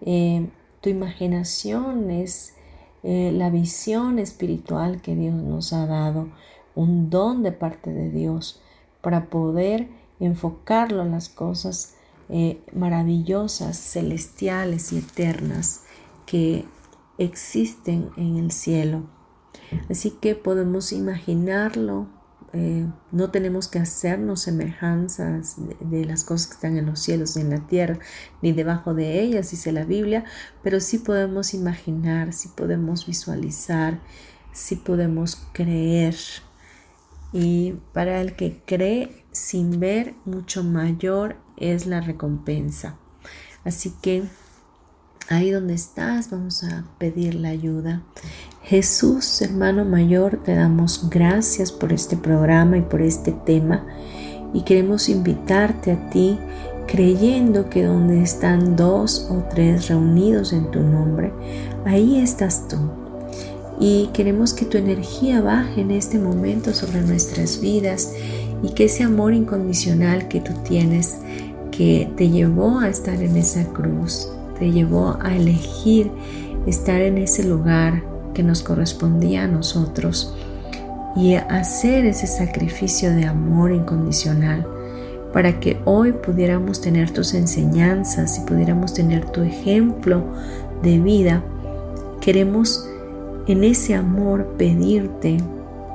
Eh, 0.00 0.48
tu 0.80 0.88
imaginación 0.88 2.10
es 2.10 2.54
eh, 3.02 3.32
la 3.32 3.50
visión 3.50 4.18
espiritual 4.18 5.00
que 5.00 5.14
Dios 5.14 5.34
nos 5.34 5.72
ha 5.72 5.86
dado, 5.86 6.28
un 6.74 7.10
don 7.10 7.42
de 7.42 7.52
parte 7.52 7.92
de 7.92 8.10
Dios 8.10 8.60
para 9.00 9.26
poder 9.26 9.88
enfocarlo 10.20 11.02
en 11.02 11.12
las 11.12 11.28
cosas 11.28 11.94
eh, 12.28 12.60
maravillosas, 12.74 13.76
celestiales 13.76 14.92
y 14.92 14.98
eternas 14.98 15.82
que 16.26 16.64
existen 17.18 18.10
en 18.16 18.36
el 18.36 18.52
cielo. 18.52 19.04
Así 19.88 20.10
que 20.10 20.34
podemos 20.34 20.92
imaginarlo, 20.92 22.06
eh, 22.52 22.86
no 23.12 23.30
tenemos 23.30 23.68
que 23.68 23.78
hacernos 23.78 24.42
semejanzas 24.42 25.56
de, 25.80 26.04
las 26.04 26.24
cosas 26.24 26.48
que 26.48 26.54
están 26.54 26.76
en 26.76 26.86
los 26.86 27.00
cielos 27.00 27.36
ni 27.36 27.42
en 27.42 27.50
la 27.50 27.66
tierra, 27.66 27.98
ni 28.42 28.52
debajo 28.52 28.92
de 28.92 29.20
ellas, 29.20 29.52
dice 29.52 29.70
la 29.70 29.84
Biblia, 29.84 30.24
pero 30.62 30.80
sí 30.80 30.98
podemos 30.98 31.54
imaginar, 31.54 32.32
sí 32.32 32.50
podemos 32.56 33.06
visualizar, 33.06 34.00
sí 34.52 34.74
podemos 34.74 35.36
creer. 35.52 36.16
Y 37.32 37.74
para 37.92 38.20
el 38.20 38.34
que 38.34 38.60
cree 38.66 39.24
sin 39.30 39.78
ver, 39.78 40.14
mucho 40.24 40.64
mayor 40.64 41.36
es 41.56 41.86
la 41.86 42.00
recompensa. 42.00 42.98
Así 43.64 43.92
que 44.02 44.24
ahí 45.30 45.52
donde 45.52 45.74
estás, 45.74 46.28
vamos 46.30 46.64
a 46.64 46.84
pedir 46.98 47.36
la 47.36 47.50
ayuda. 47.50 48.02
Jesús, 48.62 49.40
hermano 49.40 49.84
mayor, 49.84 50.42
te 50.44 50.54
damos 50.54 51.08
gracias 51.08 51.70
por 51.72 51.92
este 51.92 52.16
programa 52.16 52.76
y 52.76 52.82
por 52.82 53.00
este 53.00 53.32
tema 53.32 53.86
y 54.52 54.62
queremos 54.62 55.08
invitarte 55.08 55.92
a 55.92 56.10
ti 56.10 56.36
creyendo 56.88 57.70
que 57.70 57.84
donde 57.84 58.20
están 58.20 58.74
dos 58.74 59.28
o 59.30 59.44
tres 59.48 59.88
reunidos 59.88 60.52
en 60.52 60.68
tu 60.72 60.80
nombre, 60.80 61.32
ahí 61.86 62.18
estás 62.18 62.66
tú. 62.66 62.76
Y 63.78 64.08
queremos 64.12 64.52
que 64.52 64.66
tu 64.66 64.76
energía 64.76 65.40
baje 65.40 65.80
en 65.80 65.92
este 65.92 66.18
momento 66.18 66.74
sobre 66.74 67.02
nuestras 67.02 67.60
vidas 67.60 68.12
y 68.64 68.70
que 68.70 68.86
ese 68.86 69.04
amor 69.04 69.32
incondicional 69.32 70.26
que 70.26 70.40
tú 70.40 70.52
tienes, 70.68 71.18
que 71.70 72.10
te 72.16 72.28
llevó 72.28 72.80
a 72.80 72.88
estar 72.88 73.22
en 73.22 73.36
esa 73.36 73.64
cruz, 73.72 74.28
te 74.60 74.70
llevó 74.70 75.16
a 75.20 75.34
elegir 75.34 76.12
estar 76.66 77.00
en 77.00 77.18
ese 77.18 77.42
lugar 77.42 78.04
que 78.34 78.42
nos 78.44 78.62
correspondía 78.62 79.44
a 79.44 79.48
nosotros 79.48 80.36
y 81.16 81.34
hacer 81.34 82.06
ese 82.06 82.26
sacrificio 82.28 83.10
de 83.10 83.26
amor 83.26 83.72
incondicional 83.72 84.66
para 85.32 85.58
que 85.60 85.80
hoy 85.84 86.12
pudiéramos 86.12 86.80
tener 86.80 87.10
tus 87.10 87.34
enseñanzas 87.34 88.38
y 88.38 88.42
pudiéramos 88.42 88.94
tener 88.94 89.24
tu 89.24 89.42
ejemplo 89.42 90.22
de 90.82 90.98
vida. 90.98 91.42
Queremos 92.20 92.88
en 93.46 93.64
ese 93.64 93.94
amor 93.94 94.54
pedirte 94.58 95.38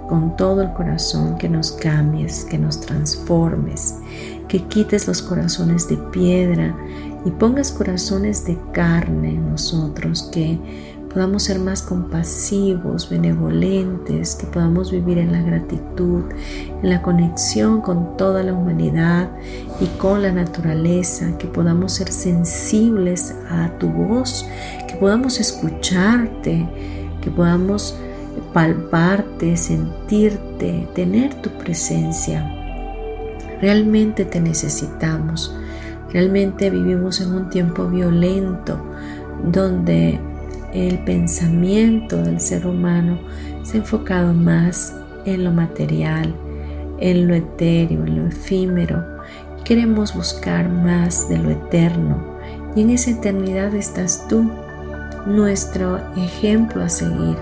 con 0.10 0.36
todo 0.36 0.62
el 0.62 0.74
corazón 0.74 1.38
que 1.38 1.50
nos 1.50 1.72
cambies, 1.72 2.46
que 2.46 2.58
nos 2.58 2.82
transformes, 2.82 3.96
que 4.48 4.64
quites 4.64 5.08
los 5.08 5.22
corazones 5.22 5.88
de 5.88 5.98
piedra 5.98 6.76
y 7.26 7.32
pongas 7.32 7.72
corazones 7.72 8.46
de 8.46 8.58
carne 8.72 9.32
en 9.32 9.50
nosotros, 9.50 10.30
que 10.32 10.60
podamos 11.16 11.44
ser 11.44 11.60
más 11.60 11.82
compasivos, 11.82 13.10
benevolentes, 13.10 14.36
que 14.36 14.46
podamos 14.48 14.92
vivir 14.92 15.18
en 15.18 15.32
la 15.32 15.42
gratitud, 15.42 16.24
en 16.84 16.90
la 16.90 17.02
conexión 17.02 17.82
con 17.82 18.18
toda 18.18 18.44
la 18.44 18.54
humanidad 18.54 19.32
y 19.80 19.86
con 19.98 20.22
la 20.22 20.32
naturaleza, 20.32 21.38
que 21.38 21.48
podamos 21.48 21.94
ser 21.94 22.12
sensibles 22.12 23.34
a 23.50 23.70
tu 23.80 23.88
voz, 23.88 24.46
que 24.88 24.96
podamos 24.96 25.40
escucharte, 25.40 26.68
que 27.22 27.32
podamos 27.32 27.96
palparte, 28.54 29.56
sentirte, 29.56 30.88
tener 30.94 31.34
tu 31.36 31.50
presencia. 31.50 32.52
Realmente 33.62 34.26
te 34.26 34.42
necesitamos. 34.42 35.56
Realmente 36.12 36.70
vivimos 36.70 37.20
en 37.22 37.34
un 37.34 37.50
tiempo 37.50 37.88
violento 37.88 38.80
donde 39.52 40.20
el 40.74 41.00
pensamiento 41.00 42.18
del 42.18 42.40
ser 42.40 42.68
humano 42.68 43.18
se 43.64 43.78
ha 43.78 43.80
enfocado 43.82 44.34
más 44.34 44.96
en 45.26 45.44
lo 45.44 45.52
material, 45.52 46.34
en 47.00 47.28
lo 47.28 47.36
etéreo, 47.36 48.06
en 48.06 48.18
lo 48.18 48.28
efímero. 48.28 49.04
Queremos 49.64 50.14
buscar 50.14 50.70
más 50.70 51.28
de 51.28 51.38
lo 51.38 51.50
eterno 51.50 52.24
y 52.76 52.82
en 52.82 52.92
esa 52.92 53.12
eternidad 53.12 53.74
estás 53.74 54.28
tú, 54.28 54.50
nuestro 55.26 56.00
ejemplo 56.18 56.84
a 56.84 56.90
seguir. 56.90 57.38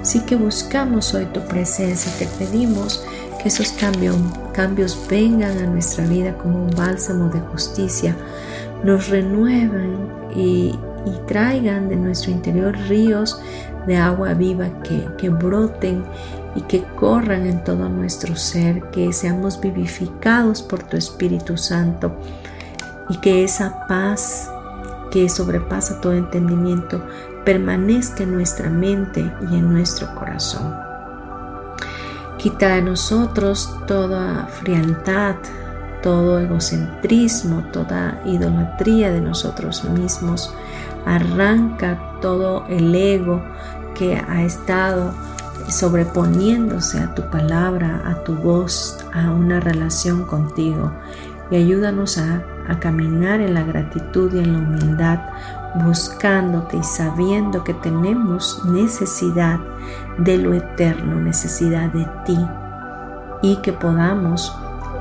Así 0.00 0.20
que 0.20 0.34
buscamos 0.34 1.14
hoy 1.14 1.26
tu 1.26 1.40
presencia 1.42 2.10
y 2.16 2.24
te 2.24 2.44
pedimos 2.44 3.04
que 3.40 3.48
esos 3.48 3.72
cambios, 3.72 4.98
vengan 5.08 5.58
a 5.58 5.66
nuestra 5.66 6.06
vida 6.06 6.36
como 6.36 6.64
un 6.64 6.70
bálsamo 6.70 7.28
de 7.30 7.40
justicia, 7.40 8.16
nos 8.82 9.08
renuevan 9.08 9.96
y, 10.34 10.78
traigan 11.26 11.88
de 11.88 11.96
nuestro 11.96 12.30
interior 12.32 12.76
ríos 12.86 13.40
de 13.86 13.96
agua 13.96 14.34
viva 14.34 14.68
que 14.82 15.30
broten 15.30 16.04
y 16.54 16.62
que 16.62 16.82
corran 16.96 17.46
en 17.46 17.62
todo 17.64 17.88
nuestro 17.88 18.36
ser, 18.36 18.82
que 18.90 19.12
seamos 19.12 19.60
vivificados 19.60 20.62
por 20.62 20.82
tu 20.82 20.96
Espíritu 20.96 21.56
Santo 21.56 22.16
y 23.08 23.16
que 23.18 23.44
esa 23.44 23.86
paz 23.86 24.50
que 25.10 25.28
sobrepasa 25.28 26.00
todo 26.00 26.14
entendimiento 26.14 27.02
permanezca 27.44 28.24
en 28.24 28.34
nuestra 28.34 28.68
mente 28.68 29.20
y 29.50 29.54
en 29.54 29.72
nuestro 29.72 30.14
corazón. 30.14 30.87
Quita 32.38 32.76
de 32.76 32.82
nosotros 32.82 33.76
toda 33.88 34.46
frialdad, 34.46 35.34
todo 36.04 36.38
egocentrismo, 36.38 37.64
toda 37.72 38.22
idolatría 38.24 39.10
de 39.10 39.20
nosotros 39.20 39.82
mismos. 39.84 40.54
Arranca 41.04 41.98
todo 42.22 42.64
el 42.68 42.94
ego 42.94 43.42
que 43.96 44.16
ha 44.16 44.44
estado 44.44 45.12
sobreponiéndose 45.68 47.00
a 47.00 47.12
tu 47.12 47.28
palabra, 47.28 48.02
a 48.06 48.22
tu 48.22 48.36
voz, 48.36 49.04
a 49.12 49.32
una 49.32 49.58
relación 49.58 50.24
contigo. 50.24 50.92
Y 51.50 51.56
ayúdanos 51.56 52.18
a, 52.18 52.44
a 52.68 52.78
caminar 52.78 53.40
en 53.40 53.54
la 53.54 53.64
gratitud 53.64 54.32
y 54.32 54.38
en 54.38 54.52
la 54.52 54.58
humildad, 54.58 55.18
buscándote 55.84 56.78
y 56.78 56.82
sabiendo 56.82 57.64
que 57.64 57.74
tenemos 57.74 58.64
necesidad 58.64 59.58
de 60.18 60.38
lo 60.38 60.54
eterno, 60.54 61.20
necesidad 61.20 61.90
de 61.92 62.06
ti 62.24 62.38
y 63.42 63.56
que 63.56 63.72
podamos 63.72 64.54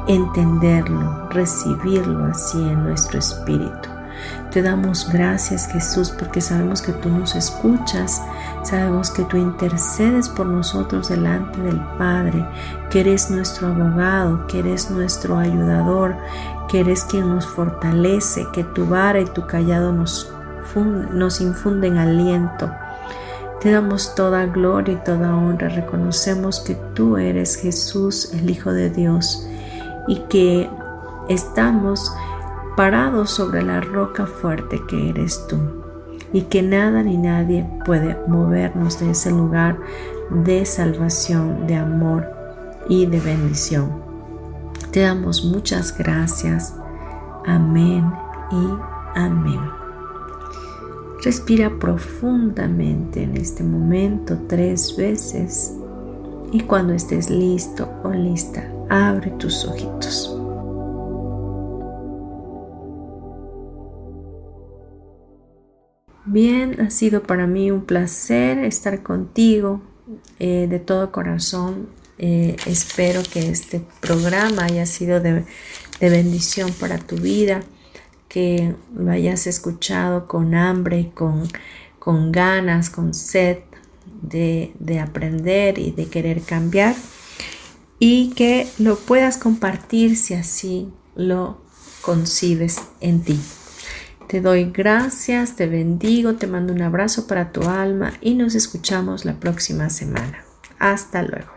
entenderlo, 0.07 1.27
recibirlo 1.29 2.25
así 2.25 2.57
en 2.57 2.83
nuestro 2.83 3.19
espíritu. 3.19 3.89
Te 4.51 4.61
damos 4.61 5.09
gracias 5.11 5.67
Jesús 5.67 6.09
porque 6.09 6.41
sabemos 6.41 6.81
que 6.81 6.93
tú 6.93 7.09
nos 7.09 7.35
escuchas, 7.35 8.21
sabemos 8.63 9.11
que 9.11 9.23
tú 9.23 9.37
intercedes 9.37 10.29
por 10.29 10.47
nosotros 10.47 11.09
delante 11.09 11.61
del 11.61 11.79
Padre, 11.97 12.45
que 12.89 13.01
eres 13.01 13.29
nuestro 13.29 13.67
abogado, 13.67 14.47
que 14.47 14.59
eres 14.59 14.89
nuestro 14.89 15.37
ayudador, 15.37 16.15
que 16.67 16.79
eres 16.79 17.03
quien 17.03 17.29
nos 17.29 17.45
fortalece, 17.45 18.47
que 18.51 18.63
tu 18.63 18.87
vara 18.87 19.19
y 19.19 19.25
tu 19.25 19.45
callado 19.45 19.91
nos, 19.91 20.33
nos 20.75 21.41
infunden 21.41 21.97
aliento. 21.97 22.71
Te 23.61 23.71
damos 23.71 24.13
toda 24.15 24.45
gloria 24.45 24.93
y 24.93 25.03
toda 25.03 25.35
honra, 25.35 25.69
reconocemos 25.69 26.59
que 26.59 26.75
tú 26.93 27.17
eres 27.17 27.55
Jesús, 27.55 28.31
el 28.33 28.49
Hijo 28.49 28.71
de 28.71 28.89
Dios 28.89 29.47
y 30.07 30.17
que 30.29 30.69
estamos 31.27 32.13
parados 32.75 33.31
sobre 33.31 33.63
la 33.63 33.81
roca 33.81 34.27
fuerte 34.27 34.81
que 34.87 35.09
eres 35.09 35.47
tú 35.47 35.57
y 36.31 36.41
que 36.43 36.61
nada 36.61 37.01
ni 37.03 37.17
nadie 37.17 37.67
puede 37.85 38.17
movernos 38.27 38.99
de 38.99 39.11
ese 39.11 39.31
lugar 39.31 39.77
de 40.29 40.65
salvación, 40.65 41.67
de 41.67 41.75
amor 41.75 42.27
y 42.89 43.05
de 43.05 43.19
bendición. 43.19 44.03
Te 44.91 45.01
damos 45.01 45.43
muchas 45.43 45.97
gracias. 45.97 46.75
Amén 47.45 48.11
y 48.51 49.19
amén. 49.19 49.86
Respira 51.23 51.79
profundamente 51.79 53.23
en 53.23 53.37
este 53.37 53.63
momento 53.63 54.37
tres 54.47 54.95
veces 54.95 55.73
y 56.51 56.61
cuando 56.61 56.93
estés 56.93 57.29
listo 57.29 57.89
o 58.03 58.11
lista, 58.11 58.71
abre 58.89 59.31
tus 59.31 59.65
ojitos. 59.65 60.37
Bien, 66.29 66.81
ha 66.81 66.89
sido 66.89 67.23
para 67.23 67.47
mí 67.47 67.71
un 67.71 67.85
placer 67.85 68.59
estar 68.59 69.01
contigo 69.01 69.81
eh, 70.39 70.67
de 70.69 70.77
todo 70.79 71.11
corazón. 71.11 71.87
Eh, 72.17 72.57
espero 72.65 73.21
que 73.23 73.49
este 73.49 73.81
programa 74.01 74.65
haya 74.65 74.85
sido 74.85 75.21
de, 75.21 75.45
bendición 76.01 76.71
para 76.79 76.97
tu 76.97 77.15
vida, 77.15 77.61
que 78.27 78.75
lo 78.95 79.11
hayas 79.11 79.47
escuchado 79.47 80.27
con 80.27 80.55
hambre, 80.55 81.11
con, 81.13 81.47
con 81.99 82.31
ganas, 82.31 82.89
con 82.89 83.13
sed 83.13 83.59
de, 84.21 84.73
de 84.79 84.99
aprender 84.99 85.79
y 85.79 85.91
de 85.91 86.07
querer 86.07 86.41
cambiar 86.41 86.95
y 87.99 88.31
que 88.31 88.67
lo 88.77 88.97
puedas 88.97 89.37
compartir 89.37 90.17
si 90.17 90.33
así 90.33 90.89
lo 91.15 91.61
concibes 92.01 92.77
en 93.01 93.21
ti. 93.23 93.39
Te 94.27 94.41
doy 94.41 94.71
gracias, 94.71 95.55
te 95.55 95.67
bendigo, 95.67 96.35
te 96.35 96.47
mando 96.47 96.73
un 96.73 96.81
abrazo 96.81 97.27
para 97.27 97.51
tu 97.51 97.63
alma 97.63 98.13
y 98.21 98.33
nos 98.33 98.55
escuchamos 98.55 99.23
la 99.23 99.39
próxima 99.39 99.89
semana. 99.89 100.43
Hasta 100.79 101.23
luego. 101.23 101.56